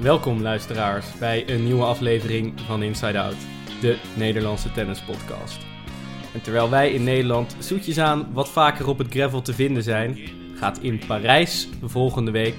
Welkom 0.00 0.42
luisteraars 0.42 1.06
bij 1.18 1.48
een 1.48 1.64
nieuwe 1.64 1.84
aflevering 1.84 2.60
van 2.60 2.82
Inside 2.82 3.20
Out, 3.20 3.36
de 3.80 3.98
Nederlandse 4.16 4.72
tennispodcast. 4.72 5.58
En 6.34 6.40
terwijl 6.40 6.70
wij 6.70 6.92
in 6.92 7.04
Nederland 7.04 7.56
zoetjes 7.58 7.98
aan 7.98 8.32
wat 8.32 8.48
vaker 8.48 8.88
op 8.88 8.98
het 8.98 9.10
gravel 9.10 9.42
te 9.42 9.54
vinden 9.54 9.82
zijn, 9.82 10.18
gaat 10.54 10.78
in 10.78 11.00
Parijs 11.06 11.68
volgende 11.82 12.30
week 12.30 12.54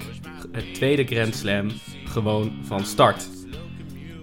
het 0.52 0.74
tweede 0.74 1.04
Grand 1.04 1.36
Slam 1.36 1.72
gewoon 2.06 2.52
van 2.64 2.86
start. 2.86 3.28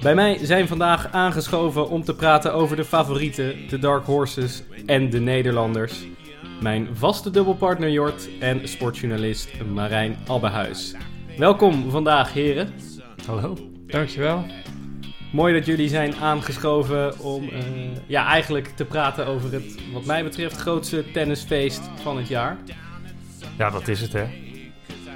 Bij 0.01 0.15
mij 0.15 0.39
zijn 0.43 0.69
vandaag 0.69 1.12
aangeschoven 1.12 1.89
om 1.89 2.05
te 2.05 2.15
praten 2.15 2.53
over 2.53 2.77
de 2.77 2.85
favorieten, 2.85 3.69
de 3.69 3.79
Dark 3.79 4.05
Horses 4.05 4.62
en 4.87 5.11
de 5.11 5.21
Nederlanders. 5.21 6.07
Mijn 6.62 6.89
vaste 6.93 7.31
dubbelpartner 7.31 7.91
Jort 7.91 8.29
en 8.41 8.69
sportjournalist 8.69 9.51
Marijn 9.73 10.17
Albehuis. 10.27 10.95
Welkom 11.39 11.91
vandaag, 11.91 12.33
heren. 12.33 12.73
Hallo. 13.29 13.57
Dankjewel. 13.87 14.45
Mooi 15.33 15.55
dat 15.55 15.67
jullie 15.67 15.89
zijn 15.89 16.15
aangeschoven 16.17 17.19
om 17.19 17.49
eh, 17.49 17.61
ja, 18.07 18.27
eigenlijk 18.27 18.67
te 18.67 18.85
praten 18.85 19.27
over 19.27 19.53
het, 19.53 19.93
wat 19.93 20.05
mij 20.05 20.25
betreft, 20.25 20.57
grootste 20.57 21.11
tennisfeest 21.13 21.81
van 22.03 22.17
het 22.17 22.29
jaar. 22.29 22.57
Ja, 23.59 23.71
dat 23.71 23.89
is 23.89 24.01
het, 24.01 24.13
hè. 24.13 24.25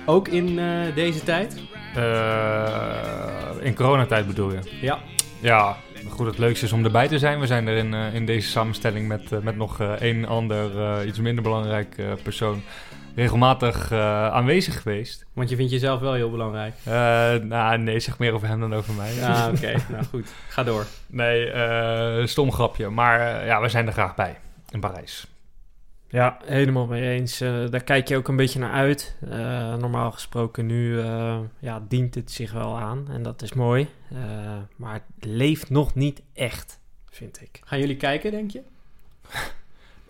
Ook 0.07 0.29
in 0.29 0.59
eh, 0.59 0.95
deze 0.95 1.23
tijd? 1.23 1.61
Uh, 1.97 3.49
in 3.61 3.75
coronatijd 3.75 4.27
bedoel 4.27 4.53
je? 4.53 4.61
Ja. 4.81 4.99
Ja, 5.41 5.77
goed, 6.09 6.27
het 6.27 6.39
leukste 6.39 6.65
is 6.65 6.73
om 6.73 6.85
erbij 6.85 7.09
te 7.09 7.19
zijn. 7.19 7.41
We 7.41 7.47
zijn 7.47 7.67
er 7.67 7.77
in, 7.77 7.95
in 7.95 8.27
deze 8.27 8.49
samenstelling 8.49 9.09
met, 9.09 9.43
met 9.43 9.57
nog 9.57 9.79
een 9.99 10.27
ander, 10.27 11.05
iets 11.07 11.19
minder 11.19 11.43
belangrijk 11.43 11.97
persoon 12.23 12.63
regelmatig 13.15 13.93
uh, 13.93 14.27
aanwezig 14.27 14.83
geweest. 14.83 15.27
Want 15.33 15.49
je 15.51 15.57
vindt 15.57 15.73
jezelf 15.73 16.01
wel 16.01 16.13
heel 16.13 16.31
belangrijk? 16.31 16.75
Uh, 16.89 16.93
nou, 17.49 17.79
nee, 17.79 18.01
zeg 18.01 18.19
meer 18.19 18.33
over 18.33 18.49
hem 18.49 18.61
dan 18.61 18.75
over 18.75 18.95
mij. 18.95 19.15
Ja, 19.15 19.49
oké. 19.49 19.73
nou 19.93 20.05
goed, 20.05 20.33
ga 20.49 20.63
door. 20.63 20.87
Nee, 21.07 21.53
uh, 21.53 22.27
stom 22.27 22.53
grapje. 22.53 22.89
Maar 22.89 23.47
ja, 23.47 23.61
we 23.61 23.69
zijn 23.69 23.87
er 23.87 23.93
graag 23.93 24.15
bij 24.15 24.39
in 24.71 24.81
Parijs. 24.81 25.27
Ja, 26.09 26.39
helemaal 26.45 26.87
mee 26.87 27.11
eens. 27.11 27.39
daar 27.39 27.85
kijk 27.85 28.09
je 28.09 28.17
ook 28.17 28.29
een 28.29 28.37
beetje 28.37 28.59
naar 28.59 28.73
uit. 28.73 29.17
normaal 29.79 30.11
gesproken 30.11 30.67
nu 30.67 31.01
ja, 31.59 31.83
dient 31.89 32.15
het 32.15 32.31
zich 32.31 32.53
wel 32.53 32.79
aan 32.79 33.07
en 33.11 33.23
dat 33.23 33.43
is 33.43 33.53
mooi. 33.53 33.89
maar 34.77 34.95
het 34.95 35.25
leeft 35.25 35.71
nog 35.71 35.95
niet 35.95 36.23
echt, 36.35 36.81
vind 37.11 37.41
ik. 37.41 37.61
Gaan 37.65 37.79
jullie 37.79 37.97
kijken, 37.97 38.31
denk 38.31 38.51
je? 38.51 38.63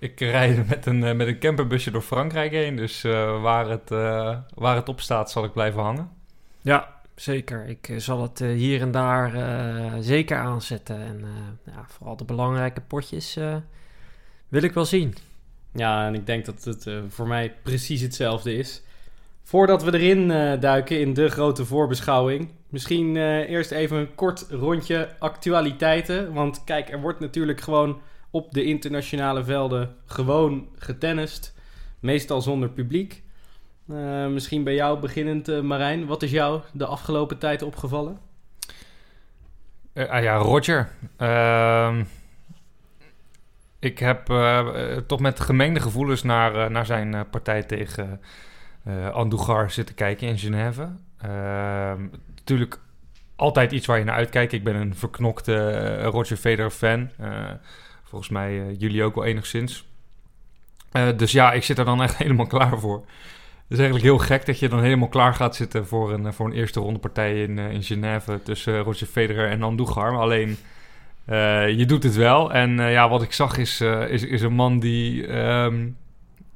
Ik 0.02 0.20
rijd 0.20 0.68
met 0.68 0.86
een, 0.86 0.98
met 0.98 1.26
een 1.26 1.38
camperbusje 1.38 1.90
door 1.90 2.02
Frankrijk 2.02 2.52
heen. 2.52 2.76
Dus 2.76 3.04
uh, 3.04 3.42
waar, 3.42 3.68
het, 3.68 3.90
uh, 3.90 4.36
waar 4.54 4.76
het 4.76 4.88
op 4.88 5.00
staat, 5.00 5.30
zal 5.30 5.44
ik 5.44 5.52
blijven 5.52 5.82
hangen. 5.82 6.10
Ja, 6.60 7.00
zeker. 7.14 7.66
Ik 7.66 7.92
zal 7.96 8.22
het 8.22 8.40
uh, 8.40 8.56
hier 8.56 8.80
en 8.80 8.90
daar 8.90 9.32
zeker 10.02 10.36
aanzetten. 10.36 10.96
En 11.00 11.24
ja, 11.66 11.84
vooral 11.88 12.16
de 12.16 12.24
belangrijke 12.24 12.80
potjes 12.80 13.38
wil 14.48 14.62
ik 14.62 14.72
wel 14.72 14.84
zien. 14.84 15.14
Ja, 15.72 16.06
en 16.06 16.14
ik 16.14 16.26
denk 16.26 16.44
dat 16.44 16.64
het 16.64 16.90
voor 17.08 17.26
mij 17.28 17.54
precies 17.62 18.00
hetzelfde 18.00 18.54
is. 18.54 18.82
Voordat 19.42 19.82
we 19.82 19.98
erin 19.98 20.28
duiken 20.60 21.00
in 21.00 21.14
de 21.14 21.28
grote 21.28 21.64
voorbeschouwing, 21.64 22.48
misschien 22.68 23.16
eerst 23.46 23.70
even 23.70 23.96
een 23.96 24.14
kort 24.14 24.46
rondje 24.50 25.08
actualiteiten. 25.18 26.32
Want 26.32 26.64
kijk, 26.64 26.90
er 26.90 27.00
wordt 27.00 27.20
natuurlijk 27.20 27.60
gewoon 27.60 28.00
op 28.32 28.52
de 28.52 28.64
internationale 28.64 29.44
velden 29.44 29.96
gewoon 30.06 30.68
getennist. 30.76 31.54
Meestal 32.00 32.40
zonder 32.40 32.70
publiek. 32.70 33.22
Uh, 33.86 34.26
misschien 34.26 34.64
bij 34.64 34.74
jou 34.74 35.00
beginnend, 35.00 35.48
uh, 35.48 35.60
Marijn. 35.60 36.06
Wat 36.06 36.22
is 36.22 36.30
jou 36.30 36.60
de 36.72 36.86
afgelopen 36.86 37.38
tijd 37.38 37.62
opgevallen? 37.62 38.18
Uh, 39.94 40.08
ah 40.08 40.22
ja, 40.22 40.36
Roger. 40.36 40.88
Ehm, 41.16 42.04
ik 43.78 43.98
heb 43.98 44.26
toch 45.06 45.20
met 45.20 45.40
gemengde 45.40 45.80
gevoelens 45.80 46.22
naar, 46.22 46.70
naar 46.70 46.86
zijn 46.86 47.28
partij 47.30 47.62
tegen 47.62 48.20
Andougar 49.12 49.70
zitten 49.70 49.94
kijken 49.94 50.28
in 50.28 50.38
Genève. 50.38 50.88
Ehm, 51.18 52.06
natuurlijk 52.34 52.80
altijd 53.36 53.72
iets 53.72 53.86
waar 53.86 53.98
je 53.98 54.04
naar 54.04 54.14
uitkijkt. 54.14 54.52
Ik 54.52 54.64
ben 54.64 54.74
een 54.74 54.94
verknokte 54.94 56.02
Roger 56.02 56.36
Federer 56.36 56.70
fan. 56.70 57.10
Volgens 58.12 58.32
mij 58.32 58.52
uh, 58.52 58.64
jullie 58.78 59.04
ook 59.04 59.14
wel 59.14 59.24
enigszins. 59.24 59.86
Uh, 60.92 61.08
dus 61.16 61.32
ja, 61.32 61.52
ik 61.52 61.62
zit 61.62 61.78
er 61.78 61.84
dan 61.84 62.02
echt 62.02 62.16
helemaal 62.22 62.46
klaar 62.46 62.78
voor. 62.78 62.96
Het 62.96 63.78
is 63.78 63.78
eigenlijk 63.78 64.04
heel 64.04 64.18
gek 64.18 64.46
dat 64.46 64.58
je 64.58 64.68
dan 64.68 64.82
helemaal 64.82 65.08
klaar 65.08 65.34
gaat 65.34 65.56
zitten 65.56 65.86
voor 65.86 66.12
een, 66.12 66.32
voor 66.32 66.46
een 66.46 66.52
eerste 66.52 66.80
ronde 66.80 66.98
partij 66.98 67.42
in, 67.42 67.58
in 67.58 67.82
Genève 67.82 68.40
tussen 68.42 68.80
Roger 68.80 69.06
Federer 69.06 69.48
en 69.48 69.62
Andougar. 69.62 70.18
Alleen, 70.18 70.56
je 71.76 71.84
doet 71.86 72.02
het 72.02 72.14
wel. 72.14 72.52
En 72.52 72.76
ja, 72.76 73.08
wat 73.08 73.22
ik 73.22 73.32
zag 73.32 73.56
is, 73.56 73.80
is, 74.08 74.24
is 74.24 74.42
een 74.42 74.52
man 74.52 74.78
die 74.78 75.36
um, 75.38 75.96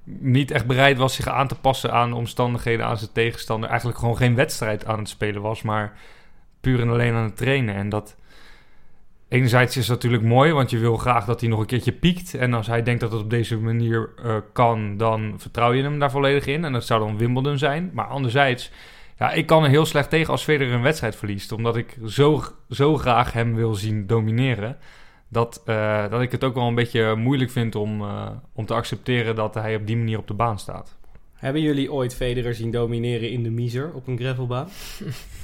niet 0.04 0.50
echt 0.50 0.66
bereid 0.66 0.98
was 0.98 1.14
zich 1.14 1.28
aan 1.28 1.48
te 1.48 1.54
passen 1.54 1.92
aan 1.92 2.12
omstandigheden, 2.12 2.86
aan 2.86 2.98
zijn 2.98 3.12
tegenstander. 3.12 3.68
Eigenlijk 3.68 3.98
gewoon 3.98 4.16
geen 4.16 4.34
wedstrijd 4.34 4.86
aan 4.86 4.98
het 4.98 5.08
spelen 5.08 5.42
was, 5.42 5.62
maar 5.62 5.92
puur 6.60 6.80
en 6.80 6.90
alleen 6.90 7.14
aan 7.14 7.24
het 7.24 7.36
trainen. 7.36 7.74
En 7.74 7.88
dat 7.88 8.16
enerzijds 9.28 9.76
is 9.76 9.86
dat 9.86 9.96
natuurlijk 9.96 10.22
mooi, 10.22 10.52
want 10.52 10.70
je 10.70 10.78
wil 10.78 10.96
graag 10.96 11.24
dat 11.24 11.40
hij 11.40 11.48
nog 11.48 11.60
een 11.60 11.66
keertje 11.66 11.92
piekt. 11.92 12.34
En 12.34 12.54
als 12.54 12.66
hij 12.66 12.82
denkt 12.82 13.00
dat 13.00 13.12
het 13.12 13.20
op 13.20 13.30
deze 13.30 13.58
manier 13.58 14.10
uh, 14.24 14.36
kan, 14.52 14.96
dan 14.96 15.34
vertrouw 15.36 15.72
je 15.72 15.82
hem 15.82 15.98
daar 15.98 16.10
volledig 16.10 16.46
in. 16.46 16.64
En 16.64 16.72
dat 16.72 16.84
zou 16.84 17.00
dan 17.00 17.18
Wimbledon 17.18 17.58
zijn. 17.58 17.90
Maar 17.92 18.06
anderzijds, 18.06 18.70
ja, 19.18 19.32
ik 19.32 19.46
kan 19.46 19.64
er 19.64 19.70
heel 19.70 19.86
slecht 19.86 20.10
tegen 20.10 20.30
als 20.30 20.42
Federer 20.42 20.74
een 20.74 20.82
wedstrijd 20.82 21.16
verliest. 21.16 21.52
Omdat 21.52 21.76
ik 21.76 21.98
zo, 22.06 22.42
zo 22.70 22.96
graag 22.96 23.32
hem 23.32 23.54
wil 23.54 23.74
zien 23.74 24.06
domineren. 24.06 24.76
Dat, 25.28 25.62
uh, 25.66 26.10
dat 26.10 26.20
ik 26.20 26.32
het 26.32 26.44
ook 26.44 26.54
wel 26.54 26.66
een 26.66 26.74
beetje 26.74 27.14
moeilijk 27.14 27.50
vind 27.50 27.74
om, 27.74 28.00
uh, 28.00 28.28
om 28.52 28.66
te 28.66 28.74
accepteren 28.74 29.34
dat 29.34 29.54
hij 29.54 29.76
op 29.76 29.86
die 29.86 29.96
manier 29.96 30.18
op 30.18 30.26
de 30.26 30.34
baan 30.34 30.58
staat. 30.58 30.96
Hebben 31.34 31.62
jullie 31.62 31.92
ooit 31.92 32.14
Federer 32.14 32.54
zien 32.54 32.70
domineren 32.70 33.30
in 33.30 33.42
de 33.42 33.50
Miser 33.50 33.92
op 33.92 34.06
een 34.06 34.18
gravelbaan? 34.18 34.68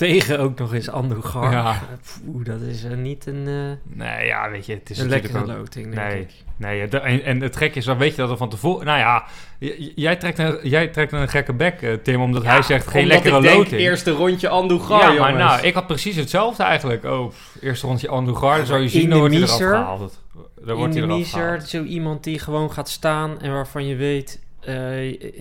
tegen 0.00 0.38
ook 0.38 0.58
nog 0.58 0.74
eens 0.74 0.88
Andogar. 0.88 1.52
Ja. 1.52 1.82
Oeh, 2.28 2.44
dat 2.44 2.60
is 2.60 2.84
uh, 2.84 2.96
niet 2.96 3.26
een... 3.26 3.46
Uh, 3.46 3.70
nee, 3.82 4.26
ja, 4.26 4.50
weet 4.50 4.66
je, 4.66 4.72
het 4.72 4.90
is 4.90 4.98
een 4.98 5.08
lekkere 5.08 5.46
loting, 5.46 5.94
denk 5.94 6.08
nee, 6.08 6.20
ik. 6.20 6.30
Nee, 6.56 6.88
en, 6.88 7.24
en 7.24 7.40
het 7.40 7.56
gek 7.56 7.74
is, 7.74 7.84
dan 7.84 7.98
weet 7.98 8.10
je 8.10 8.16
dat 8.16 8.30
er 8.30 8.36
van 8.36 8.48
tevoren... 8.48 8.86
Nou 8.86 8.98
ja, 8.98 9.24
jij 9.94 10.16
trekt 10.16 10.38
een, 10.38 10.58
jij 10.62 10.88
trekt 10.88 11.12
een 11.12 11.28
gekke 11.28 11.52
bek, 11.52 11.82
uh, 11.82 11.94
Tim, 11.94 12.20
omdat 12.20 12.42
ja, 12.42 12.50
hij 12.50 12.62
zegt 12.62 12.86
geen 12.86 13.06
lekkere 13.06 13.36
ik 13.36 13.44
loting. 13.44 13.68
Denk, 13.68 13.82
eerste 13.82 14.10
rondje 14.10 14.48
Andogar, 14.48 15.12
Ja, 15.12 15.20
maar 15.20 15.34
nou, 15.34 15.60
ik 15.60 15.74
had 15.74 15.86
precies 15.86 16.16
hetzelfde 16.16 16.62
eigenlijk. 16.62 17.04
Oh, 17.04 17.32
eerste 17.60 17.86
rondje 17.86 18.08
Andogar, 18.08 18.56
dan 18.56 18.66
zou 18.66 18.80
je 18.80 18.88
zien, 18.88 19.10
dan 19.10 19.18
wordt 19.18 19.34
hij 19.34 19.42
eraf 19.42 19.56
gehaald. 19.56 20.20
Dan 20.64 20.76
wordt 20.76 20.94
in 20.94 21.00
de 21.00 21.14
Miezer, 21.14 21.60
zo 21.60 21.82
iemand 21.82 22.24
die 22.24 22.38
gewoon 22.38 22.72
gaat 22.72 22.88
staan 22.88 23.40
en 23.40 23.52
waarvan 23.52 23.86
je 23.86 23.96
weet 23.96 24.40
uh, 24.68 24.74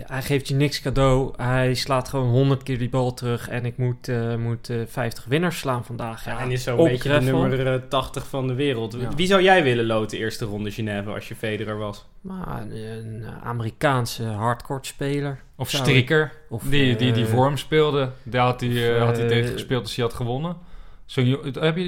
hij 0.03 0.21
geeft 0.21 0.47
je 0.47 0.55
niks 0.55 0.81
cadeau. 0.81 1.33
Hij 1.37 1.73
slaat 1.73 2.09
gewoon 2.09 2.29
100 2.29 2.63
keer 2.63 2.77
die 2.77 2.89
bal 2.89 3.13
terug. 3.13 3.49
En 3.49 3.65
ik 3.65 3.77
moet, 3.77 4.07
uh, 4.07 4.35
moet 4.35 4.69
uh, 4.69 4.81
50 4.87 5.25
winnaars 5.25 5.59
slaan 5.59 5.85
vandaag. 5.85 6.25
Ja, 6.25 6.39
en 6.39 6.51
is 6.51 6.63
zo'n 6.63 6.77
beetje 6.77 7.19
de 7.19 7.25
nummer 7.25 7.87
80 7.87 8.27
van 8.27 8.47
de 8.47 8.53
wereld. 8.53 8.95
Ja. 8.99 9.15
Wie 9.15 9.27
zou 9.27 9.41
jij 9.41 9.63
willen 9.63 9.85
loten 9.85 10.17
eerste 10.17 10.45
ronde 10.45 10.71
Genève 10.71 11.09
als 11.09 11.27
je 11.27 11.35
Federer 11.35 11.77
was? 11.77 12.07
Maar 12.21 12.61
een 12.61 13.25
Amerikaanse 13.43 14.23
hardcourt 14.23 14.85
speler. 14.85 15.39
Of 15.55 15.69
striker. 15.69 16.31
Of, 16.49 16.63
die, 16.63 16.95
die, 16.95 17.11
die 17.11 17.25
vorm 17.25 17.57
speelde. 17.57 18.09
Daar 18.23 18.45
had 18.45 18.61
hij, 18.61 18.99
had 18.99 19.17
hij 19.17 19.27
tegen 19.27 19.51
gespeeld 19.51 19.81
als 19.81 19.95
hij 19.95 20.05
had 20.05 20.13
gewonnen. 20.13 20.57
Zo, 21.05 21.21
heb 21.59 21.77
je, 21.77 21.85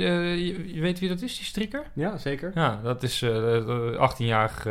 je 0.74 0.82
weet 0.82 1.00
wie 1.00 1.10
dat 1.10 1.22
is, 1.22 1.38
die 1.38 1.46
striker? 1.46 1.84
Ja, 1.94 2.18
zeker. 2.18 2.52
Ja, 2.56 2.80
dat 2.84 3.04
is 3.04 3.26
18-jarig 3.96 4.68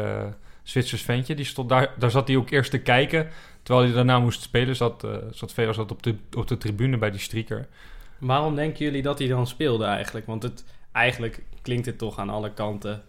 Zwitsers 0.70 1.02
ventje. 1.02 1.34
Die 1.34 1.44
stond 1.44 1.69
daar, 1.69 1.94
daar 1.99 2.11
zat 2.11 2.28
hij 2.28 2.37
ook 2.37 2.50
eerst 2.50 2.70
te 2.70 2.78
kijken. 2.78 3.28
Terwijl 3.62 3.87
hij 3.87 3.94
daarna 3.94 4.19
moest 4.19 4.43
spelen, 4.43 4.76
zat, 4.76 5.05
uh, 5.05 5.72
zat 5.72 5.90
op 5.90 6.02
de, 6.02 6.17
op 6.37 6.49
de 6.49 6.58
tribune 6.58 6.99
bij 6.99 7.11
die 7.11 7.20
strieker. 7.20 7.69
Waarom 8.19 8.55
denken 8.55 8.84
jullie 8.84 9.02
dat 9.02 9.19
hij 9.19 9.28
dan 9.28 9.46
speelde 9.46 9.84
eigenlijk? 9.84 10.26
Want 10.26 10.43
het, 10.43 10.64
eigenlijk 10.93 11.43
klinkt 11.62 11.87
het 11.87 11.99
toch 11.99 12.19
aan 12.19 12.31
alle 12.31 12.52
kanten. 12.52 13.02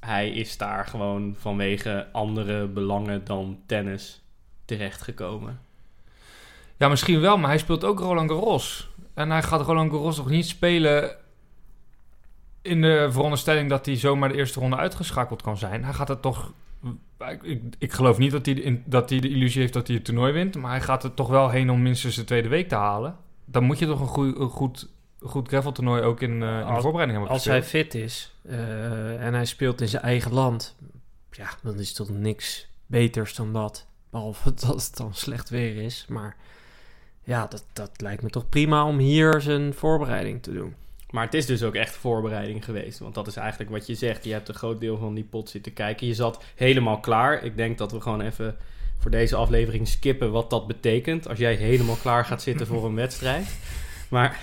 Hij 0.00 0.30
is 0.30 0.56
daar 0.56 0.86
gewoon 0.86 1.34
vanwege 1.38 2.06
andere 2.12 2.66
belangen 2.66 3.24
dan 3.24 3.58
tennis 3.66 4.22
terechtgekomen. 4.64 5.60
Ja, 6.76 6.88
misschien 6.88 7.20
wel, 7.20 7.38
maar 7.38 7.48
hij 7.48 7.58
speelt 7.58 7.84
ook 7.84 7.98
Roland 7.98 8.30
Garros. 8.30 8.88
En 9.14 9.30
hij 9.30 9.42
gaat 9.42 9.66
Roland 9.66 9.90
Garros 9.90 10.16
nog 10.16 10.28
niet 10.28 10.46
spelen 10.46 11.16
in 12.62 12.80
de 12.80 13.08
veronderstelling 13.10 13.68
dat 13.70 13.86
hij 13.86 13.96
zomaar 13.96 14.28
de 14.28 14.34
eerste 14.34 14.60
ronde 14.60 14.76
uitgeschakeld 14.76 15.42
kan 15.42 15.56
zijn. 15.56 15.84
Hij 15.84 15.94
gaat 15.94 16.08
het 16.08 16.22
toch 16.22 16.52
ik, 17.42 17.62
ik, 17.78 17.92
geloof 17.92 18.18
niet 18.18 18.30
dat 18.30 18.46
hij, 18.46 18.54
in, 18.54 18.82
dat 18.86 19.10
hij 19.10 19.20
de 19.20 19.28
illusie 19.28 19.60
heeft 19.60 19.72
dat 19.72 19.86
hij 19.86 19.96
het 19.96 20.04
toernooi 20.04 20.32
wint. 20.32 20.56
Maar 20.56 20.70
hij 20.70 20.80
gaat 20.80 21.04
er 21.04 21.14
toch 21.14 21.28
wel 21.28 21.50
heen 21.50 21.70
om 21.70 21.82
minstens 21.82 22.16
de 22.16 22.24
tweede 22.24 22.48
week 22.48 22.68
te 22.68 22.74
halen. 22.74 23.16
Dan 23.44 23.64
moet 23.64 23.78
je 23.78 23.86
toch 23.86 24.00
een, 24.00 24.06
goeie, 24.06 24.36
een 24.36 24.48
goed, 24.48 24.88
goed 25.20 25.48
graveltoernooi 25.48 26.02
ook 26.02 26.20
in, 26.20 26.30
uh, 26.30 26.60
in 26.60 26.74
de 26.74 26.80
voorbereiding 26.80 27.18
hebben 27.18 27.28
Als 27.28 27.44
hij 27.44 27.62
fit 27.62 27.94
is 27.94 28.34
uh, 28.42 29.24
en 29.24 29.34
hij 29.34 29.44
speelt 29.44 29.80
in 29.80 29.88
zijn 29.88 30.02
eigen 30.02 30.32
land... 30.32 30.76
Ja, 31.30 31.48
dan 31.62 31.78
is 31.78 31.92
toch 31.92 32.08
niks 32.08 32.68
beters 32.86 33.34
dan 33.34 33.52
dat. 33.52 33.86
Behalve 34.10 34.54
dat 34.66 34.84
het 34.86 34.96
dan 34.96 35.14
slecht 35.14 35.48
weer 35.48 35.76
is. 35.76 36.06
Maar 36.08 36.36
ja, 37.22 37.46
dat, 37.46 37.64
dat 37.72 37.90
lijkt 38.00 38.22
me 38.22 38.30
toch 38.30 38.48
prima 38.48 38.84
om 38.84 38.98
hier 38.98 39.40
zijn 39.40 39.74
voorbereiding 39.74 40.42
te 40.42 40.52
doen. 40.52 40.74
Maar 41.10 41.24
het 41.24 41.34
is 41.34 41.46
dus 41.46 41.62
ook 41.62 41.74
echt 41.74 41.96
voorbereiding 41.96 42.64
geweest. 42.64 42.98
Want 42.98 43.14
dat 43.14 43.26
is 43.26 43.36
eigenlijk 43.36 43.70
wat 43.70 43.86
je 43.86 43.94
zegt. 43.94 44.24
Je 44.24 44.32
hebt 44.32 44.48
een 44.48 44.54
groot 44.54 44.80
deel 44.80 44.98
van 44.98 45.14
die 45.14 45.24
pot 45.24 45.50
zitten 45.50 45.72
kijken. 45.72 46.06
Je 46.06 46.14
zat 46.14 46.44
helemaal 46.54 47.00
klaar. 47.00 47.44
Ik 47.44 47.56
denk 47.56 47.78
dat 47.78 47.92
we 47.92 48.00
gewoon 48.00 48.20
even 48.20 48.56
voor 48.98 49.10
deze 49.10 49.36
aflevering 49.36 49.88
skippen 49.88 50.32
wat 50.32 50.50
dat 50.50 50.66
betekent. 50.66 51.28
Als 51.28 51.38
jij 51.38 51.54
helemaal 51.54 51.96
klaar 51.96 52.24
gaat 52.24 52.42
zitten 52.42 52.66
voor 52.66 52.84
een 52.84 52.94
wedstrijd. 53.04 53.58
Maar, 54.08 54.40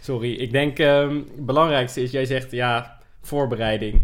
sorry. 0.00 0.32
Ik 0.32 0.52
denk 0.52 0.78
ehm, 0.78 1.14
het 1.14 1.46
belangrijkste 1.46 2.02
is, 2.02 2.10
jij 2.10 2.24
zegt 2.24 2.50
ja, 2.50 2.98
voorbereiding. 3.22 4.02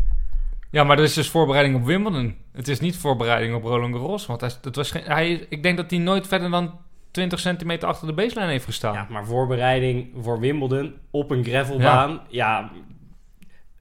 Ja, 0.70 0.84
maar 0.84 0.96
dat 0.96 1.06
is 1.06 1.14
dus 1.14 1.30
voorbereiding 1.30 1.76
op 1.76 1.84
Wimbledon. 1.84 2.36
Het 2.52 2.68
is 2.68 2.80
niet 2.80 2.96
voorbereiding 2.96 3.54
op 3.54 3.62
Roland 3.62 3.94
Garros. 3.94 4.26
Want 4.26 4.40
hij, 4.40 4.50
het 4.62 4.76
was 4.76 4.90
geen, 4.90 5.02
hij, 5.02 5.46
ik 5.48 5.62
denk 5.62 5.76
dat 5.76 5.90
hij 5.90 5.98
nooit 5.98 6.26
verder 6.26 6.50
dan 6.50 6.78
20 7.18 7.38
centimeter 7.40 7.88
achter 7.88 8.06
de 8.06 8.12
baseline 8.12 8.50
heeft 8.50 8.64
gestaan. 8.64 8.94
Ja, 8.94 9.06
maar 9.10 9.26
voorbereiding 9.26 10.10
voor 10.20 10.40
Wimbledon 10.40 10.94
op 11.10 11.30
een 11.30 11.44
gravelbaan. 11.44 12.20
Ja. 12.28 12.70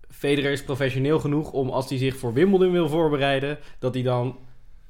Federer 0.09 0.51
is 0.51 0.63
professioneel 0.63 1.19
genoeg 1.19 1.51
om 1.51 1.69
als 1.69 1.89
hij 1.89 1.97
zich 1.97 2.17
voor 2.17 2.33
Wimbledon 2.33 2.71
wil 2.71 2.89
voorbereiden, 2.89 3.57
dat 3.79 3.93
hij 3.93 4.03
dan 4.03 4.37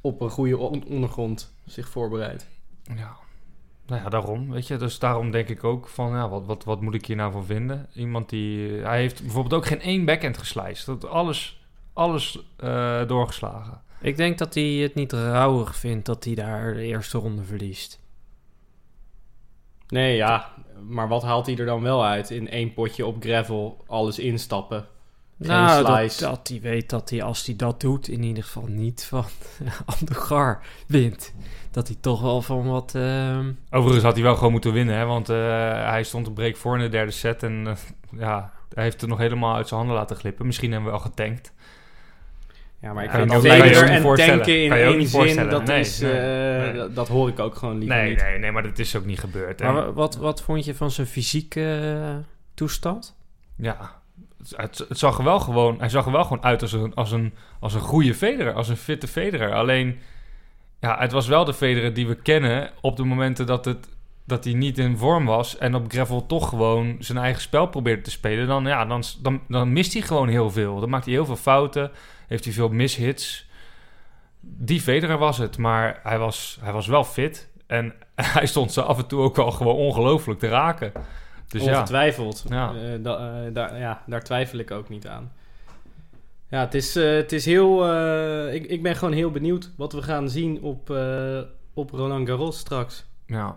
op 0.01 0.21
een 0.21 0.29
goede 0.29 0.57
on- 0.57 0.85
ondergrond 0.87 1.55
zich 1.65 1.89
voorbereidt. 1.89 2.47
Ja. 2.95 3.15
Nou 3.87 4.01
ja, 4.01 4.09
daarom, 4.09 4.51
weet 4.51 4.67
je. 4.67 4.77
Dus 4.77 4.99
daarom 4.99 5.31
denk 5.31 5.49
ik 5.49 5.63
ook 5.63 5.87
van, 5.87 6.11
ja, 6.11 6.29
wat, 6.29 6.45
wat, 6.45 6.63
wat 6.63 6.81
moet 6.81 6.93
ik 6.93 7.05
hier 7.05 7.15
nou 7.15 7.31
van 7.31 7.45
vinden? 7.45 7.87
Iemand 7.93 8.29
die... 8.29 8.69
Hij 8.69 8.99
heeft 8.99 9.21
bijvoorbeeld 9.21 9.53
ook 9.53 9.65
geen 9.65 9.81
één 9.81 10.05
backhand 10.05 10.37
geslijst. 10.37 10.85
Dat 10.85 11.07
alles, 11.07 11.61
alles 11.93 12.39
eh, 12.57 13.07
doorgeslagen. 13.07 13.81
Ik 14.01 14.17
denk 14.17 14.37
dat 14.37 14.53
hij 14.53 14.63
het 14.63 14.95
niet 14.95 15.11
rauwig 15.13 15.75
vindt 15.75 16.05
dat 16.05 16.23
hij 16.23 16.35
daar 16.35 16.73
de 16.73 16.83
eerste 16.83 17.17
ronde 17.17 17.43
verliest. 17.43 17.99
Nee, 19.87 20.15
ja, 20.15 20.49
maar 20.87 21.07
wat 21.07 21.23
haalt 21.23 21.45
hij 21.45 21.57
er 21.57 21.65
dan 21.65 21.81
wel 21.81 22.05
uit? 22.05 22.29
In 22.29 22.49
één 22.49 22.73
potje 22.73 23.05
op 23.05 23.15
gravel 23.19 23.83
alles 23.87 24.19
instappen. 24.19 24.85
Geen 25.39 25.47
nou, 25.47 25.83
dat, 25.83 25.97
slice. 25.97 26.23
dat 26.23 26.47
hij 26.47 26.61
weet 26.61 26.89
dat 26.89 27.09
hij 27.09 27.23
als 27.23 27.45
hij 27.45 27.55
dat 27.55 27.81
doet, 27.81 28.07
in 28.07 28.23
ieder 28.23 28.43
geval 28.43 28.65
niet 28.67 29.05
van 29.05 29.25
Andegar 29.99 30.59
wint. 30.87 31.33
Dat 31.71 31.87
hij 31.87 31.97
toch 31.99 32.21
wel 32.21 32.41
van 32.41 32.67
wat... 32.67 32.95
ehm, 32.95 33.51
Overigens 33.69 34.03
had 34.03 34.13
hij 34.13 34.23
wel 34.23 34.35
gewoon 34.35 34.51
moeten 34.51 34.73
winnen, 34.73 34.95
hè. 34.97 35.05
Want 35.05 35.29
eh, 35.29 35.37
hij 35.89 36.03
stond 36.03 36.27
een 36.27 36.33
break 36.33 36.55
voor 36.55 36.75
in 36.75 36.81
de 36.81 36.89
derde 36.89 37.11
set. 37.11 37.43
En 37.43 37.67
eh, 37.67 37.75
ja, 38.19 38.53
hij 38.73 38.83
heeft 38.83 39.01
het 39.01 39.09
nog 39.09 39.19
helemaal 39.19 39.55
uit 39.55 39.67
zijn 39.67 39.79
handen 39.79 39.97
laten 39.97 40.15
glippen. 40.15 40.45
Misschien 40.45 40.71
hebben 40.71 40.91
we 40.91 40.97
wel 40.97 41.05
getankt. 41.05 41.53
Ja, 42.87 42.93
maar 42.93 43.03
ik 43.03 43.09
Ja, 43.11 43.17
vind 43.17 43.31
niet 43.31 43.43
en 43.43 44.27
tanken 44.27 44.63
in 44.63 44.71
één 44.71 45.01
zin, 45.01 45.07
voorstellen. 45.09 45.49
dat, 45.51 45.65
Nee, 45.65 45.79
is, 45.79 45.99
nee, 45.99 46.11
eh, 46.11 46.73
nee. 46.73 46.93
dat- 46.93 47.07
hoor 47.07 47.29
ik 47.29 47.39
ook 47.39 47.55
gewoon 47.55 47.77
liever 47.77 47.97
Nee, 47.97 48.09
niet. 48.09 48.21
nee, 48.21 48.39
nee, 48.39 48.51
maar 48.51 48.63
dat 48.63 48.79
is 48.79 48.95
ook 48.95 49.05
niet 49.05 49.19
gebeurd. 49.19 49.59
maar 49.59 49.93
wat, 49.93 50.15
wat 50.15 50.41
vond 50.41 50.65
je 50.65 50.75
van 50.75 50.91
zijn 50.91 51.07
fysieke 51.07 51.79
eh, 52.01 52.15
toestand? 52.53 53.15
Ja, 53.55 53.77
het, 54.37 54.53
het, 54.57 54.85
het 54.89 54.97
zag 54.97 55.17
er 55.17 55.23
wel 55.23 55.39
gewoon, 55.39 55.79
hij 55.79 55.89
zag 55.89 56.05
er 56.05 56.11
wel 56.11 56.23
gewoon 56.23 56.43
uit 56.43 56.61
als 56.61 56.71
een, 56.71 56.93
als 56.95 57.11
een, 57.11 57.33
als 57.59 57.73
een 57.73 57.81
goede 57.81 58.13
Federer, 58.13 58.53
als 58.53 58.69
een 58.69 58.77
fitte 58.77 59.07
Federer. 59.07 59.53
Alleen, 59.53 59.99
ja, 60.79 60.97
het 60.99 61.11
was 61.11 61.27
wel 61.27 61.45
de 61.45 61.53
Federer 61.53 61.93
die 61.93 62.07
we 62.07 62.15
kennen 62.15 62.69
op 62.81 62.95
de 62.97 63.03
momenten 63.03 63.45
dat, 63.45 63.65
het, 63.65 63.87
dat 64.27 64.43
hij 64.43 64.53
niet 64.53 64.77
in 64.77 64.97
vorm 64.97 65.25
was 65.25 65.57
en 65.57 65.75
op 65.75 65.91
gravel 65.91 66.25
toch 66.25 66.49
gewoon 66.49 66.95
zijn 66.99 67.17
eigen 67.17 67.41
spel 67.41 67.67
probeerde 67.67 68.01
te 68.01 68.11
spelen. 68.11 68.47
Dan, 68.47 68.65
ja, 68.65 68.85
dan, 68.85 69.03
dan, 69.21 69.41
dan 69.47 69.73
mist 69.73 69.93
hij 69.93 70.01
gewoon 70.01 70.27
heel 70.27 70.51
veel. 70.51 70.79
Dan 70.79 70.89
maakt 70.89 71.05
hij 71.05 71.13
heel 71.13 71.25
veel 71.25 71.35
fouten, 71.35 71.91
heeft 72.27 72.43
hij 72.43 72.53
veel 72.53 72.69
mishits. 72.69 73.49
Die 74.39 74.81
Federer 74.81 75.17
was 75.17 75.37
het, 75.37 75.57
maar 75.57 75.99
hij 76.03 76.17
was, 76.17 76.57
hij 76.61 76.73
was 76.73 76.87
wel 76.87 77.03
fit 77.03 77.49
en 77.67 77.93
hij 78.15 78.45
stond 78.45 78.71
ze 78.71 78.81
af 78.81 78.97
en 78.97 79.07
toe 79.07 79.21
ook 79.21 79.35
wel 79.35 79.51
gewoon 79.51 79.75
ongelooflijk 79.75 80.39
te 80.39 80.47
raken. 80.47 80.91
Dus 81.47 81.63
ja. 81.63 81.73
Ongetwijfeld. 81.73 82.45
Ja. 82.49 82.73
Eh, 82.73 83.03
da- 83.03 83.45
eh, 83.45 83.53
daar, 83.53 83.79
ja, 83.79 84.03
daar 84.05 84.23
twijfel 84.23 84.59
ik 84.59 84.71
ook 84.71 84.89
niet 84.89 85.07
aan. 85.07 85.31
Ja, 86.49 86.59
het 86.59 86.73
is, 86.73 86.95
eh, 86.95 87.13
het 87.15 87.31
is 87.31 87.45
heel... 87.45 87.95
ik, 88.53 88.65
ik 88.65 88.83
ben 88.83 88.95
gewoon 88.95 89.13
heel 89.13 89.31
benieuwd 89.31 89.71
wat 89.77 89.93
we 89.93 90.01
gaan 90.01 90.29
zien 90.29 90.61
op, 90.61 90.93
op 91.73 91.91
Roland 91.91 92.27
Garros 92.27 92.57
straks. 92.57 93.05
Ja. 93.25 93.55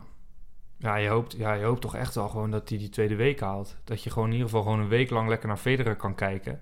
Ja 0.81 0.97
je, 0.97 1.09
hoopt, 1.09 1.35
ja, 1.39 1.53
je 1.53 1.65
hoopt 1.65 1.81
toch 1.81 1.97
echt 1.97 2.15
wel 2.15 2.29
gewoon 2.29 2.51
dat 2.51 2.69
hij 2.69 2.79
die 2.79 2.89
tweede 2.89 3.15
week 3.15 3.41
haalt. 3.41 3.77
Dat 3.85 4.03
je 4.03 4.11
gewoon 4.11 4.29
in 4.29 4.35
ieder 4.35 4.49
geval 4.49 4.63
gewoon 4.63 4.81
een 4.81 4.89
week 4.89 5.11
lang 5.11 5.29
lekker 5.29 5.49
naar 5.49 5.57
Federer 5.57 5.97
kan 5.97 6.15
kijken. 6.15 6.61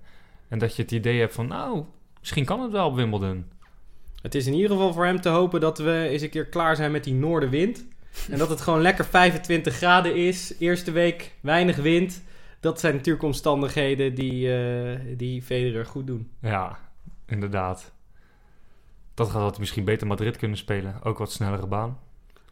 En 0.49 0.59
dat 0.59 0.77
je 0.77 0.83
het 0.83 0.91
idee 0.91 1.21
hebt 1.21 1.35
van, 1.35 1.47
nou, 1.47 1.85
misschien 2.19 2.45
kan 2.45 2.61
het 2.61 2.73
wel 2.73 2.87
op 2.87 2.95
Wimbledon. 2.95 3.45
Het 4.23 4.35
is 4.35 4.47
in 4.47 4.55
ieder 4.55 4.71
geval 4.71 4.93
voor 4.93 5.05
hem 5.05 5.21
te 5.21 5.29
hopen 5.29 5.61
dat 5.61 5.79
we 5.79 6.07
eens 6.11 6.23
een 6.23 6.31
keer 6.31 6.47
klaar 6.47 6.77
zijn 6.77 6.93
met 6.93 7.05
die 7.05 7.15
noordenwind. 7.15 7.87
En 8.31 8.39
dat 8.39 8.49
het 8.49 8.61
gewoon 8.61 8.81
lekker 8.81 9.05
25 9.05 9.75
graden 9.75 10.17
is. 10.17 10.59
Eerste 10.59 10.91
week 10.91 11.35
weinig 11.41 11.77
wind. 11.77 12.23
Dat 12.61 12.81
zijn 12.81 12.95
natuurlijk 12.95 13.25
omstandigheden 13.25 14.15
die, 14.15 14.57
eh, 14.57 14.99
die 15.17 15.43
Federer 15.43 15.87
goed 15.87 16.07
doen. 16.07 16.31
Ja, 16.41 16.79
inderdaad. 17.27 17.93
Dat 19.15 19.31
gaat 19.31 19.43
dat 19.43 19.59
misschien 19.59 19.85
beter 19.85 20.07
Madrid 20.07 20.37
kunnen 20.37 20.57
spelen. 20.57 21.03
Ook 21.03 21.19
wat 21.19 21.33
snellere 21.33 21.67
baan. 21.67 21.99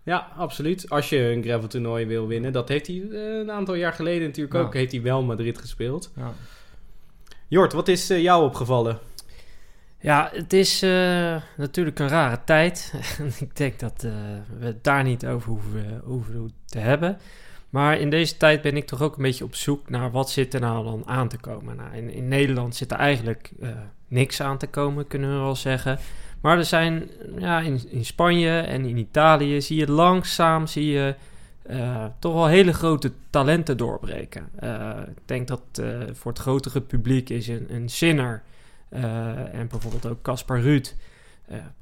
Ja, 0.06 0.28
absoluut. 0.36 0.90
Als 0.90 1.08
je 1.08 1.18
een 1.18 1.42
gravel 1.42 1.68
toernooi 1.68 2.06
wil 2.06 2.26
winnen. 2.26 2.52
Dat 2.52 2.68
heeft 2.68 2.86
hij 2.86 2.96
eh, 2.96 3.38
een 3.38 3.50
aantal 3.50 3.74
jaar 3.74 3.92
geleden 3.92 4.26
natuurlijk 4.26 4.56
Ja. 4.56 4.60
ook. 4.60 4.74
Heeft 4.74 4.92
hij 4.92 5.02
wel 5.02 5.22
Madrid 5.22 5.58
gespeeld. 5.58 6.12
Ja. 6.16 6.32
Jort, 7.48 7.72
wat 7.72 7.88
is 7.88 8.10
eh, 8.10 8.22
jou 8.22 8.44
opgevallen? 8.44 8.98
Ja, 10.00 10.30
het 10.32 10.52
is 10.52 10.82
eh, 10.82 11.36
natuurlijk 11.56 11.98
een 11.98 12.08
rare 12.08 12.38
tijd. 12.44 12.94
ik 13.40 13.56
denk 13.56 13.78
dat 13.78 14.02
we 14.58 14.64
het 14.66 14.84
daar 14.84 15.04
niet 15.04 15.26
over 15.26 15.48
hoeven, 15.50 16.00
hoeven 16.04 16.52
te 16.64 16.78
hebben. 16.78 17.18
Maar 17.70 17.98
in 17.98 18.10
deze 18.10 18.36
tijd 18.36 18.62
ben 18.62 18.76
ik 18.76 18.86
toch 18.86 19.02
ook 19.02 19.16
een 19.16 19.22
beetje 19.22 19.44
op 19.44 19.54
zoek 19.54 19.88
naar 19.88 20.10
wat 20.10 20.30
zit 20.30 20.54
er 20.54 20.60
nou 20.60 20.84
dan 20.84 21.02
aan 21.06 21.28
te 21.28 21.38
komen. 21.38 21.76
Nou, 21.76 21.94
in, 21.94 22.10
in 22.10 22.28
Nederland 22.28 22.76
zit 22.76 22.90
er 22.92 22.98
eigenlijk 22.98 23.50
niks 24.08 24.40
aan 24.40 24.58
te 24.58 24.66
komen, 24.66 25.06
kunnen 25.06 25.30
we 25.32 25.38
wel 25.38 25.56
zeggen. 25.56 25.98
Maar 26.46 26.58
er 26.58 26.64
zijn 26.64 27.10
ja, 27.38 27.60
in, 27.60 27.81
in 27.88 28.04
Spanje 28.04 28.60
en 28.60 28.84
in 28.84 28.96
Italië 28.96 29.60
zie 29.60 29.76
je 29.76 29.90
langzaam 29.90 30.66
zie 30.66 30.87
je, 30.87 31.14
eh, 31.62 32.04
toch 32.19 32.34
wel 32.34 32.46
hele 32.46 32.72
grote 32.72 33.12
talenten 33.31 33.76
doorbreken. 33.76 34.49
Eh, 34.59 34.90
ik 35.09 35.23
denk 35.25 35.49
dat 35.49 35.61
eh, 35.73 35.87
voor 36.12 36.32
het 36.32 36.40
grotere 36.40 36.80
publiek 36.80 37.28
is 37.28 37.49
een, 37.49 37.66
een 37.75 37.88
Sinner 37.88 38.42
en 38.88 39.68
bijvoorbeeld 39.68 40.06
ook 40.06 40.23
Caspar 40.23 40.61
Ruud. 40.61 40.94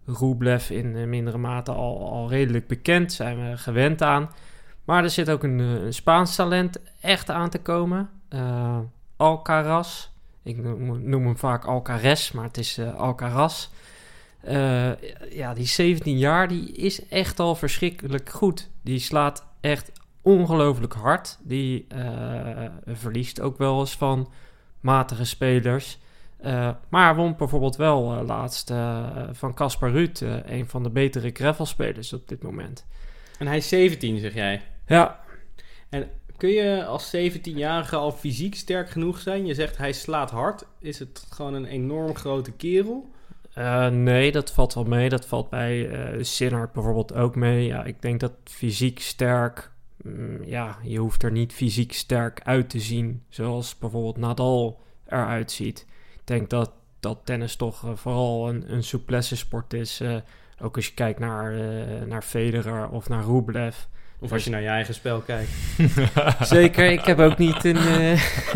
Rublev 0.07 0.71
in 0.71 1.09
mindere 1.09 1.38
mate 1.38 1.73
al, 1.73 2.11
al 2.11 2.29
redelijk 2.29 2.67
bekend, 2.67 3.12
zijn 3.12 3.50
we 3.50 3.57
gewend 3.57 4.03
aan. 4.03 4.31
Maar 4.85 5.03
er 5.03 5.11
zit 5.11 5.31
ook 5.31 5.43
een, 5.43 5.59
een 5.59 5.95
Spaans 5.95 6.37
talent 6.37 6.81
echt 7.00 7.31
aan 7.31 7.50
te 7.50 7.59
komen. 7.59 8.11
Alcaraz. 9.17 10.09
Ik 10.43 10.57
noem, 11.03 11.27
hem 11.27 11.38
vaak 11.38 11.65
Alcaraz, 11.65 12.31
maar 12.31 12.45
het 12.45 12.59
is 12.59 12.81
Alcaraz. 12.97 13.69
Eh, 14.45 14.91
ja, 15.31 15.55
die 15.55 15.67
17 15.67 16.19
jaar, 16.19 16.49
die 16.49 16.73
is 16.73 17.09
echt 17.09 17.41
al 17.41 17.55
verschrikkelijk 17.55 18.29
goed. 18.31 18.71
Die 18.83 18.99
slaat 18.99 19.47
echt 19.61 19.93
ongelooflijk 20.23 20.93
hard. 20.93 21.39
Die 21.43 21.87
eh, 21.89 22.71
verliest 22.87 23.41
ook 23.41 23.59
wel 23.59 23.81
eens 23.81 23.97
van 23.97 24.33
matige 24.81 25.25
spelers. 25.25 25.99
Eh, 26.37 26.71
maar 26.89 27.17
won 27.17 27.37
bijvoorbeeld 27.37 27.77
wel 27.77 28.25
laatst 28.25 28.73
van 29.33 29.55
Caspar 29.55 29.91
Ruud, 29.91 30.21
een 30.45 30.69
van 30.69 30.83
de 30.83 30.91
betere 30.91 31.31
gravelspelers 31.33 32.13
op 32.13 32.29
dit 32.29 32.43
moment. 32.43 32.87
En 33.39 33.47
hij 33.47 33.57
is 33.57 33.69
17, 33.69 34.19
zeg 34.19 34.35
jij. 34.35 34.63
Ja, 34.87 35.25
Kun 36.37 36.51
je 36.51 36.85
als 36.85 37.17
17-jarige 37.17 37.97
al 37.97 38.13
fysiek 38.13 38.55
sterk 38.55 38.91
genoeg 38.91 39.19
zijn? 39.19 39.47
Je 39.47 39.55
zegt 39.55 39.77
hij 39.77 39.93
slaat 39.93 40.31
hard. 40.31 40.65
Is 40.79 40.99
het 40.99 41.27
gewoon 41.31 41.55
een 41.55 41.67
enorm 41.67 42.15
grote 42.15 42.53
kerel? 42.53 43.13
Eh, 43.55 43.89
nee, 43.89 44.33
dat 44.33 44.53
valt 44.53 44.75
wel 44.75 44.85
mee. 44.85 45.09
Dat 45.09 45.27
valt 45.27 45.51
bij 45.51 45.91
Sinnard 46.21 46.73
bijvoorbeeld 46.73 47.15
ook 47.15 47.37
mee. 47.37 47.67
Ja, 47.67 47.85
ik 47.85 48.03
denk 48.03 48.21
dat 48.21 48.33
fysiek 48.45 49.01
sterk... 49.01 49.71
mm, 50.03 50.45
ja, 50.45 50.79
je 50.83 50.99
hoeft 50.99 51.23
er 51.23 51.31
niet 51.31 51.53
fysiek 51.53 51.93
sterk 51.93 52.41
uit 52.45 52.71
te 52.71 52.81
zien... 52.81 53.23
zoals 53.29 53.79
bijvoorbeeld 53.79 54.17
Nadal 54.17 54.81
eruit 55.07 55.51
ziet. 55.51 55.87
Ik 56.15 56.21
denk 56.27 56.51
dat, 56.51 56.73
dat 57.01 57.21
tennis 57.25 57.57
toch 57.57 57.85
eh, 57.85 57.91
vooral 57.95 58.49
een, 58.49 58.73
een 58.73 58.85
souplesse 58.85 59.37
sport 59.37 59.73
is. 59.73 60.03
ook 60.61 60.77
als 60.77 60.87
je 60.87 60.95
kijkt 60.95 61.19
naar, 61.19 61.53
naar 62.07 62.23
Federer 62.23 62.89
of 62.89 63.09
naar 63.09 63.25
Rublev. 63.25 63.77
Of 64.18 64.33
als 64.33 64.44
je 64.44 64.50
naar 64.50 64.61
je 64.62 64.68
eigen 64.68 64.94
spel 64.94 65.21
kijkt. 65.21 65.50
Zeker, 66.40 66.90
ik 66.90 67.04
heb 67.04 67.18
ook 67.18 67.38
niet 67.38 67.64
een, 67.64 67.76
eh, 67.76 68.11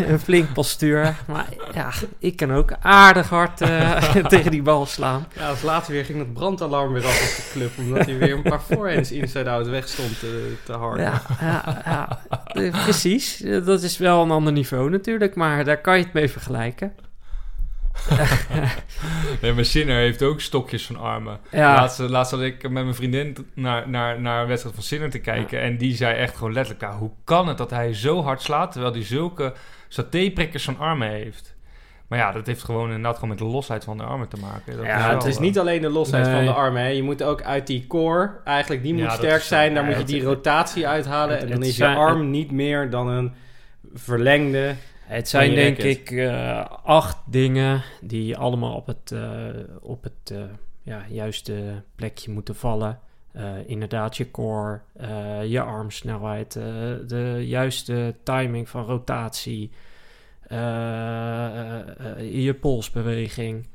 een 0.09 0.19
flink 0.19 0.53
postuur. 0.53 1.15
Maar 1.27 1.47
ja, 1.73 1.89
ik 2.19 2.35
kan 2.35 2.53
ook 2.53 2.71
aardig 2.81 3.29
hard 3.29 3.61
eh, 3.61 4.03
tegen 4.33 4.51
die 4.51 4.61
bal 4.61 4.85
slaan. 4.85 5.27
Ja, 5.35 5.49
als 5.49 5.61
later 5.61 5.91
weer 5.93 6.05
ging 6.05 6.19
het 6.19 6.33
brandalarm 6.33 6.93
weer 6.93 7.05
af 7.05 7.37
op 7.37 7.43
de 7.45 7.49
club. 7.51 7.71
Omdat 7.77 8.05
hij 8.05 8.17
weer 8.17 8.33
een 8.33 8.41
paar 8.41 8.59
forehands 8.59 9.11
inside-out 9.11 9.67
weg 9.67 9.87
stond 9.87 10.19
te, 10.19 10.53
te 10.65 10.73
hard. 10.73 10.99
Ja, 10.99 11.21
ja, 11.41 11.81
ja. 11.85 12.19
Eh, 12.45 12.83
precies. 12.83 13.41
Eh, 13.41 13.65
Dat 13.65 13.81
is 13.81 13.97
wel 13.97 14.21
een 14.23 14.31
ander 14.31 14.53
niveau 14.53 14.89
natuurlijk, 14.89 15.35
maar 15.35 15.63
daar 15.65 15.81
kan 15.81 15.97
je 15.97 16.03
het 16.03 16.13
mee 16.13 16.29
vergelijken. 16.29 16.93
Nee, 19.41 19.53
maar 19.53 19.65
Sinner 19.65 19.95
heeft 19.97 20.21
ook 20.23 20.41
stokjes 20.41 20.85
van 20.85 20.97
armen. 20.99 21.39
Ja, 21.51 21.75
Laatst, 21.75 21.99
laatst 21.99 22.31
zat 22.31 22.41
ik 22.41 22.61
met 22.61 22.71
mijn 22.83 22.95
vriendin 22.95 23.35
naar, 23.53 23.89
naar, 23.89 24.21
naar 24.21 24.41
een 24.41 24.47
wedstrijd 24.47 24.75
van 24.75 24.83
Sinner 24.83 25.09
te 25.09 25.19
kijken. 25.19 25.61
En 25.61 25.77
die 25.77 25.95
zei 25.95 26.15
echt 26.17 26.37
gewoon 26.37 26.53
letterlijk... 26.53 26.91
Ja, 26.91 26.97
hoe 26.97 27.11
kan 27.23 27.47
het 27.47 27.57
dat 27.57 27.69
hij 27.69 27.93
zo 27.93 28.23
hard 28.23 28.41
slaat... 28.41 28.71
terwijl 28.71 28.93
hij 28.93 29.03
zulke 29.03 29.53
satéprikkers 29.87 30.63
van 30.63 30.77
armen 30.79 31.09
heeft? 31.09 31.57
Maar 32.07 32.19
ja, 32.19 32.31
dat 32.31 32.45
heeft 32.47 32.63
gewoon 32.63 32.85
inderdaad 32.87 33.13
gewoon 33.13 33.29
met 33.29 33.37
de 33.37 33.43
losheid 33.45 33.83
van 33.83 33.97
de 33.97 34.03
armen 34.03 34.27
te 34.27 34.37
maken. 34.39 34.77
Dat 34.77 34.85
Ja, 34.85 35.07
wel, 35.07 35.15
het 35.17 35.25
is 35.25 35.35
eh, 35.35 35.41
niet 35.41 35.59
alleen 35.59 35.81
de 35.81 35.89
losheid 35.89 36.25
Nee. 36.25 36.35
van 36.35 36.45
de 36.45 36.51
armen. 36.53 36.81
Hè. 36.81 36.87
Je 36.87 37.03
moet 37.03 37.23
ook 37.23 37.41
uit 37.43 37.67
die 37.67 37.87
core, 37.87 38.31
eigenlijk 38.43 38.83
die 38.83 38.93
moet 38.93 39.11
sterk 39.11 39.41
zijn. 39.41 39.73
Daar 39.73 39.83
moet 39.83 39.97
je 39.97 40.03
die 40.03 40.23
rotatie 40.23 40.87
uithalen. 40.87 41.35
het- 41.35 41.43
en 41.43 41.49
dan 41.51 41.63
is 41.63 41.77
je 41.77 41.87
arm 41.87 42.29
niet 42.29 42.51
meer 42.51 42.89
dan 42.89 43.07
een 43.07 43.33
verlengde. 43.93 44.75
Het 45.09 45.29
zijn 45.29 45.53
denk 45.53 45.77
racket. 45.77 45.97
ik 45.97 46.11
eh, 46.11 46.65
acht 46.83 47.17
dingen 47.25 47.81
die 48.01 48.37
allemaal 48.37 48.75
op 48.75 48.87
het, 48.87 49.11
eh, 49.11 49.47
op 49.81 50.03
het 50.03 50.31
eh, 50.31 50.41
ja, 50.81 51.05
juiste 51.09 51.83
plekje 51.95 52.31
moeten 52.31 52.55
vallen. 52.55 52.99
Inderdaad, 53.65 54.17
je 54.17 54.31
core, 54.31 54.79
je 55.47 55.61
armsnelheid, 55.61 56.53
de 57.07 57.37
juiste 57.45 58.15
timing 58.23 58.69
van 58.69 58.83
rotatie, 58.85 59.71
je 62.31 62.55
polsbeweging. 62.61 63.67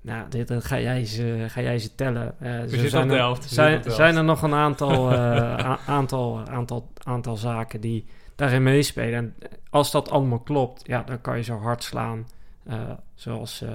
Nou, 0.00 0.28
dit, 0.28 0.48
dat 0.48 0.64
ga, 0.64 0.80
jij 0.80 1.04
ze, 1.04 1.44
ga 1.48 1.60
jij 1.60 1.78
ze 1.78 1.94
tellen. 1.94 2.34
Zo 2.68 2.76
zijn 2.88 3.10
er- 3.10 3.16
Zijn, 3.54 3.82
zijn 3.92 4.16
er 4.16 4.24
nog 4.24 4.42
een 4.42 4.54
aantal, 4.54 5.12
aantal, 5.86 6.40
aantal, 6.48 6.88
aantal 7.02 7.36
zaken 7.36 7.80
die 7.80 8.04
daarin 8.42 8.62
meespelen? 8.62 9.14
En 9.14 9.34
als 9.70 9.90
dat 9.90 10.10
allemaal 10.10 10.40
klopt, 10.40 10.86
ja, 10.86 11.02
dan 11.02 11.20
kan 11.20 11.36
je 11.36 11.42
zo 11.42 11.58
hard 11.58 11.82
slaan 11.82 12.28
eh, 12.64 12.90
zoals 13.14 13.62
eh 13.62 13.70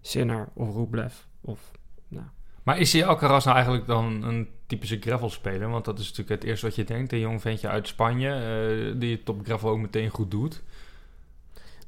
Sinner 0.00 0.48
of 0.54 0.74
Rublev. 0.74 1.14
Of, 1.40 1.70
nou, 2.08 2.26
Maar 2.62 2.78
is 2.78 2.90
die 2.90 3.06
Alcaraz 3.06 3.44
nou 3.44 3.56
eigenlijk 3.56 3.86
dan 3.86 4.22
een 4.22 4.48
typische 4.66 4.98
gravel-speler? 5.00 5.68
Want 5.68 5.84
dat 5.84 5.98
is 5.98 6.04
natuurlijk 6.08 6.40
het 6.40 6.50
eerste 6.50 6.66
wat 6.66 6.74
je 6.74 6.84
denkt. 6.84 7.12
Een 7.12 7.18
jong 7.18 7.40
ventje 7.40 7.68
uit 7.68 7.88
Spanje, 7.88 8.30
eh, 8.30 9.00
die 9.00 9.16
het 9.16 9.28
op 9.28 9.40
gravel 9.44 9.70
ook 9.70 9.78
meteen 9.78 10.08
goed 10.08 10.30
doet. 10.30 10.62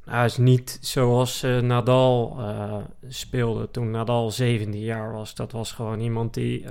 hij 0.04 0.24
is 0.24 0.36
niet 0.36 0.78
zoals 0.80 1.42
Nadal 1.42 2.40
speelde 3.08 3.70
toen 3.70 3.90
Nadal 3.90 4.30
17 4.30 4.80
jaar 4.80 5.12
was. 5.12 5.34
Dat 5.34 5.52
was 5.52 5.72
gewoon 5.72 6.00
iemand 6.00 6.34
die 6.34 6.66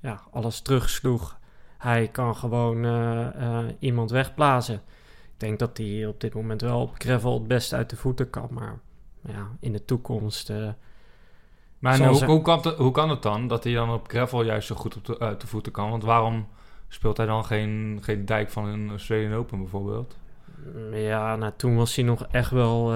ja, 0.00 0.22
alles 0.30 0.60
terugsloeg. 0.60 1.38
Hij 1.78 2.08
kan 2.08 2.36
gewoon 2.36 2.84
eh, 2.84 3.26
eh, 3.26 3.64
iemand 3.78 4.10
wegblazen. 4.10 4.74
Ik 5.24 5.44
denk 5.46 5.58
dat 5.58 5.76
hij 5.78 6.06
op 6.06 6.20
dit 6.20 6.34
moment 6.34 6.60
wel 6.60 6.80
op 6.80 6.94
gravel 6.98 7.34
het 7.34 7.48
best 7.48 7.72
uit 7.72 7.90
de 7.90 7.96
voeten 7.96 8.30
kan. 8.30 8.48
Maar 8.50 8.78
ja, 9.20 9.48
in 9.60 9.72
de 9.72 9.84
toekomst... 9.84 10.50
eh, 10.50 10.68
Maar 11.78 11.98
hoe, 12.24 12.42
kan 12.42 12.56
het, 12.60 12.74
hoe 12.76 12.90
kan 12.92 13.10
het 13.10 13.22
dan 13.22 13.48
dat 13.48 13.64
hij 13.64 13.72
dan 13.74 13.90
op 13.92 14.08
gravel 14.08 14.42
juist 14.42 14.66
zo 14.66 14.74
goed 14.74 14.96
op 14.96 15.04
de, 15.04 15.18
uit 15.18 15.40
de 15.40 15.46
voeten 15.46 15.72
kan? 15.72 15.90
Want 15.90 16.02
waarom 16.02 16.46
speelt 16.88 17.16
hij 17.16 17.26
dan 17.26 17.44
geen, 17.44 17.98
geen 18.02 18.24
dijk 18.24 18.50
van 18.50 18.64
een 18.64 18.90
Australian 18.90 19.32
Open 19.32 19.58
bijvoorbeeld? 19.58 20.16
ja, 20.92 21.36
nou, 21.36 21.52
toen 21.56 21.76
was 21.76 21.96
hij 21.96 22.04
nog 22.04 22.26
echt 22.30 22.50
wel 22.50 22.94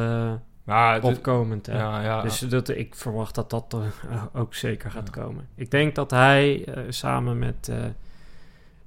Ja, 0.67 0.93
het- 0.93 1.05
opkomend. 1.05 1.67
hè. 1.67 1.79
ja, 1.79 2.03
ja, 2.03 2.23
Dus 2.23 2.39
dat, 2.39 2.69
ik 2.69 2.95
verwacht 2.95 3.35
dat 3.35 3.51
dat 3.51 3.77
ook 4.35 4.55
zeker 4.55 4.91
gaat 4.91 5.11
komen. 5.11 5.49
Ik 5.55 5.71
denk 5.71 5.95
dat 5.95 6.11
hij 6.11 6.69
samen 6.89 7.39
met, 7.39 7.71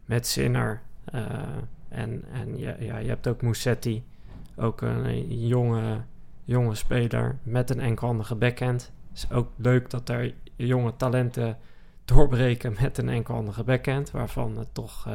met 0.05 0.27
Sinner 0.27 0.81
eh, 1.05 1.23
en, 1.89 2.23
en 2.31 2.57
ja, 2.57 2.75
ja, 2.79 2.97
je 2.97 3.07
hebt 3.07 3.27
ook 3.27 3.41
Musetti, 3.41 4.03
ook 4.55 4.81
een, 4.81 5.39
jonge, 5.47 6.01
jonge 6.43 6.75
speler 6.75 7.37
met 7.43 7.69
een 7.69 7.79
enkelhandige 7.79 8.35
backhand. 8.35 8.91
is 9.13 9.31
ook 9.31 9.49
leuk 9.55 9.89
dat 9.89 10.09
er 10.09 10.33
jonge 10.55 10.95
talenten 10.95 11.57
doorbreken 12.05 12.75
met 12.81 12.97
een 12.97 13.09
enkelhandige 13.09 13.63
backhand, 13.63 14.11
waarvan 14.11 14.57
het 14.57 14.73
toch 14.73 15.07
eh, 15.07 15.13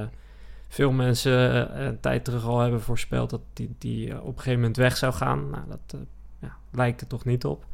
veel 0.69 0.93
mensen 0.93 1.71
eh, 1.75 1.85
een 1.85 2.01
tijd 2.01 2.25
terug 2.25 2.45
al 2.45 2.59
hebben 2.59 2.81
voorspeld 2.81 3.31
dat 3.31 3.43
die, 3.53 3.75
die 3.79 4.21
op 4.21 4.27
een 4.27 4.37
gegeven 4.37 4.61
moment 4.61 4.77
weg 4.77 4.97
zou 4.97 5.13
gaan. 5.13 5.51
Nou, 5.51 5.65
dat 5.69 6.01
ja, 6.39 6.57
lijkt 6.73 7.01
er 7.01 7.07
toch 7.07 7.25
niet 7.25 7.45
op. 7.45 7.67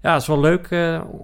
Ja, 0.00 0.12
het 0.12 0.22
is 0.22 0.28
wel 0.28 0.40
leuk 0.40 0.68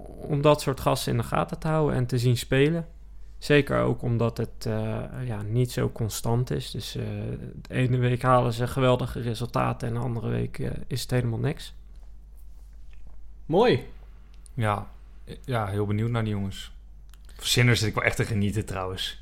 om 0.05 0.41
dat 0.41 0.61
soort 0.61 0.79
gasten 0.79 1.11
in 1.11 1.17
de 1.17 1.23
gaten 1.23 1.59
te 1.59 1.67
houden 1.67 1.95
en 1.95 2.05
te 2.05 2.17
zien 2.17 2.37
spelen. 2.37 2.87
Zeker 3.37 3.79
ook 3.81 4.01
omdat 4.01 4.37
het 4.37 4.65
eh, 4.65 5.01
ja, 5.25 5.41
niet 5.41 5.71
zo 5.71 5.89
constant 5.89 6.51
is. 6.51 6.71
Dus 6.71 6.95
eh, 6.95 7.03
de 7.55 7.73
ene 7.73 7.97
week 7.97 8.21
halen 8.21 8.53
ze 8.53 8.67
geweldige 8.67 9.21
resultaten 9.21 9.87
en 9.87 9.93
de 9.93 9.99
andere 9.99 10.27
week 10.27 10.59
eh, 10.59 10.71
is 10.87 11.01
het 11.01 11.11
helemaal 11.11 11.39
niks. 11.39 11.73
Mooi. 13.45 13.87
ja, 14.53 14.87
ja, 15.45 15.67
heel 15.67 15.85
benieuwd 15.85 16.09
naar 16.09 16.23
die 16.23 16.33
jongens. 16.33 16.71
Sinner 17.37 17.75
zit 17.75 17.87
ik 17.87 17.95
wel 17.95 18.03
echt 18.03 18.15
te 18.15 18.25
genieten 18.25 18.65
trouwens. 18.65 19.21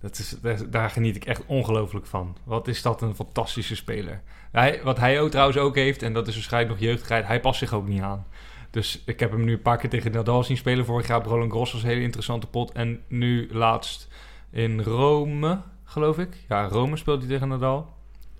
Dat 0.00 0.18
is, 0.18 0.36
daar, 0.42 0.70
daar 0.70 0.90
geniet 0.90 1.16
ik 1.16 1.24
echt 1.24 1.46
ongelooflijk 1.46 2.06
van. 2.06 2.36
Wat 2.44 2.68
is 2.68 2.82
dat 2.82 3.02
een 3.02 3.14
fantastische 3.14 3.76
speler. 3.76 4.22
Hij, 4.52 4.80
wat 4.82 4.98
hij 4.98 5.20
ook 5.20 5.30
trouwens 5.30 5.58
ook 5.58 5.74
heeft, 5.74 6.02
en 6.02 6.12
dat 6.12 6.28
is 6.28 6.34
waarschijnlijk 6.34 6.72
nog 6.72 6.88
jeugdigheid, 6.88 7.26
hij 7.26 7.40
past 7.40 7.58
zich 7.58 7.72
ook 7.72 7.88
niet 7.88 8.02
aan. 8.02 8.26
Dus 8.74 9.02
ik 9.06 9.20
heb 9.20 9.30
hem 9.30 9.44
nu 9.44 9.52
een 9.52 9.62
paar 9.62 9.76
keer 9.76 9.90
tegen 9.90 10.12
Nadal 10.12 10.44
zien 10.44 10.56
spelen. 10.56 10.84
Vorig 10.84 11.06
jaar 11.06 11.18
op 11.18 11.26
Roland 11.26 11.50
Garros 11.50 11.72
was 11.72 11.82
een 11.82 11.88
hele 11.88 12.00
interessante 12.00 12.46
pot. 12.46 12.72
En 12.72 13.02
nu 13.08 13.48
laatst 13.52 14.08
in 14.50 14.80
Rome, 14.80 15.60
geloof 15.84 16.18
ik. 16.18 16.36
Ja, 16.48 16.66
Rome 16.66 16.96
speelt 16.96 17.18
hij 17.18 17.28
tegen 17.28 17.48
Nadal. 17.48 17.94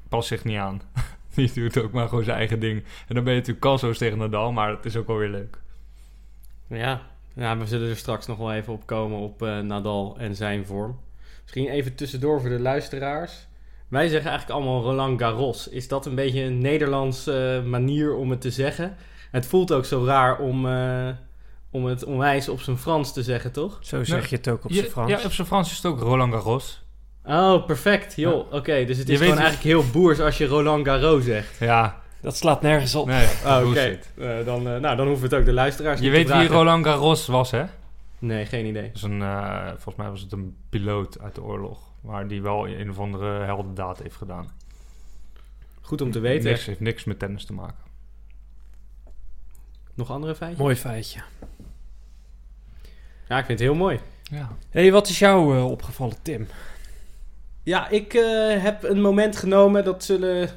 Past 0.09 0.29
zich 0.29 0.45
niet 0.45 0.57
aan. 0.57 0.83
Die 1.35 1.53
doet 1.53 1.79
ook 1.79 1.93
maar 1.93 2.09
gewoon 2.09 2.25
zijn 2.25 2.37
eigen 2.37 2.61
ding. 2.61 2.85
En 3.09 3.15
dan 3.15 3.25
ben 3.25 3.33
je 3.33 3.39
natuurlijk 3.39 3.67
kansloos 3.67 3.99
tegen 3.99 4.19
Nadal, 4.19 4.53
maar 4.53 4.71
het 4.71 4.85
is 4.85 4.97
ook 4.97 5.07
wel 5.07 5.17
weer 5.17 5.29
leuk. 5.29 5.59
Ja. 6.67 7.03
ja, 7.35 7.59
we 7.59 7.67
zullen 7.67 7.89
er 7.89 7.97
straks 7.97 8.27
nog 8.27 8.39
wel 8.39 8.53
even 8.53 8.73
op 8.73 8.87
komen 8.87 9.19
op 9.19 9.43
eh, 9.43 9.59
Nadal 9.59 10.17
en 10.19 10.37
zijn 10.37 10.67
vorm. 10.67 10.99
Misschien 11.43 11.69
even 11.69 11.95
tussendoor 11.95 12.41
voor 12.41 12.51
de 12.51 12.61
luisteraars. 12.61 13.47
Wij 13.89 14.09
zeggen 14.09 14.31
eigenlijk 14.31 14.61
allemaal 14.61 14.83
Roland 14.83 15.21
Garros. 15.21 15.69
Is 15.69 15.89
dat 15.89 16.07
een 16.07 16.15
beetje 16.15 16.43
een 16.43 16.59
Nederlands 16.59 17.27
eh, 17.27 17.63
manier 17.63 18.15
om 18.15 18.31
het 18.31 18.41
te 18.41 18.51
zeggen? 18.51 18.97
Het 19.35 19.47
voelt 19.47 19.73
ook 19.73 19.85
zo 19.85 20.05
raar 20.05 20.39
om, 20.39 20.67
eh, 20.69 21.09
om 21.71 21.85
het 21.85 22.05
onwijs 22.05 22.49
op 22.49 22.61
zijn 22.61 22.79
Frans 22.79 23.13
te 23.13 23.23
zeggen, 23.23 23.53
toch? 23.53 23.79
Zo 23.81 24.05
zeg 24.05 24.29
je 24.31 24.37
het 24.37 24.49
ook 24.49 24.65
op 24.65 24.73
zijn 24.73 24.87
Frans. 24.87 25.11
Ja, 25.11 25.21
op 25.25 25.33
zijn 25.33 25.47
Frans 25.47 25.71
is 25.71 25.77
het 25.77 25.87
ook 25.87 26.01
Roland 26.01 26.33
Garros. 26.33 26.83
Oh, 27.25 27.67
perfect. 27.67 28.17
Joh, 28.17 28.53
oké. 28.53 28.85
dus 28.85 28.99
het 28.99 29.09
is 29.09 29.19
gewoon 29.19 29.33
het- 29.33 29.43
eigenlijk 29.43 29.75
heel 29.77 29.91
boers 29.93 30.21
als 30.21 30.39
je 30.39 30.47
Roland 30.47 30.87
Garros 30.87 31.25
zegt. 31.25 31.59
Ja, 31.59 32.03
Dat 32.21 32.37
slaat 32.37 32.63
nergens 32.63 32.95
op. 32.95 33.07
nee, 33.07 33.27
Oh, 33.47 33.69
oké. 33.69 33.99
Eh, 34.19 34.29
dan, 34.45 34.69
eh, 34.69 34.77
nou, 34.81 34.97
dan 34.97 35.07
hoeven 35.07 35.29
we 35.29 35.31
het 35.31 35.35
ook 35.35 35.45
de 35.45 35.53
luisteraars 35.53 35.99
Je 36.01 36.05
niet 36.11 36.13
weet 36.29 36.39
wie. 36.39 36.49
Roland 36.49 36.87
Garros 36.87 37.27
was, 37.27 37.51
hè? 37.51 37.65
Nee, 38.19 38.47
geen 38.47 38.67
idee. 38.67 38.87
Dat 38.87 38.97
is 38.97 39.03
een, 39.03 39.23
eh, 39.23 39.67
volgens 39.69 39.97
mij 39.97 40.09
was 40.11 40.21
het 40.21 40.33
een 40.33 40.57
piloot 40.71 41.21
uit 41.21 41.35
de 41.35 41.43
oorlog. 41.43 41.79
Maar 42.03 42.29
die 42.29 42.43
wel 42.43 42.69
een 42.69 42.91
of 42.91 42.99
andere 42.99 43.45
heldendaad 43.45 43.99
heeft 43.99 44.17
gedaan. 44.17 44.51
Goed 45.81 46.01
om 46.01 46.11
te 46.11 46.21
weten. 46.21 46.51
Niks, 46.51 46.67
heeft 46.67 46.81
niks 46.81 47.05
met 47.05 47.19
tennis 47.19 47.45
te 47.45 47.53
maken. 47.53 47.77
Nog 49.95 50.11
andere 50.11 50.35
feitjes? 50.35 50.61
Mooi 50.61 50.77
feitje. 50.77 51.21
Ja, 53.29 53.39
ik 53.39 53.45
vind 53.45 53.59
het 53.59 53.69
heel 53.69 53.79
mooi. 53.79 54.01
Ja. 54.23 54.57
hey, 54.71 54.93
wat 54.93 55.09
is 55.09 55.19
jou 55.19 55.57
eh, 55.57 55.71
opgevallen, 55.71 56.17
Tim? 56.23 56.47
Ja, 57.63 57.89
ik 57.89 58.15
eh, 58.15 58.63
heb 58.63 58.83
een 58.83 59.01
moment 59.01 59.37
genomen, 59.37 59.85
dat 59.85 60.05
zullen 60.05 60.51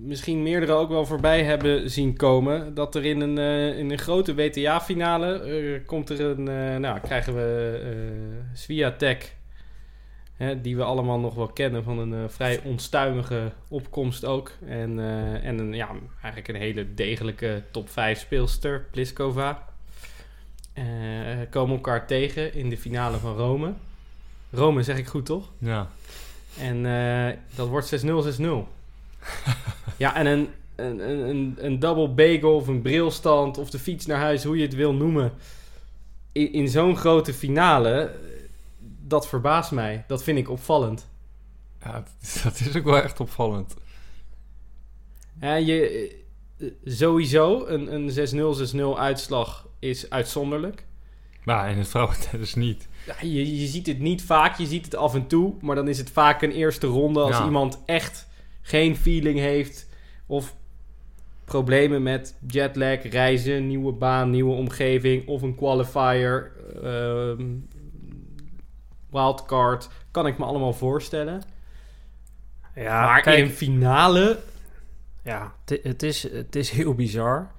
misschien 0.00 0.42
meerdere 0.42 0.72
ook 0.72 0.88
wel 0.88 1.06
voorbij 1.06 1.44
hebben 1.44 1.90
zien 1.90 2.16
komen. 2.16 2.74
Dat 2.74 2.94
er 2.94 3.04
in 3.04 3.20
een, 3.20 3.38
eh, 3.38 3.78
in 3.78 3.90
een 3.90 3.98
grote 3.98 4.34
WTA-finale 4.34 5.40
eh, 5.40 5.86
komt 5.86 6.10
er 6.10 6.20
een, 6.20 6.48
eh, 6.48 6.76
nou 6.76 7.00
krijgen 7.00 7.34
we 7.34 7.80
eh 7.82 8.58
Swiatek, 8.58 9.36
hè, 10.40 10.60
die 10.60 10.76
we 10.76 10.82
allemaal 10.82 11.18
nog 11.18 11.34
wel 11.34 11.46
kennen 11.46 11.84
van 11.84 11.98
een 11.98 12.14
eh, 12.14 12.28
vrij 12.28 12.60
onstuimige 12.64 13.52
opkomst 13.68 14.24
ook. 14.24 14.52
En, 14.66 14.98
eh, 14.98 15.44
en 15.44 15.58
een, 15.58 15.72
ja, 15.72 15.88
eigenlijk 16.22 16.48
een 16.48 16.60
hele 16.60 16.94
degelijke 16.94 17.62
top 17.70 17.90
5 17.90 18.20
speelster, 18.20 18.86
Pliskova. 18.90 19.68
Eh, 20.72 20.84
komen 21.50 21.74
elkaar 21.74 22.06
tegen 22.06 22.54
in 22.54 22.70
de 22.70 22.76
finale 22.76 23.18
van 23.18 23.36
Rome. 23.36 23.72
Rome 24.50 24.82
zeg 24.82 24.98
ik 24.98 25.06
goed, 25.06 25.26
toch? 25.26 25.50
ja. 25.58 25.88
En 26.58 26.82
dat 27.54 27.68
wordt 27.68 28.04
6-0, 28.04 28.22
6-0. 28.22 28.68
ja, 29.96 30.14
en 30.16 30.26
een, 30.26 30.48
een, 30.76 31.10
een, 31.10 31.56
een, 31.58 31.78
double 31.78 32.08
bagel 32.08 32.54
of 32.54 32.66
een 32.66 32.82
brilstand 32.82 33.58
of 33.58 33.70
de 33.70 33.78
fiets 33.78 34.06
naar 34.06 34.18
huis, 34.18 34.44
hoe 34.44 34.56
je 34.56 34.62
het 34.62 34.74
wil 34.74 34.94
noemen. 34.94 35.32
In, 36.32 36.52
in 36.52 36.68
zo'n 36.68 36.96
grote 36.96 37.32
finale, 37.32 38.14
dat 39.10 39.28
verbaast 39.28 39.70
mij. 39.70 40.04
Dat 40.06 40.22
vind 40.22 40.38
ik 40.38 40.50
opvallend. 40.50 41.08
ja, 41.82 42.04
dat- 42.44 42.60
is 42.60 42.76
ook 42.76 42.84
wel 42.84 43.02
echt 43.02 43.20
opvallend. 43.20 43.74
Ja, 45.40 45.54
je, 45.54 45.80
eh, 46.58 46.66
sowieso, 46.84 47.66
een, 47.66 47.94
een 47.94 48.10
6-0, 48.10 48.74
6-0 48.76 48.98
uitslag 48.98 49.68
is 49.78 50.10
uitzonderlijk. 50.10 50.84
Maar 51.44 51.70
in 51.70 51.78
het 51.78 51.88
vrouwentennis 51.88 52.54
niet. 52.54 52.88
Ja, 53.06 53.14
je, 53.20 53.60
je 53.60 53.66
ziet 53.66 53.86
het 53.86 53.98
niet 53.98 54.22
vaak, 54.22 54.58
je 54.58 54.66
ziet 54.66 54.84
het 54.84 54.94
af 54.96 55.14
en 55.14 55.26
toe. 55.26 55.54
Maar 55.60 55.74
dan 55.76 55.88
is 55.88 55.98
het 55.98 56.10
vaak 56.10 56.42
een 56.42 56.50
eerste 56.52 56.86
ronde 56.86 57.20
als 57.20 57.36
Ja. 57.38 57.44
iemand 57.44 57.78
echt 57.86 58.28
geen 58.62 58.96
feeling 58.96 59.38
heeft. 59.38 59.88
Of 60.26 60.56
problemen 61.44 62.02
met 62.02 62.34
jetlag, 62.48 63.02
reizen, 63.02 63.66
nieuwe 63.66 63.92
baan, 63.92 64.30
nieuwe 64.30 64.54
omgeving 64.54 65.26
of 65.28 65.42
een 65.42 65.54
qualifier, 65.54 66.52
ehm, 66.82 67.46
wildcard, 69.10 69.88
kan 70.10 70.26
ik 70.26 70.38
me 70.38 70.44
allemaal 70.44 70.72
voorstellen. 70.72 71.42
Ja, 72.74 73.04
maar 73.04 73.20
kijk, 73.22 73.38
in 73.38 73.44
een 73.44 73.50
finale, 73.50 74.38
Ja, 75.22 75.52
het- 75.64 76.02
is, 76.02 76.22
het 76.32 76.56
is 76.56 76.70
heel 76.70 76.94
bizar. 76.94 77.50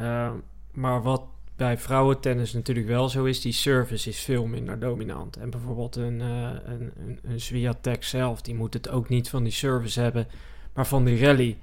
Uh, 0.00 0.30
maar 0.72 1.02
wat 1.02 1.22
bij 1.56 1.78
vrouwentennis 1.78 2.52
natuurlijk 2.52 2.86
wel 2.86 3.08
zo 3.08 3.24
is, 3.24 3.40
die 3.40 3.52
service 3.52 4.08
is 4.08 4.20
veel 4.20 4.46
minder 4.46 4.78
dominant. 4.78 5.36
En 5.36 5.50
bijvoorbeeld 5.50 5.96
een, 5.96 6.20
een, 6.20 6.90
een, 6.96 7.18
een 7.22 7.40
Swiatek 7.40 8.04
zelf, 8.04 8.42
die 8.42 8.54
moet 8.54 8.74
het 8.74 8.88
ook 8.88 9.08
niet 9.08 9.28
van 9.30 9.42
die 9.42 9.52
service 9.52 10.00
hebben, 10.00 10.26
maar 10.74 10.86
van 10.86 11.04
die 11.04 11.24
rally. 11.24 11.56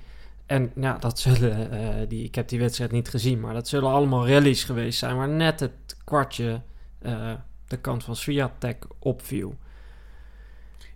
En 0.45 0.71
ja, 0.75 0.97
dat 0.97 1.19
zullen, 1.19 1.71
eh, 1.71 2.09
die, 2.09 2.23
ik 2.23 2.35
heb 2.35 2.47
die 2.47 2.59
wedstrijd 2.59 2.91
niet 2.91 3.09
gezien, 3.09 3.39
maar 3.39 3.53
dat 3.53 3.67
zullen 3.67 3.89
allemaal 3.89 4.27
rallies 4.27 4.63
geweest 4.63 4.99
zijn 4.99 5.15
waar 5.15 5.29
net 5.29 5.59
het 5.59 5.97
kwartje 6.03 6.61
eh, 6.99 7.31
de 7.67 7.77
kant 7.77 8.03
van 8.03 8.15
Swiatek 8.15 8.85
opviel. 8.99 9.55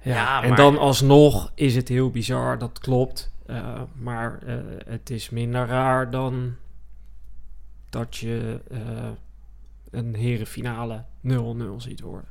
Ja, 0.01 0.13
Ja, 0.13 0.41
en 0.43 0.47
maar- 0.47 0.57
dan 0.57 0.77
alsnog 0.77 1.51
is 1.55 1.75
het 1.75 1.87
heel 1.87 2.09
bizar, 2.09 2.57
dat 2.57 2.79
klopt. 2.79 3.31
Eh, 3.45 3.81
maar 3.95 4.39
eh, 4.45 4.55
het 4.85 5.09
is 5.09 5.29
minder 5.29 5.65
raar 5.67 6.09
dan 6.11 6.55
dat 7.89 8.17
je 8.17 8.59
eh, 8.71 8.79
een 9.91 10.15
herenfinale 10.15 11.03
0-0 11.21 11.31
ziet 11.77 12.01
worden. 12.01 12.27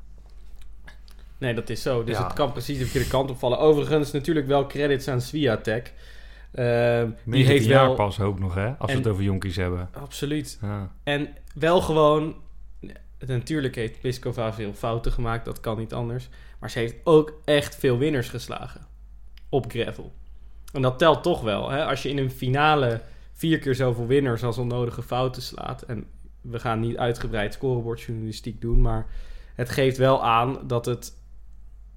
nee 1.38 1.54
dat 1.54 1.70
is 1.70 1.82
zo. 1.82 2.04
Dus 2.04 2.16
Ja. 2.18 2.24
het 2.24 2.32
kan 2.32 2.52
precies 2.52 2.78
de 2.78 2.84
verkeerde 2.84 3.08
kant 3.08 3.30
opvallen. 3.30 3.58
Overigens 3.58 4.12
natuurlijk 4.12 4.46
wel 4.46 4.66
credits 4.66 5.08
aan 5.08 5.20
Swiatek. 5.20 5.92
Die 6.52 6.64
19 6.64 7.32
heeft 7.32 7.64
jaar 7.64 7.86
wel... 7.86 7.94
pas 7.94 8.20
ook 8.20 8.38
nog, 8.38 8.54
hè? 8.54 8.66
Als 8.78 8.90
En- 8.90 8.96
we 8.96 9.02
het 9.02 9.12
over 9.12 9.22
jonkies 9.24 9.56
hebben. 9.56 9.88
Absoluut. 9.92 10.58
Ja. 10.60 10.90
En 11.02 11.28
wel 11.54 11.80
gewoon... 11.80 12.34
Natuurlijk 13.26 13.74
heeft 13.74 14.00
Pliskova 14.00 14.52
veel 14.52 14.72
fouten 14.72 15.12
gemaakt, 15.12 15.44
dat 15.44 15.60
kan 15.60 15.78
niet 15.78 15.94
anders. 15.94 16.28
Maar 16.58 16.70
ze 16.70 16.78
heeft 16.78 16.94
ook 17.04 17.40
echt 17.44 17.76
veel 17.76 17.98
winners 17.98 18.28
geslagen. 18.28 18.86
Op 19.48 19.70
gravel. 19.70 20.12
En 20.72 20.82
dat 20.82 20.98
telt 20.98 21.22
toch 21.22 21.40
wel. 21.40 21.70
Hè? 21.70 21.84
Als 21.84 22.02
je 22.02 22.08
in 22.08 22.18
een 22.18 22.30
finale 22.30 23.00
vier 23.32 23.58
keer 23.58 23.74
zoveel 23.74 24.06
winners 24.06 24.42
als 24.42 24.58
onnodige 24.58 25.02
fouten 25.02 25.42
slaat. 25.42 25.82
En 25.82 26.06
we 26.40 26.58
gaan 26.58 26.80
niet 26.80 26.96
uitgebreid 26.96 27.54
scorebordjournalistiek 27.54 28.60
doen. 28.60 28.80
Maar 28.80 29.06
het 29.54 29.70
geeft 29.70 29.96
wel 29.96 30.24
aan 30.24 30.66
dat 30.66 30.86
het... 30.86 31.16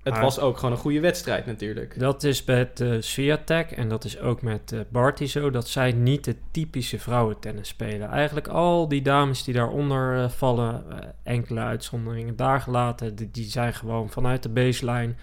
Het 0.04 0.20
was 0.20 0.40
ook 0.40 0.56
gewoon 0.58 0.72
een 0.72 0.78
goede 0.78 1.00
wedstrijd 1.00 1.46
natuurlijk. 1.46 2.00
Dat 2.00 2.24
is 2.24 2.44
met 2.44 2.80
uh, 2.80 2.96
Swiatek 3.00 3.72
en 3.72 3.90
dat 3.90 4.04
is 4.04 4.20
ook 4.20 4.42
met 4.42 4.72
uh, 4.72 4.80
Barty 4.90 5.26
zo, 5.26 5.50
dat 5.50 5.68
zij 5.68 5.92
niet 5.92 6.24
de 6.24 6.36
typische 6.52 7.00
vrouwentennis 7.00 7.68
spelen. 7.68 8.10
Eigenlijk 8.10 8.48
al 8.48 8.88
die 8.88 9.02
dames 9.02 9.44
die 9.44 9.54
daaronder 9.54 10.18
uh, 10.18 10.30
vallen, 10.30 10.84
uh, 10.90 10.98
enkele 11.24 11.60
uitzonderingen 11.60 12.36
daar 12.36 12.62
gelaten, 12.62 13.16
die, 13.16 13.32
die 13.32 13.46
zijn 13.46 13.74
gewoon 13.74 14.10
vanuit 14.10 14.44
de 14.44 14.50
baseline 14.50 15.14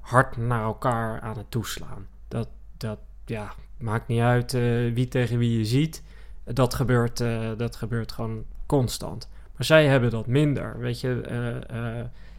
hard 0.00 0.36
naar 0.36 0.62
elkaar 0.62 1.20
aan 1.20 1.36
het 1.36 1.50
toeslaan. 1.50 2.06
Dat, 2.28 2.48
dat 2.76 2.98
ja, 3.24 3.52
maakt 3.78 4.08
niet 4.08 4.20
uit 4.20 4.52
wie 4.94 5.08
tegen 5.08 5.38
wie 5.38 5.58
je 5.58 5.64
ziet. 5.64 6.02
Dat 6.44 6.74
gebeurt, 6.74 7.24
dat 7.56 7.76
gebeurt 7.76 8.12
gewoon 8.12 8.44
constant. 8.66 9.28
Maar 9.56 9.66
zij 9.66 9.86
hebben 9.86 10.10
dat 10.10 10.26
minder. 10.26 10.78
Weet 10.78 11.00
je, 11.00 11.20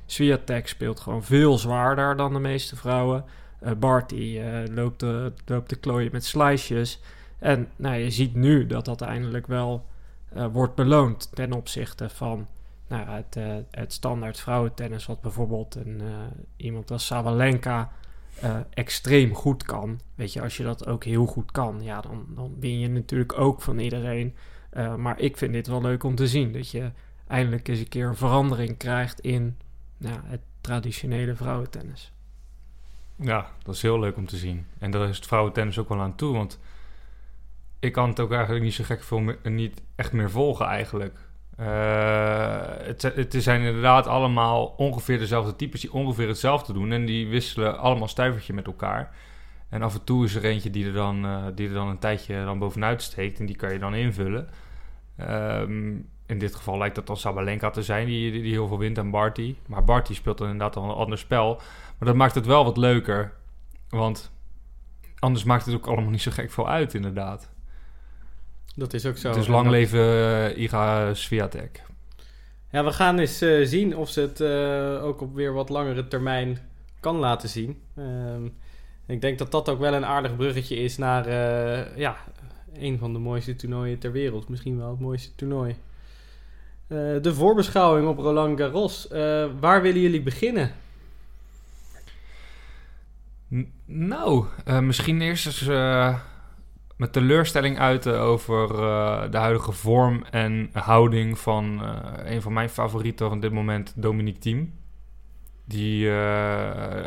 Swiatek 0.05 0.67
speelt 0.67 0.99
gewoon 0.99 1.23
veel 1.23 1.57
zwaarder 1.57 2.15
dan 2.15 2.33
de 2.33 2.39
meeste 2.39 2.75
vrouwen. 2.75 3.25
Uh, 3.63 3.71
Barty 3.71 4.15
uh, 4.15 4.75
loopt, 4.75 4.99
de, 4.99 5.33
loopt 5.45 5.69
de 5.69 5.75
klooien 5.75 6.11
met 6.11 6.25
slicejes. 6.25 7.01
En 7.39 7.69
nou, 7.75 7.95
je 7.95 8.09
ziet 8.09 8.35
nu 8.35 8.65
dat 8.65 8.85
dat 8.85 9.01
eindelijk 9.01 9.47
wel 9.47 9.85
uh, 10.35 10.45
wordt 10.51 10.75
beloond 10.75 11.29
ten 11.35 11.53
opzichte 11.53 12.09
van 12.09 12.47
nou, 12.87 13.09
het, 13.09 13.37
het 13.71 13.93
standaard 13.93 14.39
vrouwentennis, 14.39 15.05
wat 15.05 15.21
bijvoorbeeld 15.21 15.75
een, 15.75 16.01
iemand 16.55 16.91
als 16.91 17.05
Sabalenka 17.05 17.91
extreem 18.69 19.33
goed 19.33 19.63
kan. 19.63 19.99
Weet 20.15 20.33
je, 20.33 20.41
als 20.41 20.57
je 20.57 20.63
dat 20.63 20.87
ook 20.87 21.03
heel 21.03 21.25
goed 21.25 21.51
kan, 21.51 21.81
ja, 21.81 22.01
dan, 22.01 22.25
dan 22.35 22.55
win 22.59 22.79
je 22.79 22.89
natuurlijk 22.89 23.39
ook 23.39 23.61
van 23.61 23.79
iedereen. 23.79 24.35
Maar 24.97 25.19
ik 25.19 25.37
vind 25.37 25.53
dit 25.53 25.67
wel 25.67 25.81
leuk 25.81 26.03
om 26.03 26.15
te 26.15 26.27
zien, 26.27 26.51
dat 26.51 26.71
je 26.71 26.91
eindelijk 27.27 27.67
eens 27.67 27.79
een 27.79 27.87
keer 27.87 28.07
een 28.07 28.15
verandering 28.15 28.77
krijgt 28.77 29.19
in 29.19 29.57
nou, 30.03 30.19
het 30.23 30.41
traditionele 30.61 31.35
vrouwentennis. 31.35 32.11
Ja, 33.15 33.47
dat 33.63 33.75
is 33.75 33.81
heel 33.81 33.99
leuk 33.99 34.17
om 34.17 34.25
te 34.25 34.37
zien. 34.37 34.65
En 34.79 34.91
daar 34.91 35.09
is 35.09 35.15
het 35.15 35.25
vrouwentennis 35.25 35.79
ook 35.79 35.89
wel 35.89 36.01
aan 36.01 36.15
toe, 36.15 36.33
want 36.33 36.59
ik 37.79 37.91
kan 37.91 38.09
het 38.09 38.19
ook 38.19 38.31
eigenlijk 38.31 38.63
niet 38.63 38.73
zo 38.73 38.83
gek 38.83 39.03
veel 39.03 39.19
meer, 39.19 39.39
niet 39.43 39.81
echt 39.95 40.11
meer 40.11 40.31
volgen 40.31 40.65
eigenlijk. 40.65 41.19
Uh, 41.59 42.61
het, 42.77 43.01
het 43.01 43.35
zijn 43.37 43.61
inderdaad 43.61 44.07
allemaal 44.07 44.65
ongeveer 44.65 45.17
dezelfde 45.17 45.55
types 45.55 45.81
die 45.81 45.93
ongeveer 45.93 46.27
hetzelfde 46.27 46.73
doen. 46.73 46.91
En 46.91 47.05
die 47.05 47.27
wisselen 47.27 47.79
allemaal 47.79 48.07
stuivertje 48.07 48.53
met 48.53 48.65
elkaar. 48.65 49.15
En 49.69 49.81
af 49.81 49.93
en 49.93 50.03
toe 50.03 50.25
is 50.25 50.35
er 50.35 50.43
eentje 50.43 50.69
die 50.69 50.85
er 50.85 50.93
dan, 50.93 51.25
uh, 51.25 51.45
die 51.55 51.67
er 51.67 51.73
dan 51.73 51.87
een 51.87 51.99
tijdje 51.99 52.43
dan 52.43 52.59
bovenuit 52.59 53.01
steekt. 53.01 53.39
En 53.39 53.45
die 53.45 53.55
kan 53.55 53.73
je 53.73 53.79
dan 53.79 53.95
invullen. 53.95 54.49
Um, 55.19 56.09
in 56.25 56.39
dit 56.39 56.55
geval 56.55 56.77
lijkt 56.77 56.95
dat 56.95 57.07
dan 57.07 57.17
Sabalenka 57.17 57.69
te 57.69 57.83
zijn, 57.83 58.05
die, 58.05 58.31
die, 58.31 58.41
die 58.41 58.51
heel 58.51 58.67
veel 58.67 58.77
wint 58.77 58.99
aan 58.99 59.11
Barty. 59.11 59.55
Maar 59.67 59.83
Barty 59.83 60.13
speelt 60.13 60.37
dan 60.37 60.49
inderdaad 60.49 60.75
al 60.75 60.83
een 60.83 60.95
ander 60.95 61.17
spel. 61.17 61.55
Maar 61.97 62.07
dat 62.07 62.15
maakt 62.15 62.35
het 62.35 62.45
wel 62.45 62.63
wat 62.63 62.77
leuker. 62.77 63.33
Want 63.89 64.31
anders 65.19 65.43
maakt 65.43 65.65
het 65.65 65.75
ook 65.75 65.87
allemaal 65.87 66.11
niet 66.11 66.21
zo 66.21 66.31
gek 66.31 66.51
veel 66.51 66.69
uit, 66.69 66.93
inderdaad. 66.93 67.49
Dat 68.75 68.93
is 68.93 69.05
ook 69.05 69.17
zo. 69.17 69.33
Dus 69.33 69.47
lang 69.47 69.69
leven 69.69 69.99
uh, 69.99 70.57
Iga 70.57 71.13
Swiatek. 71.13 71.83
Ja, 72.71 72.83
we 72.83 72.91
gaan 72.91 73.19
eens 73.19 73.41
uh, 73.41 73.65
zien 73.65 73.97
of 73.97 74.09
ze 74.09 74.21
het 74.21 74.39
uh, 74.39 75.03
ook 75.03 75.21
op 75.21 75.35
weer 75.35 75.53
wat 75.53 75.69
langere 75.69 76.07
termijn 76.07 76.57
kan 76.99 77.15
laten 77.15 77.49
zien. 77.49 77.81
Um, 77.97 78.55
ik 79.05 79.21
denk 79.21 79.37
dat 79.37 79.51
dat 79.51 79.69
ook 79.69 79.79
wel 79.79 79.93
een 79.93 80.05
aardig 80.05 80.35
bruggetje 80.35 80.75
is 80.75 80.97
naar 80.97 81.29
ja, 81.99 82.17
een 82.73 82.97
van 82.97 83.13
de 83.13 83.19
mooiste 83.19 83.55
toernooien 83.55 83.99
ter 83.99 84.11
wereld. 84.11 84.49
Misschien 84.49 84.77
wel 84.77 84.89
het 84.89 84.99
mooiste 84.99 85.35
toernooi. 85.35 85.75
Uh, 86.93 86.99
de 87.21 87.33
voorbeschouwing 87.33 88.07
op 88.07 88.17
Roland 88.17 88.59
Garros. 88.59 89.07
Uh, 89.11 89.45
waar 89.59 89.81
willen 89.81 90.01
jullie 90.01 90.21
beginnen? 90.21 90.71
Nou, 93.85 94.45
uh, 94.67 94.79
misschien 94.79 95.21
eerst 95.21 95.45
eens 95.45 95.67
met 96.95 97.13
teleurstelling 97.13 97.79
uiten 97.79 98.19
over 98.19 98.67
de 99.31 99.37
huidige 99.37 99.71
vorm 99.71 100.23
en 100.31 100.69
houding 100.73 101.39
van 101.39 101.81
een 102.25 102.41
van 102.41 102.53
mijn 102.53 102.69
favorieten 102.69 103.29
van 103.29 103.39
dit 103.39 103.51
moment, 103.51 103.93
Dominique 103.95 104.39
Thiem. 104.39 104.73
Die 105.65 106.11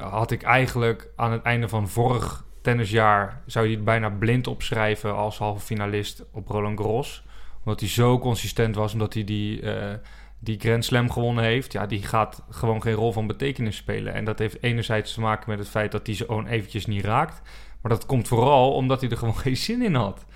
had 0.01 0.31
ik 0.31 0.43
eigenlijk 0.43 1.09
aan 1.17 1.33
het 1.33 1.43
einde 1.43 1.69
van 1.69 1.89
vorig 1.89 2.45
tennisjaar, 2.63 3.43
zou 3.47 3.67
je 3.67 3.75
het 3.75 3.85
bijna 3.85 4.11
blind 4.11 4.47
opschrijven 4.47 5.15
als 5.15 5.39
halve 5.39 5.67
finalist 5.67 6.25
op 6.33 6.49
Roland 6.49 6.81
Garros 6.81 7.26
omdat 7.67 7.81
hij 7.81 7.89
zo 7.89 8.19
consistent 8.19 8.75
was, 8.75 8.93
omdat 8.93 9.15
hij 9.15 9.25
die, 9.25 9.61
uh, 9.61 9.95
die 10.39 10.59
Grand 10.61 10.85
Slam 10.85 11.11
gewonnen 11.11 11.45
heeft. 11.45 11.73
Ja, 11.73 11.87
die 11.87 12.03
gaat 12.03 12.43
gewoon 12.51 12.83
geen 12.83 12.95
rol 12.95 13.13
van 13.13 13.27
betekenis 13.27 13.77
spelen. 13.77 14.15
En 14.15 14.25
dat 14.25 14.39
heeft 14.39 14.63
enerzijds 14.63 15.15
te 15.15 15.21
maken 15.21 15.51
met 15.51 15.59
het 15.59 15.69
feit 15.69 15.93
dat 15.93 16.07
hij 16.07 16.17
ze 16.17 16.25
gewoon 16.25 16.47
eventjes 16.47 16.87
niet 16.87 17.05
raakt. 17.05 17.43
Maar 17.81 17.91
dat 17.91 18.07
komt 18.07 18.29
vooral 18.29 18.73
omdat 18.73 19.01
hij 19.01 19.11
er 19.11 19.17
gewoon 19.17 19.37
geen 19.47 19.57
zin 19.57 19.83
in 19.83 19.95
had. 19.95 20.27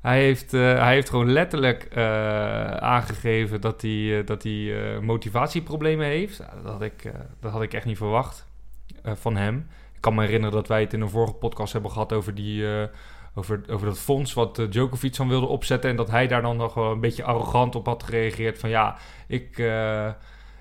Hij 0.00 0.22
heeft, 0.22 0.52
uh, 0.52 0.60
hij 0.60 0.94
heeft 0.94 1.10
gewoon 1.10 1.32
letterlijk 1.32 1.88
uh, 1.96 2.04
aangegeven 2.76 3.60
dat 3.60 3.82
hij, 3.82 4.24
dat 4.24 4.42
hij 4.42 4.74
motivatieproblemen 5.00 6.06
heeft. 6.06 6.38
Dat 6.38 6.72
had 6.72 6.82
ik, 6.82 7.12
dat 7.40 7.52
had 7.52 7.62
ik 7.62 7.74
echt 7.74 7.86
niet 7.86 7.96
verwacht 7.96 8.46
van 9.02 9.36
hem. 9.36 9.68
Ik 9.94 10.00
kan 10.00 10.14
me 10.14 10.24
herinneren 10.24 10.54
dat 10.54 10.68
wij 10.68 10.80
het 10.80 10.92
in 10.92 11.00
een 11.00 11.08
vorige 11.08 11.34
podcast 11.34 11.72
hebben 11.72 11.90
gehad 11.90 12.12
over 12.12 12.34
die 12.34 12.66
over, 13.34 13.60
over 13.70 13.86
dat 13.86 13.98
fonds 13.98 14.32
wat 14.32 14.58
uh, 14.58 14.70
Djokovic 14.70 15.16
dan 15.16 15.28
wilde 15.28 15.46
opzetten. 15.46 15.90
En 15.90 15.96
dat 15.96 16.10
hij 16.10 16.26
daar 16.26 16.42
dan 16.42 16.56
nog 16.56 16.74
wel 16.74 16.92
een 16.92 17.00
beetje 17.00 17.24
arrogant 17.24 17.74
op 17.74 17.86
had 17.86 18.02
gereageerd. 18.02 18.58
Van 18.58 18.70
ja, 18.70 18.96
ik, 19.26 19.58
uh, 19.58 20.08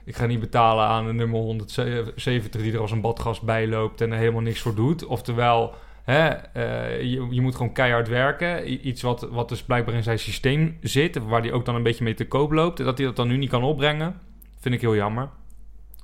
ik 0.03 0.15
ga 0.15 0.25
niet 0.25 0.39
betalen 0.39 0.85
aan 0.85 1.05
de 1.05 1.13
nummer 1.13 1.39
170 1.39 2.61
die 2.61 2.73
er 2.73 2.79
als 2.79 2.91
een 2.91 3.01
badgast 3.01 3.41
bij 3.41 3.67
loopt 3.67 4.01
en 4.01 4.11
er 4.11 4.17
helemaal 4.17 4.41
niks 4.41 4.61
voor 4.61 4.75
doet. 4.75 5.05
Oftewel, 5.05 5.73
hè, 6.03 6.29
uh, 6.29 7.01
je, 7.01 7.27
je 7.29 7.41
moet 7.41 7.55
gewoon 7.55 7.73
keihard 7.73 8.07
werken. 8.07 8.87
Iets 8.87 9.01
wat, 9.01 9.21
wat 9.21 9.49
dus 9.49 9.63
blijkbaar 9.63 9.95
in 9.95 10.03
zijn 10.03 10.19
systeem 10.19 10.77
zit, 10.81 11.17
waar 11.17 11.41
hij 11.41 11.51
ook 11.51 11.65
dan 11.65 11.75
een 11.75 11.83
beetje 11.83 12.03
mee 12.03 12.13
te 12.13 12.27
koop 12.27 12.51
loopt. 12.51 12.79
En 12.79 12.85
dat 12.85 12.97
hij 12.97 13.07
dat 13.07 13.15
dan 13.15 13.27
nu 13.27 13.37
niet 13.37 13.49
kan 13.49 13.63
opbrengen, 13.63 14.19
vind 14.59 14.75
ik 14.75 14.81
heel 14.81 14.95
jammer. 14.95 15.29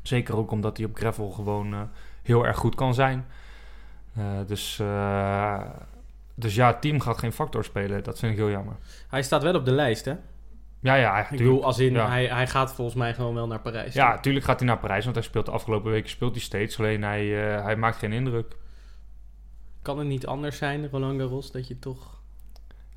Zeker 0.01 0.37
ook 0.37 0.51
omdat 0.51 0.77
hij 0.77 0.85
op 0.85 0.95
gravel 0.95 1.29
gewoon 1.29 1.89
heel 2.23 2.45
erg 2.45 2.57
goed 2.57 2.75
kan 2.75 2.93
zijn. 2.93 3.25
dus... 4.47 4.81
Dus 6.39 6.55
ja, 6.55 6.67
het 6.67 6.81
team 6.81 6.99
gaat 6.99 7.17
geen 7.17 7.31
factor 7.31 7.63
spelen. 7.63 8.03
Dat 8.03 8.19
vind 8.19 8.31
ik 8.31 8.37
heel 8.37 8.49
jammer. 8.49 8.75
Hij 9.07 9.23
staat 9.23 9.43
wel 9.43 9.55
op 9.55 9.65
de 9.65 9.71
lijst, 9.71 10.05
hè? 10.05 10.13
Ja, 10.81 10.95
ja. 10.95 11.29
Ik 11.29 11.37
bedoel, 11.37 11.63
als 11.63 11.79
in, 11.79 11.93
ja. 11.93 12.09
hij, 12.09 12.25
hij 12.25 12.47
gaat 12.47 12.73
volgens 12.73 12.97
mij 12.97 13.13
gewoon 13.13 13.33
wel 13.33 13.47
naar 13.47 13.59
Parijs. 13.59 13.93
Ja, 13.93 14.09
natuurlijk 14.09 14.45
gaat 14.45 14.59
hij 14.59 14.67
naar 14.67 14.77
Parijs. 14.77 15.03
Want 15.03 15.15
hij 15.15 15.25
speelt 15.25 15.45
de 15.45 15.51
afgelopen 15.51 15.91
weken 15.91 16.09
speelt 16.09 16.31
hij 16.31 16.41
steeds. 16.41 16.79
Alleen 16.79 17.03
hij, 17.03 17.25
uh, 17.25 17.63
hij 17.63 17.75
maakt 17.75 17.97
geen 17.97 18.13
indruk. 18.13 18.55
Kan 19.81 19.97
het 19.97 20.07
niet 20.07 20.27
anders 20.27 20.57
zijn, 20.57 20.89
Roland 20.89 21.19
Garros, 21.19 21.51
dat 21.51 21.67
je 21.67 21.79
toch... 21.79 22.21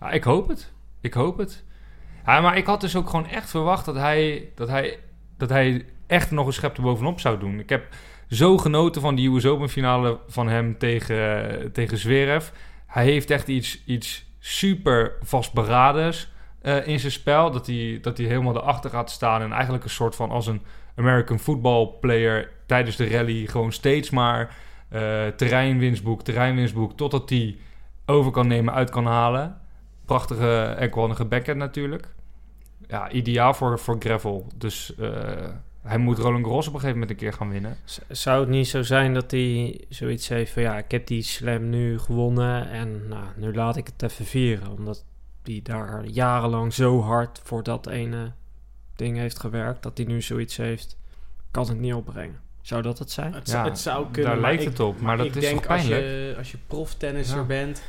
Ja, 0.00 0.10
ik 0.10 0.24
hoop 0.24 0.48
het. 0.48 0.72
Ik 1.00 1.14
hoop 1.14 1.38
het. 1.38 1.64
Ja, 2.26 2.40
maar 2.40 2.56
ik 2.56 2.66
had 2.66 2.80
dus 2.80 2.96
ook 2.96 3.10
gewoon 3.10 3.26
echt 3.26 3.50
verwacht 3.50 3.84
dat 3.84 3.94
hij, 3.94 4.50
dat 4.54 4.68
hij, 4.68 4.98
dat 5.36 5.48
hij 5.48 5.86
echt 6.06 6.30
nog 6.30 6.46
een 6.46 6.52
schep 6.52 6.76
erbovenop 6.76 7.20
zou 7.20 7.38
doen. 7.38 7.58
Ik 7.58 7.68
heb 7.68 7.88
zo 8.28 8.58
genoten 8.58 9.00
van 9.00 9.14
die 9.14 9.30
US 9.30 9.46
Open 9.46 9.68
finale 9.68 10.18
van 10.26 10.48
hem 10.48 10.78
tegen, 10.78 11.72
tegen 11.72 11.98
Zverev. 11.98 12.48
Hij 12.92 13.04
heeft 13.04 13.30
echt 13.30 13.48
iets, 13.48 13.82
iets 13.86 14.24
super 14.38 15.12
vastberadens 15.22 16.30
uh, 16.62 16.86
in 16.86 17.00
zijn 17.00 17.12
spel. 17.12 17.50
Dat 17.50 17.66
hij, 17.66 17.98
dat 18.02 18.18
hij 18.18 18.26
helemaal 18.26 18.56
erachter 18.56 18.90
gaat 18.90 19.10
staan 19.10 19.42
en 19.42 19.52
eigenlijk 19.52 19.84
een 19.84 19.90
soort 19.90 20.14
van 20.14 20.30
als 20.30 20.46
een 20.46 20.62
American 20.96 21.38
football 21.38 21.86
player 22.00 22.50
tijdens 22.66 22.96
de 22.96 23.08
rally 23.08 23.46
gewoon 23.46 23.72
steeds 23.72 24.10
maar 24.10 24.56
uh, 24.92 25.26
terreinwinstboek, 25.26 26.22
terreinwinstboek, 26.22 26.96
totdat 26.96 27.30
hij 27.30 27.56
over 28.06 28.32
kan 28.32 28.46
nemen, 28.46 28.74
uit 28.74 28.90
kan 28.90 29.06
halen. 29.06 29.60
Prachtige 30.04 30.62
enkwanige 30.62 31.24
backhand 31.24 31.58
natuurlijk. 31.58 32.14
Ja, 32.86 33.10
ideaal 33.10 33.54
voor, 33.54 33.78
voor 33.78 33.96
gravel. 33.98 34.46
Dus 34.56 34.92
uh, 34.98 35.10
hij 35.82 35.98
moet 35.98 36.18
Roland 36.18 36.44
Garros 36.44 36.66
op 36.66 36.74
een 36.74 36.80
gegeven 36.80 37.00
moment 37.00 37.10
een 37.10 37.26
keer 37.26 37.32
gaan 37.32 37.50
winnen. 37.50 37.76
Zou 38.08 38.40
het 38.40 38.48
niet 38.48 38.68
zo 38.68 38.82
zijn 38.82 39.14
dat 39.14 39.30
hij 39.30 39.84
zoiets 39.88 40.28
heeft 40.28 40.52
van... 40.52 40.62
ja, 40.62 40.78
ik 40.78 40.90
heb 40.90 41.06
die 41.06 41.22
slam 41.22 41.70
nu 41.70 41.98
gewonnen 41.98 42.70
en 42.70 43.08
nou, 43.08 43.24
nu 43.36 43.54
laat 43.54 43.76
ik 43.76 43.86
het 43.86 44.10
even 44.10 44.24
vieren. 44.24 44.70
Omdat 44.70 45.04
hij 45.42 45.60
daar 45.62 46.04
jarenlang 46.06 46.74
zo 46.74 47.00
hard 47.00 47.40
voor 47.42 47.62
dat 47.62 47.86
ene 47.86 48.32
ding 48.96 49.16
heeft 49.16 49.38
gewerkt... 49.38 49.82
dat 49.82 49.96
hij 49.96 50.06
nu 50.06 50.22
zoiets 50.22 50.56
heeft, 50.56 50.96
kan 51.50 51.68
het 51.68 51.78
niet 51.78 51.94
opbrengen. 51.94 52.40
Zou 52.60 52.82
dat 52.82 52.98
het 52.98 53.10
zijn? 53.10 53.34
Het, 53.34 53.50
ja, 53.50 53.64
het 53.64 53.78
zou 53.78 54.06
kunnen. 54.10 54.32
Daar 54.32 54.40
lijkt 54.40 54.64
het 54.64 54.80
op, 54.80 55.00
maar, 55.00 55.16
dat 55.16 55.26
ik 55.26 55.34
is 55.34 55.40
denk 55.40 55.56
toch 55.56 55.66
pijnlijk? 55.66 56.02
Als 56.02 56.10
je, 56.10 56.34
als 56.38 56.50
je 56.50 56.58
proftennisser 56.66 57.38
ja. 57.38 57.44
bent, 57.44 57.82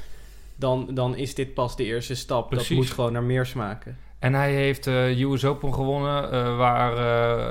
dan, 0.55 0.89
dan 0.93 1.15
is 1.15 1.35
dit 1.35 1.53
pas 1.53 1.75
de 1.75 1.83
eerste 1.83 2.15
stap. 2.15 2.49
Precies. 2.49 2.67
Dat 2.67 2.77
moet 2.77 2.89
gewoon 2.89 3.13
naar 3.13 3.23
meer 3.23 3.45
smaken. 3.45 3.97
En 4.23 4.33
hij 4.33 4.53
heeft 4.53 4.87
uh, 4.87 5.19
US 5.19 5.45
Open 5.45 5.73
gewonnen, 5.73 6.33
uh, 6.33 6.57
waar 6.57 6.91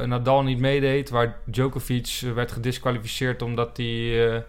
uh, 0.00 0.06
Nadal 0.06 0.42
niet 0.42 0.58
meedeed. 0.58 1.10
Waar 1.10 1.36
Djokovic 1.44 2.22
werd 2.34 2.52
gedisqualificeerd 2.52 3.42
omdat 3.42 3.76
hij, 3.76 4.44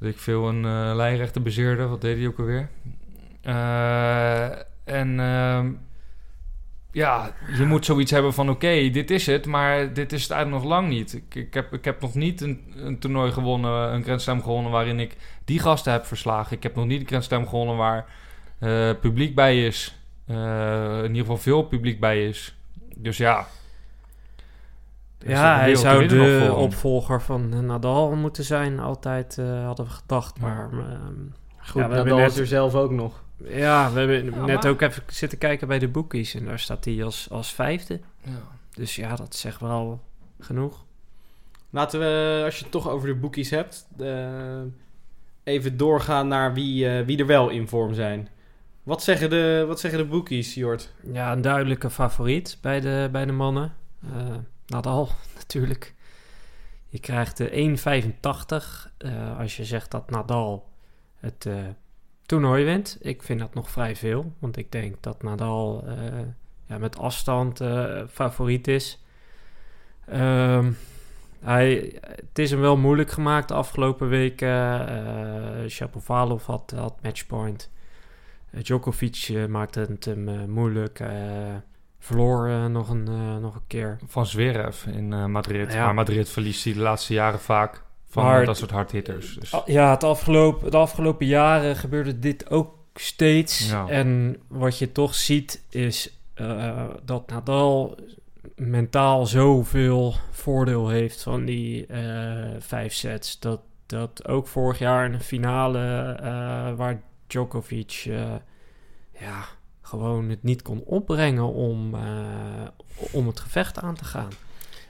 ik 0.00 0.18
veel, 0.18 0.48
een 0.48 0.96
lijnrechter 0.96 1.42
bezeerde. 1.42 1.86
Wat 1.86 2.00
deed 2.00 2.16
hij 2.16 2.26
ook 2.26 2.38
alweer? 2.38 2.68
en 4.84 5.20
ehm, 5.20 5.70
ja, 6.92 7.34
je 7.56 7.64
moet 7.64 7.84
zoiets 7.84 8.10
hebben 8.10 8.34
van 8.34 8.50
oké, 8.50 8.90
dit 8.90 9.10
is 9.10 9.26
het, 9.26 9.46
maar 9.46 9.92
dit 9.92 10.12
is 10.12 10.22
het 10.22 10.30
eigenlijk 10.30 10.62
nog 10.62 10.72
lang 10.72 10.88
niet. 10.88 11.12
Ik, 11.12 11.34
ik, 11.34 11.54
heb, 11.54 11.72
ik 11.72 11.84
heb 11.84 12.00
nog 12.00 12.14
niet 12.14 12.40
een, 12.40 12.72
een 12.76 12.98
toernooi 12.98 13.32
gewonnen, 13.32 13.92
een 13.92 14.02
Grand 14.02 14.42
gewonnen 14.42 14.72
waarin 14.72 15.00
ik 15.00 15.16
die 15.44 15.58
gasten 15.58 15.92
heb 15.92 16.06
verslagen. 16.06 16.56
Ik 16.56 16.62
heb 16.62 16.74
nog 16.74 16.86
niet 16.86 17.12
een 17.12 17.20
Grand 17.22 17.48
gewonnen 17.48 17.76
waar 17.76 18.04
publiek 19.00 19.34
bij 19.34 19.66
is. 19.66 19.98
Uh, 20.30 20.98
in 20.98 21.08
ieder 21.08 21.20
geval 21.20 21.36
veel 21.36 21.62
publiek 21.62 22.00
bij 22.00 22.28
is. 22.28 22.56
Dus 22.96 23.16
ja. 23.16 23.46
Ja, 25.18 25.58
hij 25.58 25.74
zou 25.74 26.06
de 26.06 26.52
opvolger 26.56 27.22
van 27.22 27.66
Nadal 27.66 28.14
moeten 28.14 28.44
zijn. 28.44 28.78
Altijd 28.78 29.36
uh, 29.40 29.64
hadden 29.64 29.86
we 29.86 29.90
gedacht. 29.90 30.36
Ja. 30.40 30.46
Maar 30.46 30.70
goed, 31.58 31.82
ja, 31.82 31.88
we 31.88 31.94
Nadal 31.94 32.16
net... 32.16 32.30
is 32.30 32.38
er 32.38 32.46
zelf 32.46 32.74
ook 32.74 32.90
nog. 32.90 33.22
Ja, 33.44 33.92
we 33.92 33.98
hebben 33.98 34.24
ja, 34.24 34.44
net 34.44 34.62
maar... 34.62 34.72
ook 34.72 34.80
even 34.80 35.02
zitten 35.06 35.38
kijken 35.38 35.68
bij 35.68 35.78
de 35.78 35.88
boekies. 35.88 36.34
En 36.34 36.44
daar 36.44 36.58
staat 36.58 36.84
hij 36.84 37.04
als, 37.04 37.30
als 37.30 37.52
vijfde. 37.52 38.00
Ja. 38.22 38.30
Dus 38.74 38.96
ja, 38.96 39.16
dat 39.16 39.36
zegt 39.36 39.60
wel 39.60 40.00
genoeg. 40.40 40.84
Laten 41.70 42.00
we, 42.00 42.42
als 42.44 42.56
je 42.56 42.62
het 42.62 42.72
toch 42.72 42.88
over 42.88 43.08
de 43.08 43.14
boekies 43.14 43.50
hebt... 43.50 43.86
Uh, 44.00 44.60
even 45.44 45.76
doorgaan 45.76 46.28
naar 46.28 46.54
wie, 46.54 46.98
uh, 46.98 47.06
wie 47.06 47.18
er 47.18 47.26
wel 47.26 47.48
in 47.48 47.68
vorm 47.68 47.94
zijn. 47.94 48.28
Wat 48.88 49.02
zeggen 49.02 49.30
de, 49.30 49.64
wat 49.66 49.80
zeggen 49.80 49.98
de 49.98 50.06
boekies, 50.06 50.54
Jort? 50.54 50.92
Ja, 51.12 51.32
een 51.32 51.40
duidelijke 51.40 51.90
favoriet 51.90 52.58
bij 52.60 52.80
de, 52.80 53.08
bij 53.12 53.24
de 53.24 53.32
mannen. 53.32 53.74
Nadal, 54.66 55.08
natuurlijk. 55.38 55.94
Je 56.86 56.98
krijgt 56.98 57.36
de 57.36 57.50
1,85 57.50 58.92
uh, 58.98 59.38
als 59.38 59.56
je 59.56 59.64
zegt 59.64 59.90
dat 59.90 60.10
Nadal 60.10 60.68
het 61.16 61.44
uh, 61.48 61.54
toernooi 62.26 62.64
wint. 62.64 62.98
Ik 63.00 63.22
vind 63.22 63.40
dat 63.40 63.54
nog 63.54 63.70
vrij 63.70 63.96
veel, 63.96 64.32
want 64.38 64.56
ik 64.56 64.72
denk 64.72 65.02
dat 65.02 65.22
Nadal 65.22 65.84
ja, 66.66 66.78
met 66.78 66.98
afstand 66.98 67.60
favoriet 68.10 68.68
is. 68.68 69.02
Um, 70.12 70.76
hij, 71.40 71.98
het 72.00 72.38
is 72.38 72.50
hem 72.50 72.60
wel 72.60 72.76
moeilijk 72.76 73.10
gemaakt 73.10 73.48
de 73.48 73.54
afgelopen 73.54 74.08
weken. 74.08 74.48
Uh, 74.48 75.68
Shapovalov 75.68 76.46
had, 76.46 76.72
had 76.76 77.02
matchpoint. 77.02 77.70
Uh, 78.54 78.62
Djokovic 78.62 79.28
uh, 79.28 79.46
maakte 79.46 79.80
het 79.80 80.04
hem 80.04 80.28
uh, 80.28 80.44
moeilijk. 80.44 81.02
verloor 81.98 82.70
nog, 82.70 82.88
een, 82.88 83.04
nog 83.40 83.54
een 83.54 83.66
keer. 83.66 83.98
Van 84.06 84.26
Zverev 84.26 84.86
in 84.86 85.30
Madrid. 85.30 85.72
Ja. 85.72 85.84
Maar 85.84 85.94
Madrid 85.94 86.28
verliest 86.28 86.64
hij 86.64 86.72
de 86.72 86.78
laatste 86.78 87.12
jaren 87.12 87.40
vaak 87.40 87.82
van 88.08 88.24
maar, 88.24 88.44
dat 88.44 88.56
soort 88.56 88.70
hardhitters. 88.70 89.34
Dus. 89.34 89.54
Ja, 89.66 89.90
het 89.90 90.04
afgelopen, 90.04 90.70
de 90.70 90.76
afgelopen 90.76 91.26
jaren 91.26 91.76
gebeurde 91.76 92.18
dit 92.18 92.50
ook 92.50 92.74
steeds. 92.94 93.70
Ja. 93.70 93.88
En 93.88 94.36
wat 94.46 94.78
je 94.78 94.92
toch 94.92 95.14
ziet 95.14 95.62
is 95.70 96.18
dat 97.04 97.30
Nadal 97.30 97.96
mentaal 98.56 99.26
zoveel 99.26 100.14
voordeel 100.30 100.88
heeft 100.88 101.22
van 101.22 101.44
die 101.44 101.86
vijf 102.58 102.92
sets. 102.92 103.38
Dat, 103.38 103.60
dat 103.86 104.28
ook 104.28 104.46
vorig 104.46 104.78
jaar 104.78 105.04
in 105.04 105.12
een 105.12 105.20
finale 105.20 105.78
waar 106.76 107.00
Djokovic 107.28 108.04
uh, 108.08 108.34
ja, 109.20 109.44
gewoon 109.80 110.28
het 110.28 110.42
niet 110.42 110.62
kon 110.62 110.82
opbrengen 110.84 111.52
om, 111.52 111.94
uh, 111.94 112.00
om 113.12 113.26
het 113.26 113.40
gevecht 113.40 113.78
aan 113.78 113.94
te 113.94 114.04
gaan. 114.04 114.30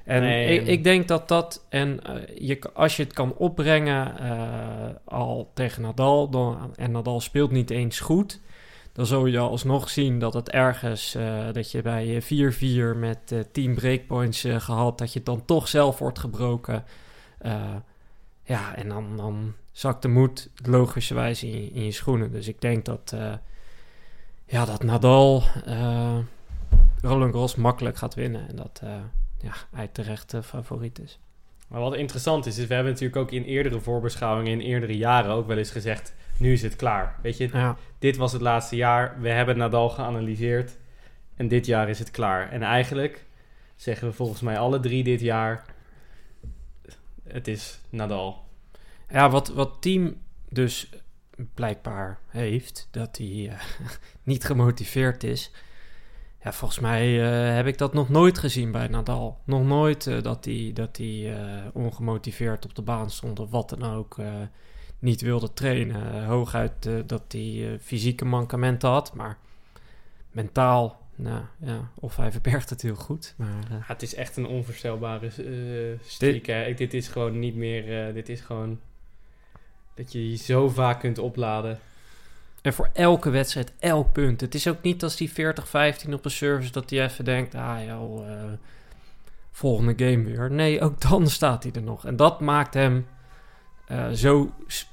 En 0.04 0.22
nee. 0.22 0.60
ik, 0.60 0.66
ik, 0.66 0.84
denk 0.84 1.08
dat 1.08 1.28
dat, 1.28 1.66
en 1.68 2.00
uh, 2.06 2.48
je, 2.48 2.72
als 2.74 2.96
je 2.96 3.02
het 3.02 3.12
kan 3.12 3.34
opbrengen 3.34 4.14
al 5.04 5.50
tegen 5.54 5.82
Nadal, 5.82 6.28
dan, 6.28 6.74
en 6.76 6.90
Nadal 6.90 7.20
speelt 7.20 7.50
niet 7.50 7.70
eens 7.70 8.00
goed, 8.00 8.40
dan 8.92 9.06
zul 9.06 9.26
je 9.26 9.38
alsnog 9.38 9.90
zien 9.90 10.18
dat 10.18 10.34
het 10.34 10.50
ergens, 10.50 11.16
dat 11.52 11.70
je 11.70 11.82
bij 11.82 12.22
4-4 12.94 12.98
met 12.98 13.34
10 13.52 13.74
breakpoints 13.74 14.44
gehad, 14.48 14.98
dat 14.98 15.12
je 15.12 15.22
dan 15.22 15.44
toch 15.44 15.68
zelf 15.68 15.98
wordt 15.98 16.18
gebroken. 16.18 16.84
Ja, 18.48 18.74
en 18.74 18.88
dan, 18.88 19.16
dan 19.16 19.54
zakt 19.72 20.02
de 20.02 20.08
moed 20.08 20.50
logischerwijs 20.64 21.42
in, 21.42 21.72
in 21.72 21.84
je 21.84 21.90
schoenen. 21.90 22.32
Dus 22.32 22.48
ik 22.48 22.60
denk 22.60 22.84
dat, 22.84 23.12
uh, 23.14 23.32
ja, 24.44 24.64
dat 24.64 24.82
Nadal 24.82 25.42
uh, 25.66 26.18
Roland 27.00 27.32
Garros 27.32 27.54
makkelijk 27.54 27.96
gaat 27.96 28.14
winnen. 28.14 28.48
En 28.48 28.56
dat 28.56 28.80
uh, 28.84 28.90
ja, 29.40 29.52
hij 29.74 29.88
terecht 29.88 30.34
favoriet 30.42 30.98
is. 30.98 31.18
Maar 31.68 31.80
wat 31.80 31.94
interessant 31.94 32.46
is, 32.46 32.58
is 32.58 32.66
we 32.66 32.74
hebben 32.74 32.92
natuurlijk 32.92 33.20
ook 33.20 33.30
in 33.30 33.42
eerdere 33.42 33.80
voorbeschouwingen, 33.80 34.52
in 34.52 34.60
eerdere 34.60 34.96
jaren 34.96 35.30
ook 35.30 35.46
wel 35.46 35.56
eens 35.56 35.70
gezegd, 35.70 36.14
nu 36.38 36.52
is 36.52 36.62
het 36.62 36.76
klaar. 36.76 37.16
Weet 37.22 37.36
je, 37.36 37.48
ja. 37.52 37.76
dit 37.98 38.16
was 38.16 38.32
het 38.32 38.42
laatste 38.42 38.76
jaar, 38.76 39.20
we 39.20 39.28
hebben 39.28 39.56
Nadal 39.56 39.88
geanalyseerd 39.88 40.78
en 41.36 41.48
dit 41.48 41.66
jaar 41.66 41.88
is 41.88 41.98
het 41.98 42.10
klaar. 42.10 42.50
En 42.50 42.62
eigenlijk 42.62 43.24
zeggen 43.76 44.08
we 44.08 44.14
volgens 44.14 44.40
mij 44.40 44.58
alle 44.58 44.80
drie 44.80 45.04
dit 45.04 45.20
jaar, 45.20 45.64
het 47.32 47.48
is 47.48 47.80
Nadal. 47.90 48.44
Ja, 49.10 49.30
wat, 49.30 49.48
wat 49.48 49.76
team 49.80 50.16
dus 50.48 50.88
blijkbaar 51.54 52.18
heeft, 52.26 52.88
dat 52.90 53.16
hij 53.16 53.26
uh, 53.26 53.52
niet 54.22 54.44
gemotiveerd 54.44 55.24
is. 55.24 55.50
Ja, 56.42 56.52
volgens 56.52 56.80
mij 56.80 57.08
uh, 57.08 57.54
heb 57.54 57.66
ik 57.66 57.78
dat 57.78 57.92
nog 57.92 58.08
nooit 58.08 58.38
gezien 58.38 58.72
bij 58.72 58.88
Nadal. 58.88 59.40
Nog 59.44 59.64
nooit 59.64 60.06
uh, 60.06 60.22
dat 60.22 60.44
hij, 60.44 60.70
dat 60.74 60.96
hij 60.96 61.34
ongemotiveerd 61.72 62.64
op 62.64 62.74
de 62.74 62.82
baan 62.82 63.10
stond 63.10 63.40
of 63.40 63.50
wat 63.50 63.68
dan 63.68 63.82
ook. 63.82 64.16
niet 64.98 65.20
wilde 65.20 65.52
trainen. 65.52 66.24
hooguit 66.24 66.90
dat 67.06 67.22
hij 67.28 67.78
fysieke 67.80 68.24
mankementen 68.24 68.88
had, 68.88 69.14
maar 69.14 69.38
mentaal 70.30 71.07
nou 71.18 71.42
ja, 71.58 71.90
of 71.94 72.16
hij 72.16 72.32
verbergt 72.32 72.70
het 72.70 72.82
heel 72.82 72.94
goed. 72.94 73.34
Maar, 73.36 73.48
uh, 73.48 73.70
ja, 73.70 73.80
het 73.82 74.02
is 74.02 74.14
echt 74.14 74.36
een 74.36 74.46
onvoorstelbare 74.46 75.30
uh, 75.38 75.98
streak. 76.04 76.44
Dit, 76.44 76.78
dit, 76.78 76.94
is 76.94 77.08
gewoon 77.08 77.38
niet 77.38 77.54
meer. 77.54 78.08
Uh, 78.08 78.14
dit 78.14 78.28
is 78.28 78.40
gewoon 78.40 78.80
dat 79.94 80.12
je 80.12 80.30
je 80.30 80.36
zo 80.36 80.68
vaak 80.68 81.00
kunt 81.00 81.18
opladen. 81.18 81.78
En 82.62 82.72
voor 82.72 82.90
elke 82.92 83.30
wedstrijd, 83.30 83.72
elk 83.78 84.12
punt. 84.12 84.40
Het 84.40 84.54
is 84.54 84.68
ook 84.68 84.82
niet 84.82 85.02
als 85.02 85.16
die 85.16 85.30
40-15 85.30 85.32
op 86.12 86.24
een 86.24 86.30
service 86.30 86.72
dat 86.72 86.90
hij 86.90 87.04
even 87.04 87.24
denkt: 87.24 87.54
ah 87.54 87.84
joh, 87.84 88.26
volgende 89.50 90.04
game 90.06 90.24
weer. 90.24 90.50
Nee, 90.50 90.80
ook 90.80 91.00
dan 91.00 91.28
staat 91.38 91.62
hij 91.62 91.72
er 91.72 91.82
nog. 91.82 92.06
En 92.06 92.16
dat 92.16 92.40
maakt 92.40 92.74
hem 92.74 93.06
zo 94.12 94.52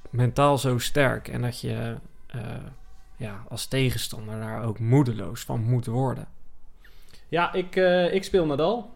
mentaal 0.10 0.58
zo 0.58 0.78
sterk. 0.78 1.28
En 1.28 1.42
dat 1.42 1.62
je 1.62 1.96
ja, 3.18 3.44
als 3.50 3.68
tegenstander 3.68 4.40
daar 4.40 4.64
ook 4.64 4.80
moedeloos 4.80 5.42
van 5.42 5.64
moet 5.64 5.86
worden. 5.86 6.28
Ja, 7.28 7.54
ik, 7.54 7.76
ik 8.12 8.24
speel 8.24 8.46
Nadal. 8.46 8.96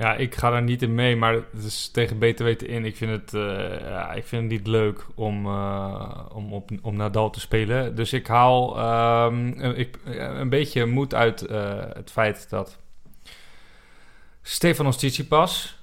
Ja, 0.00 0.14
ik 0.14 0.34
ga 0.34 0.50
daar 0.50 0.62
niet 0.62 0.82
in 0.82 0.94
mee, 0.94 1.16
maar 1.16 1.32
het 1.32 1.64
is 1.64 1.88
tegen 1.88 2.18
beter 2.18 2.44
weten 2.44 2.68
in. 2.68 2.84
Ik 2.84 2.96
vind 2.96 3.10
het, 3.10 3.34
eh, 3.34 3.80
ja, 3.80 4.12
ik 4.12 4.24
vind 4.24 4.42
het 4.42 4.50
niet 4.50 4.66
leuk 4.66 5.06
om, 5.14 5.46
uh, 5.46 6.24
om 6.32 6.52
op, 6.52 6.70
om 6.82 6.96
Nadal 6.96 7.30
te 7.30 7.40
spelen. 7.40 7.94
Dus 7.94 8.12
ik 8.12 8.26
haal 8.26 8.78
um, 9.26 9.48
ik, 9.58 9.98
een 10.04 10.48
beetje 10.48 10.86
moed 10.86 11.14
uit 11.14 11.50
uh, 11.50 11.74
het 11.92 12.10
feit 12.10 12.50
dat 12.50 12.78
Stefanos 14.42 14.96
Tsitsipas 14.96 15.78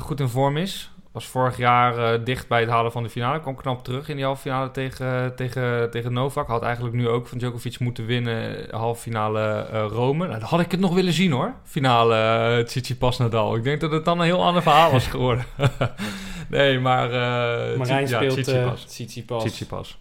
goed 0.00 0.20
in 0.20 0.28
vorm 0.28 0.56
is 0.56 0.90
was 1.16 1.26
vorig 1.26 1.56
jaar 1.56 1.98
uh, 1.98 2.24
dicht 2.24 2.48
bij 2.48 2.60
het 2.60 2.68
halen 2.68 2.92
van 2.92 3.02
de 3.02 3.10
finale. 3.10 3.40
Kwam 3.40 3.56
knap 3.56 3.84
terug 3.84 4.08
in 4.08 4.16
die 4.16 4.24
halve 4.24 4.40
finale 4.40 4.70
tegen, 4.70 5.36
tegen, 5.36 5.90
tegen 5.90 6.12
Novak. 6.12 6.46
Had 6.48 6.62
eigenlijk 6.62 6.94
nu 6.94 7.08
ook 7.08 7.26
van 7.26 7.38
Djokovic 7.38 7.78
moeten 7.78 8.06
winnen. 8.06 8.66
Halve 8.70 9.00
finale 9.00 9.68
uh, 9.72 9.86
Rome. 9.88 10.26
Nou, 10.26 10.38
dan 10.38 10.48
had 10.48 10.60
ik 10.60 10.70
het 10.70 10.80
nog 10.80 10.94
willen 10.94 11.12
zien 11.12 11.32
hoor. 11.32 11.54
Finale 11.64 12.58
uh, 12.58 12.64
Tsitsipas 12.64 13.18
Nadal. 13.18 13.56
Ik 13.56 13.62
denk 13.62 13.80
dat 13.80 13.90
het 13.90 14.04
dan 14.04 14.18
een 14.18 14.24
heel 14.24 14.44
ander 14.44 14.62
verhaal 14.62 14.90
was 14.90 15.06
geworden. 15.06 15.44
nee, 16.48 16.78
maar... 16.78 17.06
Uh, 17.06 17.78
Marijn 17.78 18.08
ja, 18.08 18.16
speelt 18.16 18.32
Tsitsipas. 18.32 18.84
Tsitsipas. 18.84 19.42
Tsitsipas. 19.42 19.98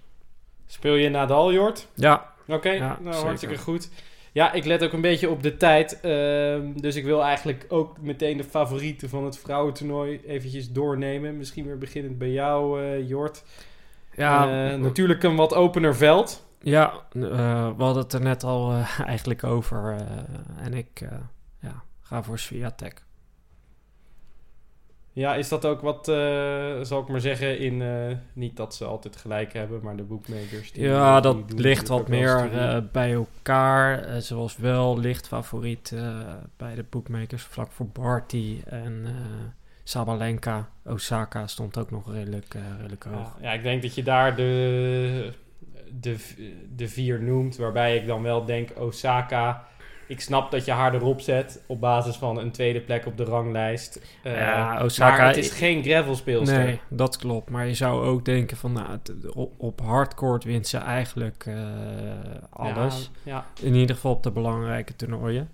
Speel 0.66 0.96
je 0.96 1.10
Nadal, 1.10 1.54
Jort? 1.54 1.88
Ja. 1.94 2.34
Oké, 2.48 2.56
okay. 2.56 2.76
Ja, 2.76 2.98
nou, 3.02 3.26
hartstikke 3.26 3.58
goed. 3.58 3.90
Ja, 4.36 4.54
ik 4.54 4.66
let 4.66 4.84
ook 4.84 4.94
een 4.94 5.02
beetje 5.02 5.30
op 5.30 5.44
de 5.44 5.58
tijd. 5.58 6.00
Uh, 6.06 6.82
dus 6.82 6.96
ik 6.96 7.04
wil 7.04 7.24
eigenlijk 7.24 7.66
ook 7.70 8.02
meteen 8.02 8.38
de 8.38 8.44
favorieten 8.44 9.10
van 9.10 9.26
het 9.26 9.38
vrouwentoernooi 9.38 10.22
eventjes 10.26 10.72
doornemen. 10.72 11.38
Misschien 11.38 11.66
weer 11.66 11.78
beginnend 11.78 12.18
bij 12.18 12.32
jou, 12.32 12.82
uh, 12.82 13.10
Jort. 13.10 13.44
Ja, 14.16 14.72
uh, 14.72 14.80
natuurlijk 14.80 15.24
een 15.24 15.36
wat 15.36 15.54
opener 15.54 15.96
veld. 15.96 16.48
Ja, 16.62 16.94
we 17.12 17.74
hadden 17.78 18.04
het 18.04 18.14
er 18.14 18.22
net 18.22 18.44
al 18.44 18.74
eigenlijk 19.06 19.44
over. 19.44 19.96
en 20.58 20.74
ik 20.74 21.02
ja, 21.60 21.84
ga 22.02 22.24
voor 22.24 22.40
Sviatek. 22.40 23.05
Ja, 25.16 25.36
is 25.36 25.50
dat 25.50 25.66
ook 25.66 25.82
wat, 25.82 26.08
uh, 26.08 26.16
zal 26.82 27.02
ik 27.02 27.08
maar 27.08 27.20
zeggen, 27.20 27.60
in... 27.60 27.82
Uh, 27.82 28.16
niet 28.34 28.58
dat 28.58 28.76
ze 28.76 28.86
altijd 28.86 29.16
gelijk 29.16 29.54
hebben, 29.54 29.80
maar 29.84 29.96
de 29.96 30.04
boekmakers... 30.04 30.72
Die, 30.72 30.84
ja, 30.84 31.22
die 31.22 31.34
dat 31.34 31.60
ligt 31.60 31.88
wat 31.88 32.08
meer 32.08 32.52
uh, 32.54 32.78
bij 32.92 33.14
elkaar. 33.14 34.22
zoals 34.22 34.58
wel 34.58 35.00
ligt 35.00 35.28
favoriet 35.28 35.96
bij 36.58 36.76
de 36.76 36.86
boekmakers, 36.90 37.44
vlak 37.44 37.72
voor 37.72 37.88
Barty 37.88 38.62
en 38.66 39.06
Sabalenka. 39.84 40.70
Osaka 40.86 41.48
stond 41.48 41.78
ook 41.78 41.92
nog 41.92 42.12
redelijk, 42.12 42.56
redelijk 42.78 43.04
hoog. 43.04 43.36
Ja, 43.42 43.50
ja, 43.50 43.52
ik 43.52 43.64
denk 43.64 43.82
dat 43.82 43.96
je 43.96 44.04
daar 44.04 44.36
de, 44.36 45.34
de, 46.00 46.18
de 46.76 46.88
vier 46.88 47.22
noemt, 47.22 47.58
waarbij 47.58 47.96
ik 47.96 48.08
dan 48.08 48.22
wel 48.22 48.46
denk 48.46 48.70
Osaka... 48.80 49.68
Ik 50.08 50.22
snap 50.22 50.52
dat 50.52 50.66
je 50.66 50.72
haar 50.72 50.94
erop 50.94 51.22
zet 51.22 51.64
op 51.68 51.80
basis 51.80 52.16
van 52.16 52.38
een 52.38 52.52
tweede 52.52 52.82
plek 52.82 53.06
op 53.06 53.18
de 53.18 53.24
ranglijst. 53.24 54.02
Uh, 54.24 54.38
ja, 54.38 54.84
Osaka, 54.84 55.18
maar 55.18 55.28
het 55.28 55.38
is 55.38 55.52
geen 55.52 55.84
gravel 55.84 56.16
speelster. 56.16 56.58
Nee, 56.58 56.80
dat 56.90 57.18
klopt. 57.18 57.50
Maar 57.50 57.68
je 57.68 57.74
zou 57.74 58.06
ook 58.06 58.26
denken 58.26 58.58
van, 58.58 58.72
nou, 58.72 59.00
op, 59.34 59.52
op 59.58 59.82
hardcourt 59.82 60.44
wint 60.44 60.68
ze 60.68 60.78
eigenlijk 60.78 61.46
uh, 61.48 61.56
alles. 62.50 63.12
Ja, 63.24 63.32
ja. 63.34 63.66
In 63.66 63.76
ieder 63.76 63.96
geval 63.96 64.12
op 64.12 64.24
de 64.24 64.32
belangrijke 64.32 64.96
toernooien. 64.96 65.50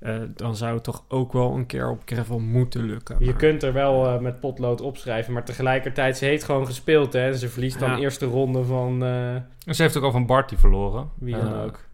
Uh, 0.00 0.16
dan 0.28 0.56
zou 0.56 0.74
het 0.74 0.84
toch 0.84 1.04
ook 1.08 1.32
wel 1.32 1.54
een 1.54 1.66
keer 1.66 1.90
op 1.90 2.02
gravel 2.04 2.38
moeten 2.38 2.82
lukken. 2.82 3.16
Je 3.18 3.36
kunt 3.36 3.62
er 3.62 3.72
wel 3.72 4.20
met 4.20 4.40
potlood 4.40 4.80
opschrijven, 4.80 5.32
maar 5.32 5.44
tegelijkertijd, 5.44 6.16
ze 6.16 6.24
heeft 6.24 6.44
gewoon 6.44 6.66
gespeeld. 6.66 7.12
Hè, 7.12 7.26
en 7.26 7.38
ze 7.38 7.48
verliest 7.48 7.78
dan 7.78 7.94
de 7.94 8.00
eerste 8.00 8.26
ronde 8.26 8.64
van... 8.64 9.04
En 9.04 9.74
ze 9.74 9.82
heeft 9.82 9.96
ook 9.96 10.02
al 10.02 10.10
van 10.10 10.26
Barty 10.26 10.56
verloren. 10.56 11.10
Wie 11.14 11.36
dan 11.36 11.60
ook. 11.60 11.86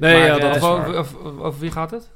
Nee, 0.00 0.18
maar, 0.18 0.26
ja, 0.26 0.38
dat 0.38 0.56
is 0.56 0.62
over, 0.62 0.96
over, 0.96 1.42
over, 1.42 1.60
wie 1.60 1.70
gaat 1.70 1.90
het? 1.90 2.10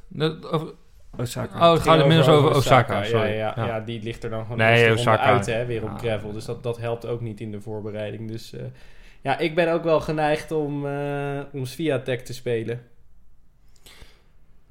Over, 0.51 0.73
Osaka. 1.17 1.67
Oh, 1.67 1.73
het 1.73 1.83
gaat 1.83 2.01
inmiddels 2.01 2.29
over, 2.29 2.45
over 2.45 2.57
Osaka. 2.57 2.99
Ja, 2.99 3.05
sorry. 3.05 3.29
ja, 3.29 3.53
ja, 3.57 3.67
ja, 3.67 3.81
die 3.81 4.03
ligt 4.03 4.25
er 4.25 4.31
dan 4.31 4.43
gewoon 4.43 4.57
nee, 4.57 4.93
Osaka. 4.93 5.23
uit, 5.23 5.47
hè, 5.47 5.67
weer 5.67 5.83
op 5.83 5.99
gravel. 5.99 6.33
Dus 6.33 6.45
dat, 6.45 6.63
dat 6.63 6.79
helpt 6.79 7.07
ook 7.07 7.21
niet 7.21 7.41
in 7.41 7.51
de 7.51 7.61
voorbereiding. 7.61 8.29
Dus 8.29 8.55
uh, 8.55 8.61
ja, 9.21 9.39
ik 9.39 9.55
ben 9.55 9.73
ook 9.73 9.85
wel 9.85 10.01
geneigd 10.01 10.51
om, 10.51 10.87
uh, 10.87 11.41
om 11.53 11.65
Sviatek 11.65 12.25
te 12.25 12.35
spelen. 12.35 12.83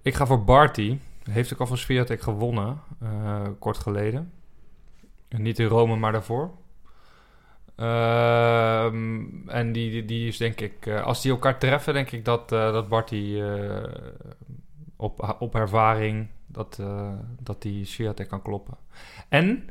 Ik 0.02 0.14
ga 0.14 0.26
voor 0.26 0.44
Barty. 0.44 0.98
Heeft 1.30 1.54
ook 1.54 1.60
al 1.60 1.68
van 1.68 1.78
Sviatek 1.78 2.22
gewonnen, 2.22 2.82
uh, 3.04 3.42
kort 3.60 3.78
geleden. 3.78 4.32
Niet 5.30 5.60
in 5.60 5.68
Rome, 5.68 5.96
maar 5.96 6.12
daarvoor. 6.12 6.52
Uh, 7.78 8.86
en 9.48 9.72
die, 9.72 9.92
die, 9.92 10.06
die, 10.06 10.28
is 10.28 10.38
denk 10.38 10.62
ik, 10.62 10.86
uh, 10.86 11.04
als 11.04 11.22
die 11.22 11.32
elkaar 11.32 11.60
treffen, 11.60 11.94
denk 11.94 12.12
ik 12.12 12.26
dat, 12.26 12.52
uh, 12.52 12.72
dat 12.72 12.90
Barty 12.90 13.16
uh, 13.16 13.84
op, 14.96 15.36
op 15.40 15.56
ervaring 15.56 16.28
dat, 16.48 16.82
dat 17.40 17.62
die 17.62 17.86
Sviatek 17.86 18.28
kan 18.28 18.42
kloppen. 18.42 18.78
En 19.30 19.70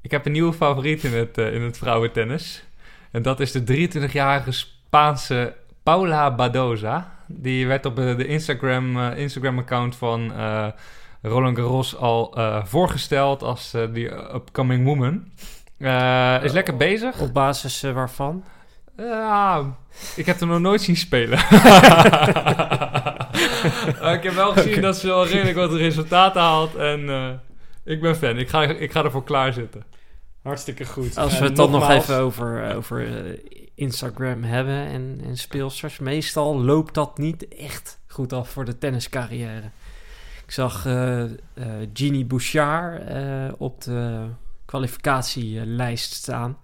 ik 0.00 0.10
heb 0.10 0.26
een 0.26 0.32
nieuwe 0.32 0.52
favoriet 0.52 1.04
in 1.04 1.12
het, 1.12 1.38
in 1.38 1.62
het 1.62 1.78
vrouwentennis. 1.78 2.64
En 3.10 3.22
dat 3.22 3.40
is 3.40 3.52
de 3.52 3.88
23-jarige 3.88 4.52
Spaanse 4.52 5.54
Paula 5.82 6.34
Badoza. 6.34 7.14
Die 7.26 7.66
werd 7.66 7.86
op 7.86 7.96
de 7.96 8.26
Instagram, 8.26 8.98
Instagram 8.98 9.58
account 9.58 9.96
van 9.96 10.32
Roland 11.22 11.56
Garros 11.56 11.96
al 11.96 12.34
voorgesteld 12.64 13.42
als 13.42 13.74
die 13.92 14.10
upcoming 14.34 14.84
woman. 14.84 15.30
Uh, 15.78 16.44
is 16.44 16.52
lekker 16.52 16.76
bezig. 16.76 17.20
Op 17.20 17.32
basis 17.32 17.84
uh, 17.84 17.92
waarvan? 17.92 18.44
Ja, 18.96 19.76
ik 20.16 20.26
heb 20.26 20.40
hem 20.40 20.48
nog 20.48 20.60
nooit 20.60 20.82
zien 20.82 20.96
spelen. 20.96 21.38
ik 24.18 24.22
heb 24.22 24.32
wel 24.34 24.52
gezien 24.52 24.70
okay. 24.70 24.82
dat 24.82 24.96
ze 24.96 25.06
wel 25.06 25.26
redelijk 25.26 25.56
wat 25.56 25.72
resultaten 25.72 26.40
haalt. 26.40 26.74
En 26.74 27.00
uh, 27.00 27.30
ik 27.84 28.00
ben 28.00 28.16
fan. 28.16 28.38
Ik 28.38 28.48
ga, 28.48 28.62
ik 28.62 28.92
ga 28.92 29.04
ervoor 29.04 29.24
klaarzitten. 29.24 29.84
Hartstikke 30.42 30.84
goed. 30.84 31.18
Als 31.18 31.38
we 31.38 31.44
het 31.44 31.56
dan 31.56 31.70
nog 31.70 31.90
even 31.90 32.18
over, 32.18 32.74
over 32.74 33.06
Instagram 33.74 34.42
hebben 34.42 34.86
en, 34.86 35.20
en 35.24 35.36
speelsters. 35.36 35.98
Meestal 35.98 36.62
loopt 36.62 36.94
dat 36.94 37.18
niet 37.18 37.48
echt 37.48 37.98
goed 38.06 38.32
af 38.32 38.50
voor 38.50 38.64
de 38.64 38.78
tenniscarrière. 38.78 39.70
Ik 40.44 40.52
zag 40.52 40.84
Jeannie 41.92 42.24
Bouchard 42.24 43.02
op 43.58 43.82
de 43.82 44.26
kwalificatielijst 44.66 46.12
staan. 46.12 46.58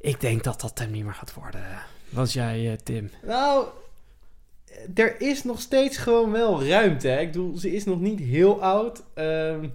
Ik 0.00 0.20
denk 0.20 0.44
dat 0.44 0.60
dat 0.60 0.78
hem 0.78 0.90
niet 0.90 1.04
meer 1.04 1.14
gaat 1.14 1.34
worden. 1.34 1.66
Wat 2.08 2.32
jij, 2.32 2.60
uh, 2.60 2.72
Tim? 2.72 3.10
Nou, 3.22 3.66
er 4.94 5.20
is 5.20 5.44
nog 5.44 5.60
steeds 5.60 5.96
gewoon 5.96 6.30
wel 6.32 6.64
ruimte. 6.64 7.08
Hè? 7.08 7.20
Ik 7.20 7.32
bedoel, 7.32 7.56
ze 7.56 7.74
is 7.74 7.84
nog 7.84 8.00
niet 8.00 8.20
heel 8.20 8.62
oud. 8.62 9.02
Um, 9.14 9.72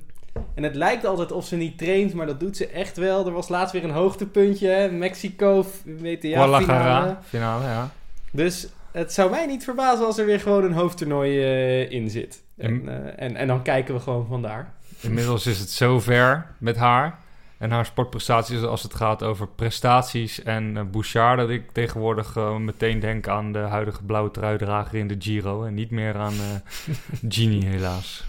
en 0.54 0.64
het 0.64 0.76
lijkt 0.76 1.06
altijd 1.06 1.32
of 1.32 1.46
ze 1.46 1.56
niet 1.56 1.78
traint, 1.78 2.14
maar 2.14 2.26
dat 2.26 2.40
doet 2.40 2.58
ze 2.58 2.68
echt 2.68 2.98
wel. 2.98 3.26
Er 3.26 3.32
was 3.32 3.50
laatst 3.50 3.74
weer 3.74 3.84
een 3.84 3.90
hoogtepuntje. 3.90 4.68
Hè? 4.68 4.92
Mexico, 4.92 5.66
WTA 5.86 6.60
finale. 6.60 7.18
finale, 7.24 7.64
ja. 7.64 7.92
Dus 8.32 8.68
het 8.92 9.14
zou 9.14 9.30
mij 9.30 9.46
niet 9.46 9.64
verbazen 9.64 10.06
als 10.06 10.18
er 10.18 10.26
weer 10.26 10.40
gewoon 10.40 10.64
een 10.64 10.74
hoofdtoernooi 10.74 11.38
uh, 11.38 11.92
in 11.92 12.10
zit. 12.10 12.42
En, 12.58 12.82
uh, 12.86 12.92
en, 13.16 13.36
en 13.36 13.48
dan 13.48 13.62
kijken 13.62 13.94
we 13.94 14.00
gewoon 14.00 14.26
vandaar. 14.28 14.74
Inmiddels 15.00 15.46
is 15.46 15.60
het 15.60 15.70
zover 15.70 16.48
met 16.58 16.76
haar 16.76 17.20
en 17.58 17.72
haar 17.72 17.86
sportprestaties 17.86 18.64
als 18.64 18.84
het 18.84 18.94
gaat 18.94 19.24
over 19.24 19.48
prestaties 19.48 20.44
en 20.44 20.76
uh, 20.76 20.84
Bouchard... 20.84 21.38
dat 21.38 21.50
ik 21.50 21.72
tegenwoordig 21.72 22.36
uh, 22.36 22.56
meteen 22.56 23.00
denk 23.00 23.28
aan 23.28 23.52
de 23.52 23.60
huidige 23.60 24.04
blauwe 24.04 24.32
truidrager 24.32 25.00
in 25.00 25.08
de 25.08 25.16
Giro... 25.20 25.64
en 25.66 25.74
niet 25.74 25.92
meer 25.92 26.16
aan 26.16 26.34
uh, 26.50 27.30
Genie 27.30 27.66
helaas. 27.66 28.24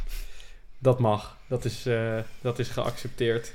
Dat 0.79 0.99
mag. 0.99 1.37
Dat 1.47 1.65
is, 1.65 1.89
dat 2.41 2.59
is 2.59 2.69
geaccepteerd. 2.69 3.53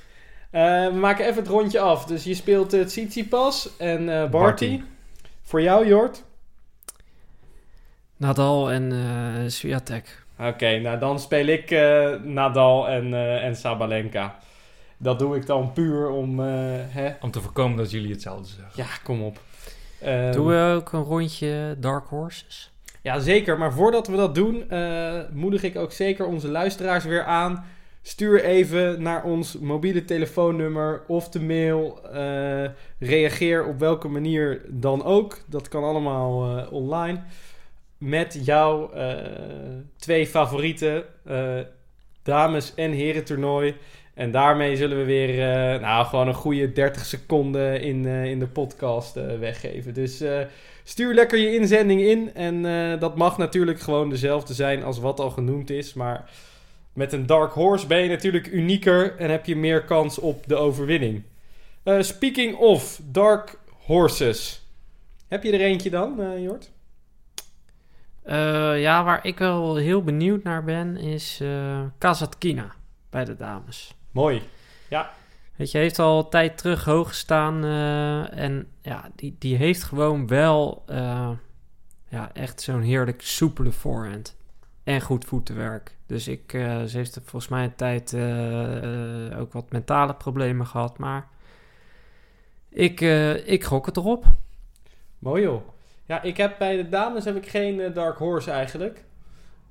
we 0.51 0.91
maken 0.99 1.25
even 1.25 1.41
het 1.41 1.51
rondje 1.51 1.79
af. 1.79 2.05
Dus 2.05 2.23
je 2.23 2.34
speelt 2.34 2.73
uh, 2.73 2.86
Tsitsipas 2.86 3.77
en 3.77 4.05
Barty. 4.05 4.29
Barty. 4.32 4.82
Voor 5.41 5.62
jou, 5.62 5.88
Jort? 5.88 6.23
Nadal 8.17 8.71
en 8.71 9.51
Swiatek. 9.51 10.23
Oké, 10.39 10.47
okay, 10.47 10.79
nou 10.79 10.99
dan 10.99 11.19
speel 11.19 11.45
ik 11.45 11.71
uh, 11.71 12.13
Nadal 12.23 12.88
en, 12.88 13.08
uh, 13.08 13.43
en 13.43 13.55
Sabalenka. 13.55 14.39
Dat 15.01 15.19
doe 15.19 15.35
ik 15.35 15.45
dan 15.45 15.73
puur 15.73 16.09
om... 16.09 16.39
Uh, 16.39 16.45
hè? 16.88 17.12
Om 17.21 17.31
te 17.31 17.41
voorkomen 17.41 17.77
dat 17.77 17.91
jullie 17.91 18.12
hetzelfde 18.12 18.47
zeggen. 18.47 18.71
Ja, 18.75 18.88
kom 19.03 19.21
op. 19.21 19.39
Um, 20.05 20.31
doen 20.31 20.47
we 20.47 20.73
ook 20.75 20.91
een 20.91 21.03
rondje 21.03 21.75
Dark 21.79 22.07
Horses? 22.07 22.71
Ja, 23.01 23.19
zeker. 23.19 23.57
Maar 23.57 23.73
voordat 23.73 24.07
we 24.07 24.15
dat 24.15 24.35
doen, 24.35 24.71
moedig 25.33 25.63
ik 25.63 25.75
ook 25.75 25.91
zeker 25.91 26.25
onze 26.25 26.47
luisteraars 26.47 27.03
weer 27.03 27.23
aan. 27.23 27.65
Stuur 28.01 28.43
even 28.43 29.01
naar 29.01 29.23
ons 29.23 29.57
mobiele 29.59 30.05
telefoonnummer 30.05 31.03
of 31.07 31.29
de 31.29 31.41
mail. 31.41 31.99
reageer 32.99 33.65
op 33.65 33.79
welke 33.79 34.07
manier 34.07 34.62
dan 34.67 35.03
ook. 35.03 35.38
Dat 35.45 35.67
kan 35.67 35.83
allemaal 35.83 36.65
online 36.69 37.21
met 37.97 38.39
jouw 38.43 38.91
uh, 38.95 39.15
twee 39.97 40.27
favoriete 40.27 41.05
uh, 41.27 41.59
dames- 42.23 42.73
en 42.75 42.91
heren 42.91 43.23
toernooi. 43.23 43.75
En 44.19 44.32
daarmee 44.32 44.75
zullen 44.75 44.97
we 44.97 45.03
weer 45.03 45.29
uh, 45.29 45.82
nou, 45.82 46.05
gewoon 46.05 46.27
een 46.27 46.34
goede 46.34 46.71
30 46.71 47.05
seconden 47.05 47.82
in, 47.82 48.05
in 48.05 48.39
de 48.39 48.47
podcast 48.47 49.13
weggeven. 49.39 49.93
Dus 49.93 50.23
stuur 50.84 51.13
lekker 51.13 51.39
je 51.39 51.55
inzending 51.55 52.01
in. 52.01 52.34
En 52.34 52.62
dat 52.99 53.15
mag 53.15 53.38
natuurlijk 53.38 53.79
gewoon 53.79 54.10
dezelfde 54.10 54.53
zijn 54.53 54.84
als 54.84 54.99
wat 54.99 55.19
al 55.19 55.29
genoemd 55.29 55.69
is. 55.69 55.93
Maar 55.93 56.29
Met 56.93 57.13
een 57.13 57.25
Dark 57.25 57.51
Horse 57.51 57.88
ben 57.88 57.99
je 57.99 58.10
natuurlijk 58.10 58.47
unieker 58.47 59.15
en 59.17 59.29
heb 59.29 59.45
je 59.45 59.55
meer 59.55 59.84
kans 59.84 60.19
op 60.19 60.43
de 60.47 60.55
overwinning. 60.55 61.23
Eh, 61.84 62.01
speaking 62.01 62.55
of 62.55 63.01
Dark 63.03 63.60
Horses. 63.86 64.65
Heb 65.27 65.43
je 65.43 65.51
er 65.51 65.62
eentje 65.62 65.89
dan, 65.89 66.21
eh, 66.21 66.43
Jort? 66.43 66.71
Eh, 68.23 68.82
ja, 68.82 69.03
waar 69.03 69.25
ik 69.25 69.38
wel 69.38 69.75
heel 69.75 70.03
benieuwd 70.03 70.43
naar 70.43 70.63
ben, 70.63 70.97
is 70.97 71.39
eh 71.41 71.82
Kazatkina 71.97 72.75
bij 73.10 73.25
de 73.25 73.36
dames. 73.36 73.95
Mooi. 74.12 74.41
Weet 75.56 75.72
je, 75.72 75.78
heeft 75.78 76.00
al 76.00 76.30
tijd 76.30 76.58
terug 76.58 76.86
hoog 76.86 77.08
gestaan. 77.08 77.63
eh, 77.63 78.38
en 78.38 78.67
ja, 78.82 79.10
die, 79.15 79.36
die 79.39 79.56
heeft 79.56 79.84
gewoon 79.84 80.28
wel 80.28 80.84
eh, 80.88 81.30
ja, 82.08 82.34
echt 82.34 82.62
zo'n 82.62 82.82
heerlijk 82.82 83.22
soepele 83.22 83.72
voorhand. 83.72 84.38
En 84.84 85.02
goed 85.02 85.26
voetenwerk. 85.26 85.98
Dus 86.06 86.28
ik, 86.28 86.54
eh, 86.54 86.84
ze 86.84 86.98
heeft 86.98 87.19
volgens 87.24 87.48
mij 87.48 87.63
een 87.63 87.76
tijd 87.76 88.13
ook 89.38 89.54
wat 89.54 89.72
mentale 89.72 90.13
problemen 90.13 90.67
gehad. 90.67 90.98
Maar 90.98 91.28
ik, 92.69 93.02
ik 93.45 93.63
gok 93.63 93.86
het 93.86 93.98
erop. 93.98 94.26
Mooi 95.19 95.43
joh. 95.43 95.62
Ja, 96.06 96.22
ik 96.22 96.38
heb 96.38 96.56
bij 96.58 96.76
de 96.76 96.89
dames 96.89 97.26
heb 97.26 97.36
ik 97.36 97.50
geen 97.50 97.93
Dark 97.93 98.17
Horse 98.17 98.52
eigenlijk. 98.52 99.04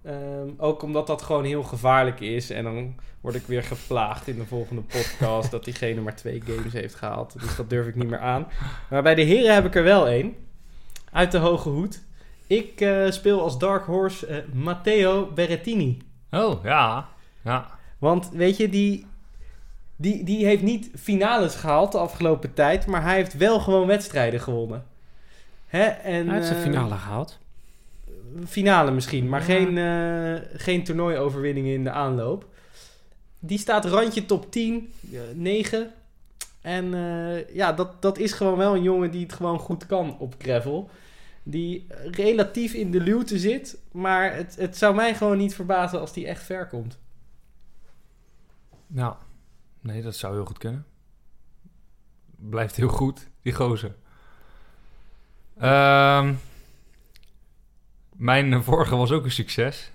Ehm, 0.08 0.48
ook 0.56 0.82
omdat 0.82 1.06
dat 1.06 1.22
gewoon 1.22 1.44
heel 1.44 1.62
gevaarlijk 1.62 2.20
is. 2.20 2.50
En 2.50 2.64
dan 2.64 2.94
word 3.20 3.34
ik 3.34 3.46
weer 3.46 3.62
geplaagd 3.62 4.28
in 4.28 4.36
de 4.36 4.44
volgende 4.44 4.82
podcast 4.82 5.50
dat 5.50 5.64
diegene 5.64 6.00
maar 6.00 6.16
twee 6.16 6.42
games 6.46 6.72
heeft 6.72 6.94
gehaald. 6.94 7.40
Dus 7.40 7.56
dat 7.56 7.70
durf 7.70 7.86
ik 7.86 7.94
niet 7.94 8.08
meer 8.08 8.18
aan. 8.18 8.46
Maar 8.90 9.02
bij 9.02 9.14
de 9.14 9.22
heren 9.22 9.54
heb 9.54 9.64
ik 9.64 9.74
er 9.74 9.82
wel 9.82 10.08
één. 10.08 10.36
Uit 11.12 11.32
de 11.32 11.38
hoge 11.38 11.68
hoed. 11.68 12.04
Ik 12.46 12.80
eh, 12.80 13.10
speel 13.10 13.42
als 13.42 13.58
Dark 13.58 13.84
Horse 13.84 14.26
eh, 14.26 14.36
Matteo 14.52 15.30
Berrettini. 15.34 15.98
Oh, 16.30 16.64
ja. 16.64 17.08
Ja. 17.44 17.66
Want 17.98 18.30
weet 18.32 18.56
je, 18.56 18.68
die, 18.68 19.06
die, 19.96 20.24
die 20.24 20.44
heeft 20.44 20.62
niet 20.62 20.90
finales 20.94 21.54
gehaald 21.54 21.92
de 21.92 21.98
afgelopen 21.98 22.54
tijd. 22.54 22.86
Maar 22.86 23.02
hij 23.02 23.14
heeft 23.14 23.36
wel 23.36 23.60
gewoon 23.60 23.86
wedstrijden 23.86 24.40
gewonnen. 24.40 24.84
Hè? 25.66 25.84
En, 25.84 26.26
Hij 26.26 26.34
heeft 26.34 26.46
zijn 26.46 26.58
eh, 26.58 26.64
finale 26.64 26.94
gehaald. 26.94 27.38
Finale 28.46 28.90
misschien, 28.90 29.28
maar 29.28 29.40
Ja. 29.40 29.46
geen, 29.46 29.78
eh 29.78 30.60
geen 30.60 30.84
toernooioverwinningen 30.84 31.74
in 31.74 31.84
de 31.84 31.90
aanloop. 31.90 32.46
Die 33.38 33.58
staat 33.58 33.84
randje 33.84 34.26
top 34.26 34.50
10, 34.52 34.92
eh, 35.12 35.20
9. 35.34 35.92
En 36.60 36.94
eh, 36.94 37.54
ja, 37.54 37.72
dat, 37.72 38.02
dat 38.02 38.18
is 38.18 38.32
gewoon 38.32 38.56
wel 38.56 38.74
een 38.74 38.82
jongen 38.82 39.10
die 39.10 39.22
het 39.22 39.32
gewoon 39.32 39.58
goed 39.58 39.86
kan 39.86 40.18
op 40.18 40.34
gravel. 40.38 40.90
Die 41.42 41.86
relatief 42.10 42.72
in 42.72 42.90
de 42.90 43.00
luwte 43.00 43.38
zit, 43.38 43.78
maar 43.92 44.34
het, 44.34 44.56
het 44.56 44.76
zou 44.76 44.94
mij 44.94 45.14
gewoon 45.14 45.38
niet 45.38 45.54
verbazen 45.54 46.00
als 46.00 46.12
die 46.12 46.26
echt 46.26 46.42
ver 46.42 46.66
komt. 46.66 46.98
Ja. 48.86 49.18
Nee, 49.80 50.02
dat 50.02 50.16
zou 50.16 50.34
heel 50.34 50.44
goed 50.44 50.58
kunnen. 50.58 50.86
Blijft 52.36 52.76
heel 52.76 52.88
goed, 52.88 53.28
die 53.42 53.52
gozer. 53.52 53.94
Ehm, 55.58 56.34
mijn 58.18 58.52
eh, 58.52 58.60
vorige 58.60 58.96
was 58.96 59.10
ook 59.10 59.24
een 59.24 59.30
succes. 59.30 59.90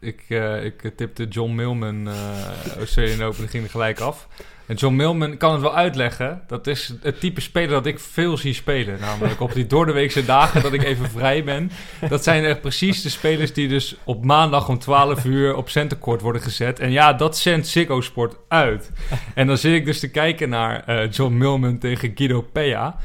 Ik, 0.00 0.24
eh, 0.28 0.64
ik 0.64 0.92
tipte 0.96 1.28
John 1.28 1.54
Millman 1.54 2.08
uh, 2.08 2.76
Australian 2.76 3.22
Open 3.22 3.42
en 3.42 3.48
ging 3.48 3.64
er 3.64 3.70
gelijk 3.70 4.00
af. 4.00 4.28
En 4.66 4.74
John 4.74 4.96
Millman 4.96 5.36
kan 5.36 5.52
het 5.52 5.60
wel 5.60 5.76
uitleggen. 5.76 6.42
Dat 6.46 6.66
is 6.66 6.94
het 7.02 7.20
type 7.20 7.40
speler 7.40 7.68
dat 7.68 7.86
ik 7.86 7.98
veel 7.98 8.36
zie 8.36 8.52
spelen. 8.52 9.00
Namelijk 9.00 9.40
op 9.40 9.52
die 9.52 9.66
doordeweekse 9.66 10.24
dagen 10.24 10.62
dat 10.62 10.72
ik 10.72 10.82
even 10.82 11.10
vrij 11.10 11.44
ben. 11.44 11.70
Dat 12.08 12.22
zijn 12.22 12.44
echt 12.44 12.60
precies 12.60 13.02
de 13.02 13.08
spelers 13.08 13.52
die 13.52 13.68
dus 13.68 13.96
op 14.04 14.24
maandag 14.24 14.68
om 14.68 14.78
12 14.78 15.24
uur 15.24 15.56
op 15.56 15.68
centercourt 15.68 16.20
worden 16.20 16.42
gezet. 16.42 16.80
En 16.80 16.90
ja, 16.90 17.12
dat 17.12 17.38
zendt 17.38 17.66
Ziggo 17.66 18.00
Sport 18.00 18.36
uit. 18.48 18.90
En 19.34 19.46
dan 19.46 19.58
zit 19.58 19.74
ik 19.74 19.84
dus 19.84 20.00
te 20.00 20.10
kijken 20.10 20.48
naar 20.48 20.84
uh, 20.88 21.10
John 21.10 21.36
Millman 21.36 21.78
tegen 21.78 22.12
Guido 22.14 22.40
Pea. 22.40 22.96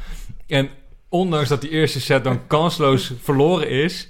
En 0.46 0.70
ondanks 1.08 1.48
dat 1.48 1.60
die 1.60 1.70
eerste 1.70 2.00
set 2.00 2.24
dan 2.24 2.46
kansloos 2.46 3.12
verloren 3.22 3.68
is... 3.68 4.08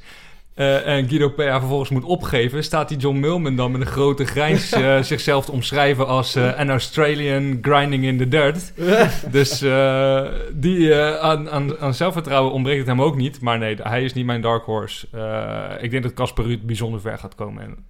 Uh, 0.59 0.87
en 0.87 1.09
Guido 1.09 1.29
Pea 1.29 1.59
vervolgens 1.59 1.91
moet 1.91 2.05
opgeven, 2.05 2.65
staat 2.65 2.89
die 2.89 2.99
John 2.99 3.19
Millman 3.19 3.57
dan 3.57 3.71
met 3.71 3.81
een 3.81 3.87
grote 3.87 4.25
grijns 4.25 4.73
uh, 4.73 5.03
zichzelf 5.13 5.45
te 5.45 5.53
omschrijven 5.53 6.07
als 6.07 6.37
uh, 6.37 6.55
an 6.55 6.71
Australian 6.71 7.59
grinding 7.63 8.05
in 8.05 8.19
the 8.19 8.29
dirt. 8.29 8.73
dus 9.37 9.59
die 10.53 10.95
aan, 10.95 11.51
aan, 11.51 11.79
aan, 11.79 11.95
zelfvertrouwen 11.95 12.53
ontbreekt 12.53 12.79
het 12.79 12.89
hem 12.89 13.03
ook 13.03 13.17
niet. 13.17 13.41
Maar 13.41 13.59
nee, 13.59 13.77
hij 13.83 14.05
is 14.05 14.13
niet 14.13 14.27
mijn 14.27 14.41
dark 14.41 14.65
horse. 14.65 15.07
ik 15.81 15.91
denk 15.91 16.03
dat 16.03 16.15
Casper 16.15 16.45
Ruud 16.45 16.63
bijzonder 16.63 17.01
ver 17.01 17.19
gaat 17.19 17.35
komen. 17.35 17.63
En, 17.63 17.87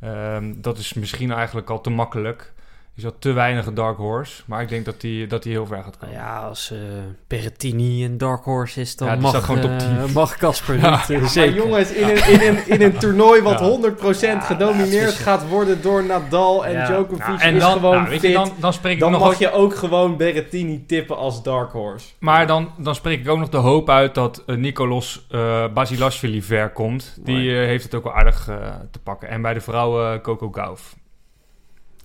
ehm, 0.00 0.52
dat 0.56 0.78
is 0.78 0.92
misschien 0.92 1.32
eigenlijk 1.32 1.70
al 1.70 1.80
te 1.80 1.90
makkelijk. 1.90 2.52
Is 2.96 3.02
dat 3.02 3.14
te 3.18 3.32
weinig 3.32 3.66
een 3.66 3.74
dark 3.74 3.96
horse. 3.96 4.42
Maar 4.46 4.62
ik 4.62 4.68
denk 4.68 4.84
dat 4.84 5.02
hij 5.02 5.26
dat 5.28 5.44
heel 5.44 5.66
ver 5.66 5.82
gaat 5.82 5.96
komen. 5.98 6.14
Ja, 6.14 6.38
als 6.38 6.70
uh, 6.72 6.78
Berrettini 7.26 8.04
een 8.04 8.18
dark 8.18 8.44
horse 8.44 8.80
is, 8.80 8.96
dan 8.96 9.08
ja, 9.08 9.16
mag, 9.16 9.44
gewoon 9.44 9.60
top 9.60 9.78
10. 9.78 9.88
Uh, 9.90 10.04
mag 10.14 10.36
Casper 10.36 10.78
ja. 10.80 10.90
niet. 10.90 11.10
Uh, 11.10 11.26
zeker. 11.26 11.54
Maar 11.54 11.64
jongens, 11.64 11.92
in 11.92 12.08
een, 12.08 12.28
in 12.28 12.48
een, 12.48 12.66
in 12.66 12.82
een 12.82 12.98
toernooi 12.98 13.42
wat 13.42 13.60
ja. 13.60 14.38
100% 14.40 14.44
gedomineerd 14.44 15.12
gaat 15.12 15.48
worden 15.48 15.82
door 15.82 16.04
Nadal 16.04 16.66
en 16.66 16.86
Djokovic 16.86 17.40
en 17.40 17.54
is 17.54 17.60
dan, 17.60 17.72
gewoon 17.72 17.96
nou, 17.96 18.08
fit. 18.08 18.22
Je, 18.22 18.32
dan, 18.32 18.52
dan, 18.58 18.72
spreek 18.72 18.92
ik 18.94 19.00
dan 19.00 19.10
nog 19.10 19.20
mag 19.20 19.32
ook, 19.32 19.38
je 19.38 19.52
ook 19.52 19.74
gewoon 19.74 20.16
Berrettini 20.16 20.86
tippen 20.86 21.16
als 21.16 21.42
dark 21.42 21.72
horse. 21.72 22.06
Maar 22.18 22.46
dan, 22.46 22.70
dan 22.76 22.94
spreek 22.94 23.20
ik 23.20 23.28
ook 23.28 23.38
nog 23.38 23.48
de 23.48 23.56
hoop 23.56 23.90
uit 23.90 24.14
dat 24.14 24.42
uh, 24.46 24.56
Nicolos 24.56 25.26
uh, 25.30 25.64
Basilashvili 25.72 26.42
ver 26.42 26.70
komt. 26.70 27.16
Die 27.20 27.50
uh, 27.50 27.56
heeft 27.56 27.84
het 27.84 27.94
ook 27.94 28.04
wel 28.04 28.14
aardig 28.14 28.44
te 28.90 28.98
pakken. 29.02 29.28
En 29.28 29.42
bij 29.42 29.54
de 29.54 29.60
vrouwen 29.60 30.20
Coco 30.20 30.50
Gauff. 30.52 30.94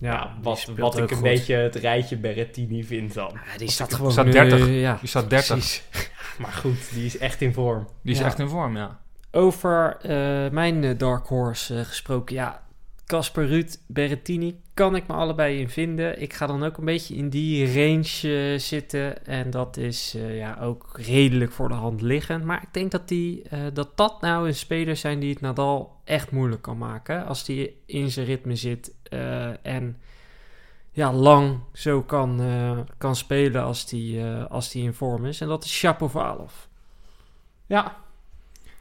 Ja, 0.00 0.12
ja 0.12 0.36
wat, 0.42 0.70
wat 0.76 0.98
ik 0.98 1.10
een 1.10 1.16
goed. 1.16 1.22
beetje 1.24 1.54
het 1.54 1.74
rijtje 1.74 2.16
Berrettini 2.16 2.84
vind 2.84 3.14
dan. 3.14 3.30
Ja, 3.52 3.58
die 3.58 3.70
staat 3.70 3.94
gewoon 3.94 4.12
staat 4.12 4.24
nu, 4.24 4.30
30. 4.32 4.68
ja, 4.68 4.96
die 5.00 5.08
staat 5.08 5.30
30. 5.30 5.48
Precies. 5.48 5.82
maar 6.38 6.52
goed, 6.52 6.92
die 6.94 7.04
is 7.04 7.18
echt 7.18 7.40
in 7.40 7.52
vorm. 7.52 7.88
Die 8.02 8.12
is 8.12 8.18
Ja. 8.18 8.24
echt 8.26 8.38
in 8.38 8.48
vorm, 8.48 8.76
ja. 8.76 9.00
Over 9.32 9.96
uh, 10.02 10.50
mijn 10.50 10.82
uh, 10.82 10.98
Dark 10.98 11.26
Horse 11.26 11.74
uh, 11.74 11.80
gesproken. 11.80 12.34
Ja, 12.34 12.62
Casper 13.06 13.46
Ruud, 13.46 13.76
Berrettini 13.86 14.60
kan 14.74 14.96
ik 14.96 15.06
me 15.06 15.14
allebei 15.14 15.60
in 15.60 15.68
vinden. 15.68 16.20
Ik 16.22 16.32
ga 16.32 16.46
dan 16.46 16.64
ook 16.64 16.76
een 16.76 16.84
beetje 16.84 17.14
in 17.14 17.28
die 17.28 17.66
range 17.74 18.58
zitten. 18.58 19.26
En 19.26 19.50
dat 19.50 19.76
is 19.76 20.16
ja, 20.32 20.58
ook 20.60 20.90
redelijk 20.92 21.52
voor 21.52 21.68
de 21.68 21.74
hand 21.74 22.00
liggend. 22.00 22.44
Maar 22.44 22.62
ik 22.62 22.74
denk 22.74 22.90
dat, 22.90 23.08
die, 23.08 23.42
dat 23.72 23.96
dat 23.96 24.20
nou 24.20 24.46
een 24.46 24.54
speler 24.54 24.96
zijn 24.96 25.18
die 25.20 25.30
het 25.30 25.40
Nadal 25.40 25.99
echt 26.10 26.30
moeilijk 26.30 26.62
kan 26.62 26.78
maken. 26.78 27.26
Als 27.26 27.44
die 27.44 27.82
in 27.86 28.10
zijn 28.10 28.26
ritme 28.26 28.56
zit 28.56 28.94
en 29.62 29.96
ja, 30.90 31.12
lang 31.12 31.58
zo 31.72 32.02
kan, 32.02 32.40
kan 32.98 33.16
spelen 33.16 33.62
als 33.62 33.86
die, 33.86 34.24
als 34.48 34.70
die 34.70 34.82
in 34.82 34.94
vorm 34.94 35.26
is. 35.26 35.40
En 35.40 35.48
dat 35.48 35.64
is 35.64 35.72
Shapovalov. 35.72 36.52
Ja, 37.66 37.96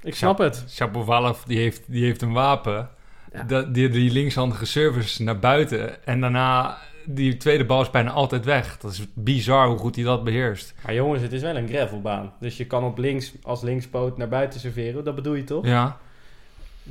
ik 0.02 0.15
snap 0.15 0.38
het. 0.38 0.65
Shapovalov, 0.70 1.44
die 1.44 1.58
heeft, 1.58 1.84
die 1.88 2.04
heeft 2.04 2.22
een 2.22 2.34
wapen. 2.34 2.89
Ja. 3.34 3.44
Dat, 3.44 3.74
die, 3.74 3.89
die 3.89 4.12
linkshandige 4.12 4.65
service 4.65 5.24
naar 5.24 5.39
buiten. 5.39 6.06
En 6.06 6.22
daarna, 6.22 6.78
die 7.06 7.38
tweede 7.38 7.65
bal 7.65 7.82
is 7.82 7.89
bijna 7.89 8.12
altijd 8.12 8.46
weg. 8.46 8.78
Dat 8.78 8.92
is 8.92 9.06
bizar 9.13 9.68
hoe 9.68 9.78
goed 9.78 9.96
hij 9.96 10.04
dat 10.06 10.24
beheerst. 10.24 10.74
Maar 10.86 10.94
jongens, 10.94 11.22
het 11.22 11.34
is 11.34 11.42
wel 11.42 11.58
een 11.58 11.68
gravelbaan. 11.68 12.34
Dus 12.39 12.58
je 12.58 12.68
kan 12.68 12.84
op 12.84 12.98
links 12.98 13.34
als 13.44 13.62
linkspoot 13.62 14.18
naar 14.18 14.30
buiten 14.30 14.60
serveren. 14.60 15.04
Dat 15.04 15.15
bedoel 15.15 15.34
je 15.34 15.44
toch? 15.44 15.65
Ja. 15.65 16.00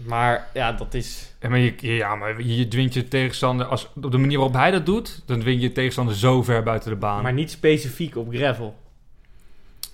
Maar 0.07 0.49
ja, 0.55 0.73
dat 0.73 0.95
is... 0.95 1.35
Ja, 1.41 1.49
maar 1.49 1.59
je, 1.59 1.75
ja, 1.81 2.15
maar 2.15 2.43
je 2.43 2.69
dwingt 2.69 2.95
je 2.95 3.09
tegenstander... 3.09 3.67
Als, 3.67 3.89
op 4.03 4.11
de 4.11 4.19
manier 4.19 4.39
waarop 4.39 4.57
hij 4.57 4.71
dat 4.71 4.87
doet... 4.87 5.23
dan 5.27 5.41
dwing 5.41 5.61
je 5.61 5.67
je 5.69 5.73
tegenstander 5.73 6.15
zo 6.15 6.43
ver 6.43 6.63
buiten 6.63 6.91
de 6.91 6.97
baan. 6.97 7.23
Maar 7.23 7.33
niet 7.33 7.51
specifiek 7.51 8.17
op 8.17 8.29
gravel. 8.35 8.77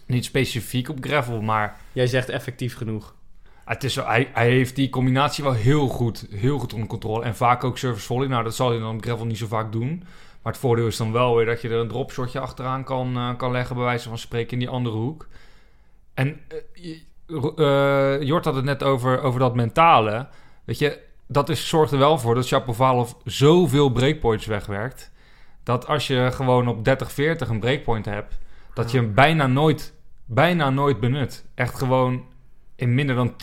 Niet 0.06 0.24
specifiek 0.24 0.88
op 0.88 0.98
gravel, 1.00 1.40
maar... 1.40 1.80
Jij 1.92 2.06
zegt 2.06 2.28
effectief 2.28 2.76
genoeg. 2.76 3.14
Het 3.64 3.84
is, 3.84 3.94
hij, 3.94 4.30
hij 4.32 4.50
heeft 4.50 4.76
die 4.76 4.90
combinatie 4.90 5.44
wel 5.44 5.52
heel 5.52 5.88
goed, 5.88 6.26
heel 6.30 6.58
goed 6.58 6.72
onder 6.72 6.88
controle. 6.88 7.24
En 7.24 7.36
vaak 7.36 7.64
ook 7.64 7.78
service 7.78 8.06
volley. 8.06 8.28
Nou, 8.28 8.44
dat 8.44 8.54
zal 8.54 8.70
hij 8.70 8.78
dan 8.78 8.94
op 8.94 9.02
gravel 9.02 9.26
niet 9.26 9.38
zo 9.38 9.46
vaak 9.46 9.72
doen. 9.72 10.04
Maar 10.42 10.52
het 10.52 10.62
voordeel 10.62 10.86
is 10.86 10.96
dan 10.96 11.12
wel 11.12 11.36
weer 11.36 11.46
dat 11.46 11.60
je 11.60 11.68
er 11.68 11.78
een 11.78 11.88
dropshotje 11.88 12.40
achteraan 12.40 12.84
kan, 12.84 13.16
eh, 13.16 13.36
kan 13.36 13.52
leggen... 13.52 13.76
bij 13.76 13.84
wijze 13.84 14.08
van 14.08 14.18
spreken 14.18 14.52
in 14.52 14.58
die 14.58 14.68
andere 14.68 14.96
hoek. 14.96 15.28
En 16.14 16.40
eh, 16.48 16.96
eh, 17.26 18.22
Jort 18.22 18.44
had 18.44 18.54
het 18.54 18.64
net 18.64 18.82
over, 18.82 19.20
over 19.20 19.40
dat 19.40 19.54
mentale. 19.54 20.28
Weet 20.64 20.78
je, 20.78 21.00
dat 21.26 21.48
is, 21.48 21.68
zorgt 21.68 21.92
er 21.92 21.98
wel 21.98 22.18
voor 22.18 22.34
dat 22.34 22.46
Shapovalov 22.46 23.12
zoveel 23.24 23.90
breakpoints 23.90 24.46
wegwerkt... 24.46 25.12
dat 25.62 25.86
als 25.86 26.06
je 26.06 26.28
gewoon 26.32 26.68
op 26.68 26.88
30-40 26.88 27.48
een 27.48 27.60
breakpoint 27.60 28.04
hebt... 28.04 28.38
dat 28.74 28.90
je 28.90 28.98
hem 28.98 29.14
bijna 29.14 29.46
nooit, 29.46 29.94
bijna 30.24 30.70
nooit 30.70 31.00
benut. 31.00 31.44
Echt 31.54 31.78
gewoon 31.78 32.24
in 32.76 32.94
minder 32.94 33.16
dan 33.16 33.32
10% 33.32 33.34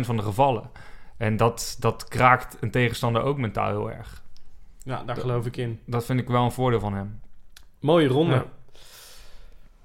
van 0.00 0.16
de 0.16 0.22
gevallen. 0.22 0.70
En 1.16 1.36
dat, 1.36 1.76
dat 1.78 2.08
kraakt 2.08 2.56
een 2.60 2.70
tegenstander 2.70 3.22
ook 3.22 3.38
mentaal 3.38 3.68
heel 3.68 3.90
erg. 3.90 4.22
Ja, 4.82 5.02
daar 5.02 5.16
geloof 5.16 5.46
ik 5.46 5.56
in. 5.56 5.80
Dat 5.86 6.04
vind 6.04 6.20
ik 6.20 6.28
wel 6.28 6.44
een 6.44 6.52
voordeel 6.52 6.80
van 6.80 6.94
hem. 6.94 7.20
Mooie 7.80 8.08
ronde. 8.08 8.34
Ja. 8.34 8.44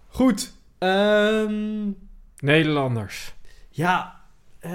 Goed. 0.08 0.54
Ehm, 0.78 1.92
Nederlanders. 2.38 3.34
Ja, 3.76 4.16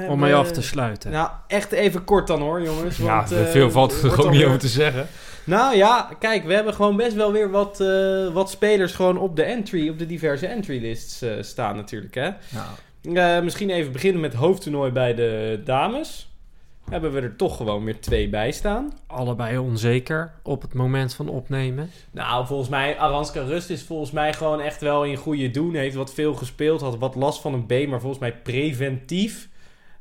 Om 0.09 0.18
mee 0.18 0.34
af 0.34 0.51
te 0.51 0.62
sluiten. 0.62 1.11
Nou, 1.11 1.30
echt 1.46 1.72
even 1.72 2.05
kort 2.05 2.26
dan 2.26 2.40
hoor, 2.40 2.62
jongens. 2.62 2.96
Ja, 2.96 3.16
Want, 3.16 3.32
eh, 3.32 3.44
veel 3.44 3.70
valt 3.70 4.03
er 4.03 4.24
ook 4.24 4.30
niet 4.30 4.44
over 4.44 4.59
te 4.59 4.68
zeggen. 4.68 5.07
Nou 5.44 5.76
ja, 5.76 6.09
kijk, 6.18 6.44
we 6.44 6.55
hebben 6.55 6.74
gewoon 6.74 6.96
best 6.96 7.14
wel 7.14 7.32
weer 7.32 7.51
wat, 7.51 7.80
eh, 7.80 8.32
wat 8.32 8.51
spelers 8.51 8.92
gewoon 8.92 9.18
op 9.18 9.36
de 9.36 9.42
entry, 9.42 9.88
op 9.88 9.99
de 9.99 10.07
diverse 10.07 10.46
entry 10.46 10.80
lists 10.82 11.22
eh, 11.22 11.30
staan 11.40 11.76
natuurlijk, 11.76 12.14
hè. 12.14 12.30
Eh, 13.14 13.42
misschien 13.42 13.70
even 13.70 13.92
beginnen 13.92 14.20
met 14.20 14.32
het 14.32 14.40
hoofdtoernooi 14.40 14.90
bij 14.90 15.14
de 15.14 15.61
dames. 15.64 16.28
Hebben 16.91 17.12
we 17.12 17.20
er 17.20 17.36
toch 17.36 17.57
gewoon 17.57 17.84
weer 17.84 18.01
twee 18.01 18.28
bij 18.28 18.53
staan. 18.53 18.93
Allebei 19.07 19.59
onzeker 19.59 20.32
op 20.43 20.62
het 20.62 20.74
moment 20.74 21.14
van 21.14 21.28
opnemen. 21.28 21.91
Nou, 22.11 22.47
volgens 22.47 22.68
mij, 22.68 22.99
Aranska 22.99 23.43
Rust 23.43 23.70
is 23.70 23.82
volgens 23.82 24.11
mij 24.11 24.32
gewoon 24.32 24.61
echt 24.61 24.80
wel 24.80 25.05
in 25.05 25.16
goede 25.16 25.51
doen. 25.51 25.74
Heeft 25.74 25.95
wat 25.95 26.14
veel 26.14 26.34
gespeeld, 26.34 26.80
had 26.80 26.99
wat 26.99 27.14
last 27.14 27.41
van 27.41 27.55
een 27.55 27.66
been, 27.66 27.89
maar 27.89 28.01
volgens 28.01 28.20
mij 28.20 28.36
preventief 28.36 29.49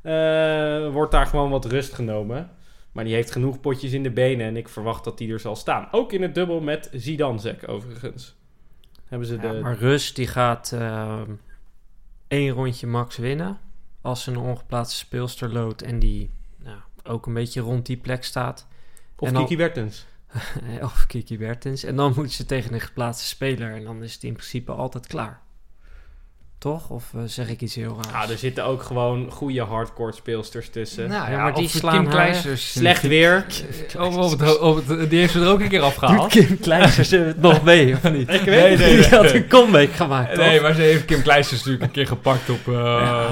eh, 0.02 0.92
wordt 0.92 1.12
daar 1.12 1.26
gewoon 1.26 1.50
wat 1.50 1.64
rust 1.64 1.94
genomen. 1.94 2.50
Maar 2.92 3.04
die 3.04 3.14
heeft 3.14 3.30
genoeg 3.30 3.60
potjes 3.60 3.92
in 3.92 4.02
de 4.02 4.10
benen 4.10 4.46
en 4.46 4.56
ik 4.56 4.68
verwacht 4.68 5.04
dat 5.04 5.18
die 5.18 5.32
er 5.32 5.40
zal 5.40 5.56
staan. 5.56 5.88
Ook 5.90 6.12
in 6.12 6.22
het 6.22 6.34
dubbel 6.34 6.60
met 6.60 6.90
Zidanzek 6.92 7.68
overigens. 7.68 8.36
Hebben 9.04 9.28
ze 9.28 9.36
de... 9.36 9.58
Maar 9.62 9.78
Rus 9.78 10.14
die 10.14 10.26
gaat 10.26 10.72
ehm, 10.72 11.30
één 12.28 12.50
rondje 12.50 12.86
max 12.86 13.16
winnen. 13.16 13.58
Als 14.00 14.22
ze 14.22 14.30
een 14.30 14.36
ongeplaatste 14.36 14.96
speelster 14.96 15.52
loodt 15.52 15.82
en 15.82 15.98
die 15.98 16.30
ook 17.08 17.26
een 17.26 17.34
beetje 17.34 17.60
rond 17.60 17.86
die 17.86 17.96
plek 17.96 18.24
staat. 18.24 18.66
Of 19.18 19.30
dan- 19.30 19.42
Kiki 19.42 19.56
Bertens. 19.56 20.06
of 20.82 21.06
Kiki 21.06 21.38
Bertens. 21.38 21.84
En 21.84 21.96
dan 21.96 22.12
moet 22.16 22.32
ze 22.32 22.44
tegen 22.44 22.74
een 22.74 22.80
geplaatste 22.80 23.26
speler. 23.26 23.74
En 23.74 23.84
dan 23.84 24.02
is 24.02 24.14
het 24.14 24.22
in 24.24 24.32
principe 24.32 24.72
altijd 24.72 25.06
klaar. 25.06 25.40
Toch? 26.58 26.88
Of 26.90 27.04
eh, 27.14 27.20
zeg 27.26 27.48
ik 27.48 27.60
iets 27.60 27.74
heel 27.74 27.98
raars? 28.02 28.26
Ja, 28.26 28.32
er 28.32 28.38
zitten 28.38 28.64
ook 28.64 28.82
gewoon 28.82 29.30
goede 29.30 29.60
hardcore 29.62 30.12
speelsters 30.12 30.68
tussen. 30.70 31.08
Nou 31.08 31.30
Ja, 31.30 31.42
maar 31.42 31.54
die 31.54 31.68
slaan 31.68 31.94
Kim 31.94 32.08
Kleisters. 32.08 32.72
Slecht 32.72 33.02
weer. 33.02 33.46
Op, 33.98 34.16
op 34.16 34.30
het, 34.30 34.40
ho- 34.40 34.52
op 34.68 34.86
het- 34.88 35.10
die 35.10 35.18
heeft 35.18 35.32
ze 35.32 35.40
er 35.40 35.48
ook 35.48 35.60
een 35.60 35.68
keer 35.68 35.78
Doet 35.78 35.88
afgehaald. 35.88 36.28
Kim 36.32 36.58
Kleisters 36.60 37.10
het 37.10 37.40
nog 37.48 37.62
mee, 37.62 37.94
of 37.94 38.02
niet? 38.12 38.28
Ik 38.32 38.40
weet 38.40 38.44
Nee, 38.44 38.70
het 38.70 38.78
nee, 38.78 38.96
niet. 38.96 39.08
Die 39.08 39.18
had 39.18 39.32
een 39.32 39.48
comeback 39.48 39.92
gemaakt, 39.92 40.34
toch? 40.34 40.44
Nee, 40.44 40.60
maar 40.60 40.74
ze 40.74 40.80
heeft 40.80 41.04
Kim 41.04 41.22
Kleisters 41.22 41.58
natuurlijk 41.58 41.84
een 41.84 41.90
keer 41.92 42.06
gepakt 42.06 42.50
op... 42.50 42.68
eh, 42.68 42.74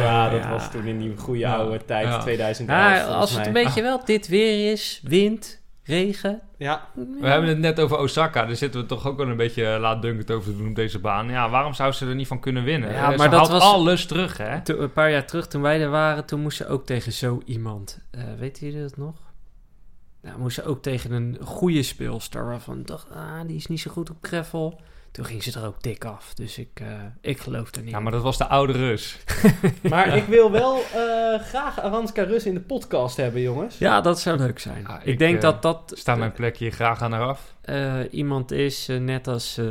ja, 0.00 0.28
dat 0.30 0.40
ja. 0.42 0.50
was 0.50 0.70
toen 0.70 0.86
in 0.86 0.98
die 0.98 1.12
goede 1.16 1.38
Ja. 1.40 1.54
oude 1.56 1.80
tijd, 1.86 2.06
Ja. 2.06 2.18
2011 2.18 2.80
Ja, 2.80 2.96
volgens 3.04 3.16
als 3.20 3.36
het 3.36 3.46
een 3.46 3.52
beetje 3.52 3.82
wel 3.82 4.04
dit 4.04 4.28
weer 4.28 4.72
is, 4.72 5.00
wind, 5.04 5.60
regen. 5.84 6.40
Ja, 6.58 6.88
We 7.20 7.28
hebben 7.28 7.48
het 7.48 7.58
net 7.58 7.80
over 7.80 7.98
Osaka. 7.98 8.44
Daar 8.46 8.56
zitten 8.56 8.80
we 8.80 8.86
toch 8.86 9.06
ook 9.06 9.16
wel 9.16 9.28
een 9.28 9.36
beetje 9.36 9.78
laat 9.80 10.02
dunkend 10.02 10.30
over 10.30 10.50
te 10.52 10.56
doen 10.58 10.68
op 10.68 10.74
deze 10.74 10.98
baan. 10.98 11.28
Ja, 11.28 11.50
waarom 11.50 11.74
zou 11.74 11.92
ze 11.92 12.06
er 12.06 12.14
niet 12.14 12.26
van 12.26 12.40
kunnen 12.40 12.64
winnen? 12.64 12.90
Ja, 12.90 12.96
Eh, 12.96 13.02
maar 13.02 13.18
ze 13.18 13.28
dat 13.28 13.32
haalt 13.38 13.48
was- 13.50 13.62
alles 13.62 14.06
terug, 14.06 14.36
hè? 14.38 14.58
Een 14.64 14.92
paar 14.92 15.10
jaar 15.10 15.26
terug, 15.26 15.46
toen 15.48 15.62
wij 15.62 15.80
er 15.82 15.90
waren, 15.90 16.24
toen 16.24 16.40
moest 16.40 16.56
ze 16.56 16.66
ook 16.68 16.86
tegen 16.86 17.12
zo 17.12 17.42
iemand. 17.44 18.00
Eh 18.10 18.22
weet 18.38 18.58
jullie 18.58 18.80
dat 18.80 18.96
nog? 18.96 19.14
Nou, 20.22 20.38
moest 20.38 20.54
ze 20.54 20.64
ook 20.64 20.82
tegen 20.82 21.12
een 21.12 21.38
goede 21.42 21.82
speelster 21.82 22.44
waarvan 22.46 22.78
ik 22.78 22.86
dacht, 22.86 23.06
ah, 23.10 23.40
die 23.46 23.56
is 23.56 23.66
niet 23.66 23.80
zo 23.80 23.90
goed 23.90 24.10
op 24.10 24.16
gravel. 24.20 24.80
Toen 25.16 25.24
ging 25.24 25.42
ze 25.42 25.58
er 25.58 25.66
ook 25.66 25.82
dik 25.82 26.04
af, 26.04 26.34
dus 26.34 26.58
ik, 26.58 26.68
eh, 26.74 26.86
ik 27.20 27.38
geloof 27.40 27.74
er 27.74 27.82
niet. 27.82 27.90
Ja, 27.90 28.00
maar 28.00 28.12
dat 28.12 28.22
was 28.22 28.38
de 28.38 28.46
oude 28.46 28.72
Rus. 28.72 29.18
maar 29.90 30.16
ik 30.16 30.24
wil 30.24 30.50
wel 30.50 30.76
eh, 30.76 31.40
graag 31.40 31.80
Aranska 31.80 32.22
Rus 32.22 32.46
in 32.46 32.54
de 32.54 32.60
podcast 32.60 33.16
hebben, 33.16 33.40
jongens. 33.40 33.78
Ja, 33.78 34.00
dat 34.00 34.20
zou 34.20 34.38
leuk 34.38 34.58
zijn. 34.58 34.84
Ja, 34.88 35.00
ik, 35.00 35.04
ik, 35.04 35.18
denk 35.18 35.34
eh, 35.34 35.40
dat 35.40 35.62
dat 35.62 35.92
Staat 35.94 36.18
mijn 36.18 36.32
plekje 36.32 36.70
graag 36.70 37.02
aan 37.02 37.12
haar 37.12 37.26
af. 37.26 37.54
eh, 37.60 37.94
iemand 38.10 38.50
is, 38.50 38.86
net 38.98 39.28
als 39.28 39.58
eh 39.58 39.66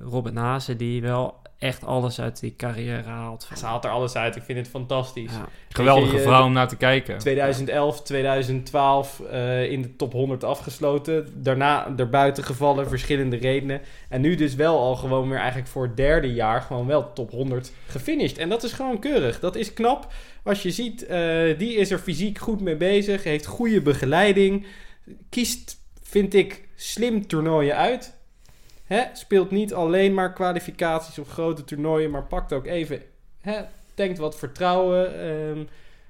Robert 0.00 0.34
Nase, 0.34 0.76
die 0.76 1.02
wel 1.02 1.40
echt 1.58 1.84
alles 1.84 2.20
uit 2.20 2.40
die 2.40 2.54
carrière 2.56 3.08
haalt. 3.08 3.44
Van, 3.44 3.56
Ze 3.56 3.66
haalt 3.66 3.84
er 3.84 3.90
alles 3.90 4.16
uit, 4.16 4.36
ik 4.36 4.42
vind 4.42 4.58
het 4.58 4.68
fantastisch. 4.68 5.32
ja. 5.32 5.48
Geweldige 5.68 6.16
je, 6.16 6.22
vrouw 6.22 6.44
om 6.44 6.52
naar 6.52 6.68
te 6.68 6.76
kijken. 6.76 7.18
2011, 7.18 8.02
2012 8.02 9.20
eh, 9.20 9.70
in 9.70 9.82
de 9.82 9.96
top 9.96 10.12
100 10.12 10.44
afgesloten. 10.44 11.28
Daarna 11.34 11.92
erbuiten 11.96 12.44
gevallen, 12.44 12.88
verschillende 12.88 13.36
redenen. 13.36 13.80
En 14.08 14.20
nu 14.20 14.34
dus 14.34 14.54
wel 14.54 14.78
al 14.78 14.96
gewoon 14.96 15.28
weer 15.28 15.38
eigenlijk 15.38 15.68
voor 15.68 15.82
het 15.82 15.96
derde 15.96 16.34
jaar 16.34 16.62
gewoon 16.62 16.86
wel 16.86 17.12
top 17.12 17.30
100 17.30 17.72
gefinished. 17.86 18.38
En 18.38 18.48
dat 18.48 18.62
is 18.62 18.72
gewoon 18.72 18.98
keurig. 18.98 19.40
Dat 19.40 19.56
is 19.56 19.72
knap. 19.72 20.12
Als 20.44 20.62
je 20.62 20.70
ziet, 20.70 21.06
eh, 21.06 21.58
die 21.58 21.74
is 21.74 21.90
er 21.90 21.98
fysiek 21.98 22.38
goed 22.38 22.60
mee 22.60 22.76
bezig. 22.76 23.24
Heeft 23.24 23.46
goede 23.46 23.82
begeleiding. 23.82 24.66
Kiest, 25.28 25.76
vind 26.02 26.34
ik, 26.34 26.68
slim 26.74 27.26
toernooien 27.26 27.76
uit. 27.76 28.14
Hè? 28.86 29.02
Speelt 29.12 29.50
niet 29.50 29.74
alleen 29.74 30.14
maar 30.14 30.32
kwalificaties 30.32 31.18
of 31.18 31.28
grote 31.28 31.64
toernooien, 31.64 32.10
maar 32.10 32.24
pakt 32.24 32.52
ook 32.52 32.66
even, 32.66 33.02
hè, 33.40 33.62
wat 34.16 34.38
vertrouwen. 34.38 35.20
Ehm, 35.20 35.64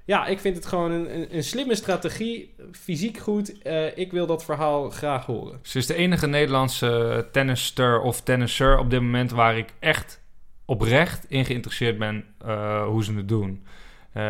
ja, 0.04 0.26
ik 0.26 0.38
vind 0.38 0.56
het 0.56 0.66
gewoon 0.66 0.90
een, 0.90 1.36
een, 1.36 1.44
slimme 1.44 1.74
strategie. 1.74 2.54
Fysiek 2.72 3.18
goed. 3.18 3.62
Eh, 3.62 3.98
ik 3.98 4.12
wil 4.12 4.26
dat 4.26 4.44
verhaal 4.44 4.90
graag 4.90 5.26
horen. 5.26 5.58
Ze 5.62 5.78
is 5.78 5.86
de 5.86 5.94
enige 5.94 6.26
Nederlandse 6.26 7.26
tennister 7.32 8.00
of 8.00 8.20
tennisser 8.20 8.78
op 8.78 8.90
dit 8.90 9.00
moment 9.00 9.30
waar 9.30 9.58
ik 9.58 9.68
echt 9.78 10.22
oprecht 10.64 11.24
in 11.28 11.44
geïnteresseerd 11.44 11.98
ben 11.98 12.24
eh, 12.44 12.86
hoe 12.86 13.04
ze 13.04 13.14
het 13.14 13.28
doen. 13.28 13.66
Eh, 14.16 14.22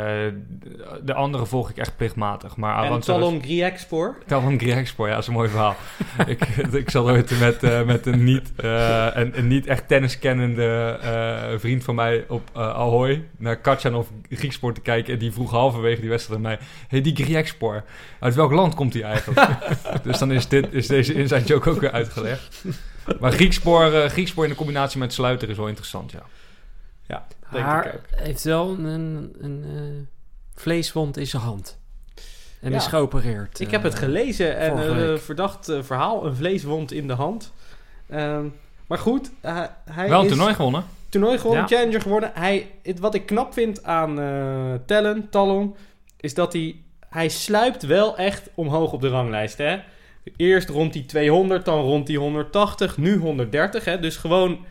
de 1.02 1.14
andere 1.14 1.46
volg 1.46 1.70
ik 1.70 1.76
echt 1.76 1.96
plichtmatig. 1.96 2.56
Maar 2.56 2.84
en 2.84 3.00
Talon 3.00 3.42
Griexpoor. 3.42 4.16
Talon 4.26 4.58
Griexpoor, 4.58 5.06
ja, 5.06 5.12
dat 5.12 5.22
is 5.22 5.28
een 5.28 5.34
mooi 5.34 5.48
verhaal. 5.48 5.76
ik, 6.26 6.46
ik 6.72 6.90
zat 6.90 7.04
ooit 7.04 7.38
met, 7.40 7.62
eh, 7.62 7.82
met 7.82 8.06
een, 8.06 8.24
niet, 8.24 8.52
eh, 8.56 9.06
een, 9.12 9.38
een 9.38 9.46
niet 9.46 9.66
echt 9.66 9.88
tenniskennende 9.88 10.98
eh, 11.02 11.58
vriend 11.58 11.84
van 11.84 11.94
mij 11.94 12.24
op 12.28 12.50
Ahoy 12.52 13.24
naar 13.38 13.56
Katjanov 13.56 14.06
Griekspoor 14.30 14.74
te 14.74 14.80
kijken. 14.80 15.12
En 15.12 15.18
die 15.18 15.32
vroeg 15.32 15.50
halverwege 15.50 16.00
die 16.00 16.10
wedstrijd 16.10 16.38
aan 16.38 16.46
mij: 16.46 16.58
hey, 16.88 17.00
die 17.00 17.14
Griexpoor, 17.14 17.84
uit 18.20 18.34
welk 18.34 18.52
land 18.52 18.74
komt 18.74 18.92
hij 18.92 19.02
eigenlijk? 19.02 19.48
dus 20.02 20.18
dan 20.18 20.32
is, 20.32 20.48
dit, 20.48 20.72
is 20.72 20.86
deze 20.86 21.14
inside 21.14 21.44
joke 21.44 21.70
ook 21.70 21.80
weer 21.80 21.92
uitgelegd. 21.92 22.64
Maar 23.20 23.32
Griekspoor, 23.32 23.90
Griekspoor 23.90 24.44
in 24.44 24.50
de 24.50 24.56
combinatie 24.56 24.98
met 24.98 25.12
Sluiter 25.12 25.50
is 25.50 25.56
wel 25.56 25.68
interessant, 25.68 26.12
ja. 26.12 26.22
Denk 27.06 27.64
Haar 27.64 27.86
ik 27.86 27.94
ook. 27.94 28.20
heeft 28.20 28.44
wel 28.44 28.70
een, 28.78 29.34
een 29.40 29.64
eh, 29.64 30.60
vleeswond 30.62 31.16
in 31.16 31.26
zijn 31.26 31.42
hand. 31.42 31.78
En 32.60 32.70
Ja. 32.70 32.76
is 32.76 32.86
geopereerd. 32.86 33.60
Ik 33.60 33.70
heb 33.70 33.82
het 33.82 33.92
eh, 33.92 33.98
gelezen 33.98 34.56
en 34.56 34.70
vorige 34.70 35.00
een 35.04 35.18
verdacht 35.18 35.68
eh, 35.68 35.82
verhaal. 35.82 36.26
Een 36.26 36.36
vleeswond 36.36 36.92
in 36.92 37.06
de 37.06 37.12
hand. 37.12 37.52
Ehm, 38.08 38.44
maar 38.86 38.98
goed, 38.98 39.30
eh, 39.40 39.62
hij 39.90 40.08
Wel 40.08 40.18
een 40.18 40.24
is 40.24 40.30
toernooi 40.32 40.54
gewonnen. 40.54 40.84
toernooi 41.08 41.38
gewonnen, 41.38 41.62
Ja. 41.68 41.76
challenger 41.76 42.00
geworden. 42.00 42.30
Hij, 42.34 42.70
het, 42.82 42.98
wat 42.98 43.14
ik 43.14 43.26
knap 43.26 43.52
vind 43.52 43.84
aan 43.84 44.20
eh 44.20 44.74
Talon, 44.86 45.28
Talon, 45.30 45.76
is 46.20 46.34
dat 46.34 46.52
hij, 46.52 46.76
hij 47.08 47.28
sluipt 47.28 47.82
wel 47.82 48.16
echt 48.16 48.50
omhoog 48.54 48.92
op 48.92 49.00
de 49.00 49.08
ranglijst. 49.08 49.58
Hè? 49.58 49.78
Eerst 50.36 50.68
rond 50.68 50.92
die 50.92 51.04
200, 51.06 51.64
dan 51.64 51.80
rond 51.80 52.06
die 52.06 52.18
180, 52.18 52.96
nu 52.96 53.16
130. 53.16 53.84
Hè? 53.84 54.00
Dus 54.00 54.16
gewoon 54.16 54.64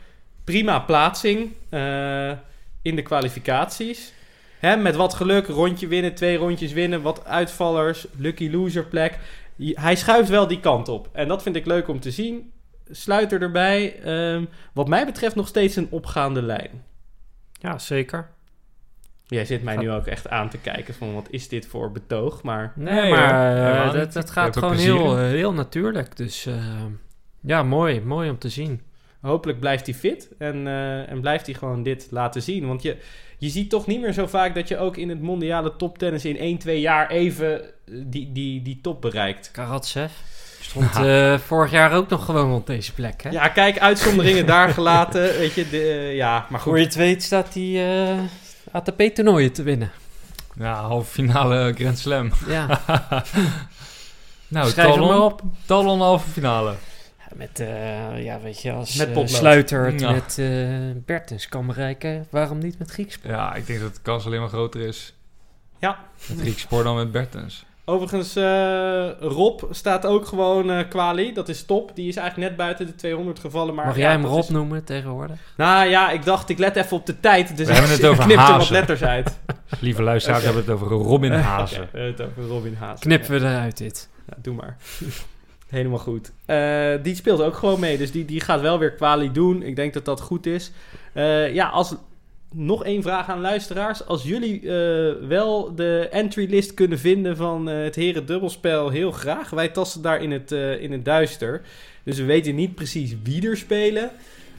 prima 0.46 0.80
plaatsing 0.80 1.52
eh, 1.70 2.32
in 2.82 2.96
de 2.96 3.02
kwalificaties. 3.02 4.14
Hè? 4.60 4.78
Met 4.78 4.96
wat 4.96 5.14
geluk, 5.14 5.48
rondje 5.48 5.88
winnen, 5.88 6.16
twee 6.16 6.38
rondjes 6.38 6.74
winnen, 6.74 7.02
wat 7.02 7.26
uitvallers, 7.26 8.08
lucky 8.18 8.50
loser 8.50 8.86
plek. 8.86 9.20
Hij 9.58 9.96
schuift 9.96 10.30
wel 10.30 10.48
die 10.48 10.60
kant 10.60 10.88
op. 10.88 11.10
En 11.12 11.28
dat 11.28 11.43
vind 11.43 11.56
ik 11.56 11.66
leuk 11.66 11.88
om 11.88 12.00
te 12.00 12.12
zien. 12.12 12.52
Sluiter 12.89 13.41
erbij. 13.41 14.00
Ehm, 14.00 14.46
wat 14.74 14.88
mij 14.88 15.06
betreft 15.06 15.36
nog 15.36 15.48
steeds 15.48 15.76
een 15.76 15.88
opgaande 15.89 16.41
lijn. 16.41 16.84
Ja, 17.60 17.78
zeker. 17.78 18.30
Jij 19.28 19.46
zit 19.46 19.64
mij 19.64 19.76
nu 19.78 19.91
ook 19.91 20.06
echt 20.06 20.30
aan 20.30 20.50
te 20.50 20.58
kijken 20.58 20.93
van 20.93 21.14
wat 21.14 21.28
is 21.30 21.48
dit 21.48 21.68
voor 21.68 21.91
betoog. 21.91 22.43
Maar 22.43 22.74
Nee, 22.76 23.12
maar 23.12 23.56
Helemaal 23.56 24.10
dat, 24.10 24.30
gaat 24.30 24.58
gewoon 24.58 24.76
heel, 24.76 25.18
eh, 25.18 25.24
heel 25.24 25.54
natuurlijk. 25.54 26.18
Dus 26.18 26.48
ja, 27.41 27.64
mooi. 27.64 28.02
Mooi 28.02 28.30
om 28.30 28.38
te 28.38 28.50
zien. 28.50 28.82
Hopelijk 29.26 29.60
blijft 29.60 29.86
hij 29.86 29.96
fit. 29.96 30.30
En, 30.38 30.68
eh, 30.68 31.10
en 31.10 31.22
blijft 31.22 31.46
hij 31.46 31.56
gewoon 31.56 31.84
dit 31.84 32.08
laten 32.10 32.42
zien. 32.42 32.68
Want 32.68 32.82
je, 32.82 32.98
je 33.38 33.50
ziet 33.50 33.70
toch 33.70 33.88
niet 33.88 34.02
meer 34.02 34.14
zo 34.14 34.28
vaak 34.28 34.56
dat 34.56 34.68
je 34.68 34.78
ook 34.78 34.98
in 34.98 35.10
het 35.10 35.22
mondiale 35.22 35.76
toptennis 35.76 36.26
in 36.26 36.38
1, 36.38 36.58
2 36.58 36.80
jaar 36.80 37.10
even 37.10 37.62
eh, 37.62 37.68
die, 37.86 38.32
die, 38.32 38.62
die 38.62 38.80
top 38.82 39.02
bereikt. 39.02 39.52
Karatsev 39.52 40.12
stond 40.60 40.96
eh, 40.96 41.38
vorig 41.38 41.72
jaar 41.72 41.92
ook 41.94 42.10
nog 42.10 42.26
gewoon 42.26 42.54
op 42.54 42.68
deze 42.68 42.94
plek. 42.94 43.24
Hè? 43.24 43.30
Ja, 43.30 43.48
kijk, 43.48 43.80
uitzonderingen 43.80 44.46
daar 44.46 44.70
gelaten. 44.70 45.22
Weet 45.22 45.54
je, 45.54 45.70
de, 45.70 46.12
ja, 46.14 46.46
maar 46.50 46.62
Voor 46.62 46.72
goed. 46.72 46.82
je 46.82 46.86
het 46.86 46.96
weet 46.96 47.24
staat 47.24 47.54
hij 47.54 48.04
eh, 48.10 48.20
ATP-toernooien 48.72 49.52
te 49.52 49.64
winnen. 49.64 49.92
Ja, 50.60 50.74
halve 50.74 51.12
finale 51.12 51.74
Grand 51.78 51.98
Slam. 51.98 52.32
Ja, 52.48 52.82
Nou, 54.48 54.70
schrijf 54.70 54.90
hem 54.90 55.00
maar 55.00 55.08
Talon, 55.08 55.24
op. 55.24 55.42
Talon 55.66 56.00
halve 56.00 56.30
finale. 56.30 56.76
Met, 57.38 57.60
eh, 57.60 58.24
ja, 58.24 58.40
weet 58.40 58.62
je, 58.62 58.72
als 58.72 58.96
Met 58.96 59.08
eh, 59.08 59.14
potlood. 59.14 59.30
Sluiter 59.38 59.86
het 59.86 60.00
Ja. 60.00 60.12
met 60.12 60.38
eh 60.40 60.46
Bertens 61.06 61.50
kan 61.50 61.66
bereiken, 61.68 62.26
waarom 62.30 62.58
niet 62.58 62.80
met 62.80 62.92
Griekspoor? 62.92 63.32
Ja, 63.32 63.54
ik 63.56 63.68
denk 63.68 63.80
dat 63.80 63.96
de 63.96 64.02
kans 64.02 64.26
alleen 64.26 64.40
maar 64.40 64.50
groter 64.50 64.82
is. 64.82 65.14
Ja. 65.80 65.98
Met 66.30 66.40
Griekspoor 66.40 66.84
dan 66.84 66.96
met 66.96 67.12
Bertens. 67.12 67.66
Overigens, 67.88 68.36
eh, 68.36 69.10
Rob 69.20 69.62
staat 69.72 70.06
ook 70.06 70.26
gewoon 70.28 70.72
eh 70.72 70.90
kwali. 70.90 71.34
Dat 71.34 71.50
is 71.50 71.64
top. 71.66 71.96
Die 71.96 72.08
is 72.08 72.16
eigenlijk 72.16 72.50
net 72.50 72.58
buiten 72.58 72.86
de 72.86 72.96
200 72.96 73.40
gevallen. 73.40 73.76
Maar 73.76 73.86
Mag 73.86 73.96
ja, 73.96 74.02
jij 74.02 74.12
hem 74.12 74.26
Rob 74.26 74.40
is- 74.40 74.50
noemen 74.50 74.84
tegenwoordig? 74.84 75.36
Nou 75.58 75.88
ja, 75.90 76.12
ik 76.12 76.26
dacht, 76.26 76.50
ik 76.50 76.58
let 76.58 76.76
even 76.76 76.98
op 76.98 77.06
de 77.06 77.20
tijd. 77.20 77.58
Dus 77.58 77.68
We 77.68 77.74
hebben 77.74 77.92
ik 77.92 77.98
het 78.02 78.06
over 78.10 78.24
knipte 78.24 78.42
wat 78.44 78.52
hazen. 78.52 78.74
letters 78.74 79.04
uit. 79.04 79.40
Lieve 79.80 80.04
luisteraars, 80.04 80.40
we 80.44 80.46
hebben 80.46 80.66
het 80.66 80.74
over 80.84 80.88
Robin 80.98 81.32
Hazen. 81.52 81.82
Ja, 81.82 81.88
we 81.92 82.00
hebben 82.00 82.26
het 82.26 82.32
over 82.38 82.52
Robin 82.52 82.76
Haas. 82.76 83.00
Knippen 83.00 83.32
we 83.32 83.38
eruit 83.48 83.78
dit. 83.78 84.10
Ja, 84.28 84.34
doe 84.42 84.54
maar. 84.56 84.78
Helemaal 85.70 85.99
goed. 85.99 86.32
Eh, 86.45 86.93
die 87.03 87.16
speelt 87.16 87.41
ook 87.41 87.55
gewoon 87.55 87.80
mee, 87.80 87.97
dus 87.97 88.11
die, 88.11 88.26
die 88.26 88.39
gaat 88.41 88.61
wel 88.61 88.80
weer 88.80 88.91
kwalie 88.91 89.32
doen. 89.32 89.61
Ik 89.63 89.76
denk 89.76 89.93
dat 89.93 90.05
dat 90.05 90.22
goed 90.22 90.45
is. 90.45 90.72
Eh, 91.13 91.53
ja, 91.53 91.68
als 91.68 91.95
nog 92.53 92.84
één 92.84 93.01
vraag 93.01 93.30
aan 93.30 93.41
luisteraars. 93.41 94.05
Als 94.05 94.24
jullie 94.24 94.59
eh, 94.59 95.28
wel 95.28 95.76
de 95.76 96.07
entry 96.11 96.49
list 96.49 96.74
kunnen 96.74 96.99
vinden 96.99 97.38
van 97.38 97.66
het 97.66 97.95
heren 97.95 98.26
dubbelspel, 98.26 98.89
heel 98.89 99.11
graag. 99.11 99.49
Wij 99.49 99.68
tasten 99.70 100.01
daar 100.01 100.22
in 100.22 100.32
het, 100.32 100.51
in 100.80 100.91
het 100.91 101.05
duister. 101.05 101.61
Dus 102.03 102.18
we 102.18 102.24
weten 102.26 102.55
niet 102.55 102.76
precies 102.76 103.16
wie 103.24 103.49
er 103.49 103.57
spelen. 103.57 104.11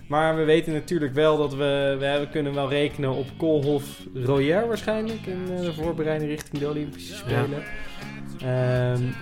Maar 0.09 0.36
we 0.36 0.44
weten 0.44 0.72
natuurlijk 0.72 1.14
wel 1.14 1.36
dat 1.36 1.54
we, 1.54 1.96
we 1.98 2.04
hebben- 2.04 2.30
kunnen 2.30 2.54
wel 2.54 2.68
rekenen 2.68 3.11
op 3.11 3.26
Koolhof 3.36 3.84
Royer 4.14 4.66
waarschijnlijk. 4.66 5.26
In 5.26 5.57
de 5.61 5.72
voorbereiding 5.72 6.30
richting 6.30 6.62
de 6.62 6.68
Olympische 6.68 7.14
Spelen. 7.14 7.52
Ehm, 7.52 8.26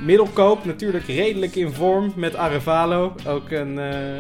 middelkoop 0.01 0.65
natuurlijk 0.65 1.07
redelijk 1.07 1.55
in 1.55 1.73
vorm 1.73 2.13
met 2.17 2.37
Arevalo. 2.37 3.15
Ook 3.27 3.51
een, 3.51 3.79
eh, 3.79 4.17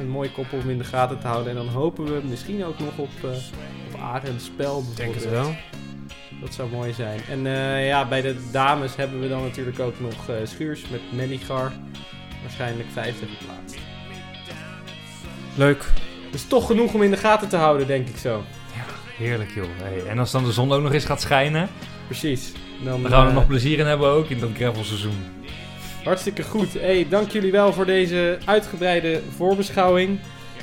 een- 0.00 0.08
mooie 0.08 0.30
koppel 0.30 0.58
om 0.58 0.70
in 0.70 0.78
de 0.78 0.84
gaten 0.84 1.18
te 1.18 1.26
houden. 1.26 1.50
En 1.50 1.56
dan 1.56 1.68
hopen 1.68 2.04
we 2.04 2.20
misschien 2.28 2.64
ook 2.64 2.78
nog 2.78 2.96
op, 2.98 3.08
eh 3.22 3.30
op 3.94 4.00
Arend 4.00 4.42
Spel 4.42 4.84
Ik 4.90 4.96
denk 4.96 5.14
het 5.14 5.30
wel. 5.30 5.54
Dat 6.40 6.54
zou 6.54 6.70
mooi 6.70 6.92
zijn. 6.92 7.20
En 7.30 7.46
eh, 7.46 7.86
ja, 7.86 8.08
bij 8.08 8.22
de 8.22 8.36
dames 8.52 8.96
hebben 8.96 9.20
we 9.20 9.28
dan 9.28 9.42
natuurlijk 9.42 9.80
ook 9.80 10.00
nog 10.00 10.30
Schuurs 10.44 10.88
met 10.88 11.00
Mennigar. 11.12 11.72
Waarschijnlijk 12.42 12.88
vijfde 12.92 13.26
geplaatst. 13.38 13.76
Leuk. 15.56 15.84
Dus 16.30 16.46
toch 16.46 16.66
genoeg 16.66 16.94
om 16.94 17.02
in 17.02 17.10
de 17.10 17.16
gaten 17.16 17.48
te 17.48 17.56
houden, 17.56 17.86
denk 17.86 18.08
ik 18.08 18.16
zo. 18.16 18.42
Heerlijk 19.16 19.50
joh. 19.54 19.64
Hey, 19.82 20.06
en 20.06 20.18
als 20.18 20.30
dan 20.30 20.44
de 20.44 20.52
zon 20.52 20.72
ook 20.72 20.82
nog 20.82 20.92
eens 20.92 21.04
gaat 21.04 21.20
schijnen, 21.20 21.68
Precies. 22.06 22.52
Dan, 22.84 23.02
dan 23.02 23.10
gaan 23.10 23.20
we 23.20 23.24
er 23.24 23.28
eh, 23.28 23.34
nog 23.34 23.46
plezier 23.46 23.78
in 23.78 23.86
hebben 23.86 24.08
ook 24.08 24.28
in 24.28 24.38
dat 24.38 24.50
gravelseizoen. 24.54 25.34
Hartstikke 26.04 26.42
goed. 26.42 26.72
Hey, 26.72 27.06
dank 27.08 27.30
jullie 27.30 27.52
wel 27.52 27.72
voor 27.72 27.86
deze 27.86 28.38
uitgebreide 28.44 29.20
voorbeschouwing. 29.36 30.18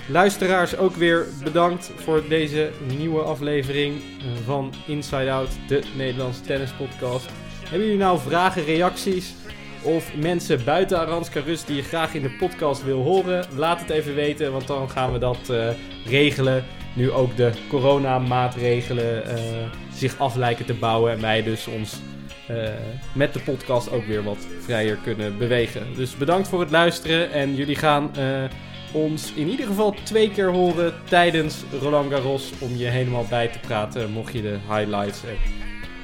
Luisteraars 0.07 0.77
ook 0.77 0.95
weer 0.95 1.25
bedankt 1.43 1.91
voor 1.95 2.23
deze 2.29 2.71
nieuwe 2.97 3.21
aflevering 3.21 3.95
eh, 3.95 4.25
van 4.45 4.73
Inside 4.87 5.31
Out, 5.31 5.49
de 5.67 5.81
Nederlandse 5.95 6.41
tennispodcast. 6.41 7.29
Hebben 7.61 7.87
jullie 7.87 8.03
nou 8.03 8.19
vragen, 8.19 8.65
reacties 8.65 9.33
of 9.81 10.15
mensen 10.15 10.63
buiten 10.63 10.99
Aranska 10.99 11.39
Rust 11.39 11.67
die 11.67 11.75
je 11.75 11.83
graag 11.83 12.13
in 12.13 12.21
de 12.21 12.35
podcast 12.39 12.83
wil 12.83 13.01
horen? 13.01 13.45
Laat 13.55 13.79
het 13.79 13.89
even 13.89 14.15
weten, 14.15 14.51
want 14.51 14.67
dan 14.67 14.89
gaan 14.89 15.11
we 15.13 15.19
dat 15.19 15.49
eh, 15.49 15.67
regelen. 16.05 16.65
Nu 16.93 17.11
ook 17.11 17.35
de 17.35 17.51
coronamaatregelen 17.69 19.25
eh 19.25 19.81
zich 19.93 20.19
af 20.19 20.35
lijken 20.35 20.65
te 20.65 20.73
bouwen 20.73 21.11
en 21.11 21.21
wij 21.21 21.43
dus 21.43 21.67
ons 21.67 22.01
eh, 22.47 22.69
met 23.13 23.33
de 23.33 23.39
podcast 23.39 23.91
ook 23.91 24.05
weer 24.05 24.23
wat 24.23 24.47
vrijer 24.59 24.97
kunnen 25.03 25.37
bewegen. 25.37 25.87
Dus 25.95 26.17
bedankt 26.17 26.47
voor 26.47 26.59
het 26.59 26.71
luisteren 26.71 27.31
en 27.31 27.55
jullie 27.55 27.75
gaan 27.75 28.15
eh, 28.15 28.43
ons 28.91 29.33
in 29.33 29.49
ieder 29.49 29.65
geval 29.65 29.95
twee 30.03 30.31
keer 30.31 30.51
horen 30.51 30.93
tijdens 31.09 31.63
Roland 31.81 32.11
Garros 32.11 32.51
om 32.59 32.75
je 32.75 32.85
helemaal 32.85 33.25
bij 33.29 33.47
te 33.47 33.59
praten 33.59 34.11
mocht 34.11 34.33
je 34.33 34.41
de 34.41 34.57
highlights 34.69 35.23
en 35.23 35.37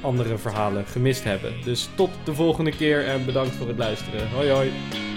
andere 0.00 0.38
verhalen 0.38 0.86
gemist 0.86 1.24
hebben. 1.24 1.52
Dus 1.64 1.88
tot 1.94 2.10
de 2.24 2.34
volgende 2.34 2.70
keer 2.70 3.06
en 3.06 3.24
bedankt 3.24 3.54
voor 3.54 3.68
het 3.68 3.78
luisteren. 3.78 4.30
Hoi 4.30 4.50
hoi! 4.50 5.09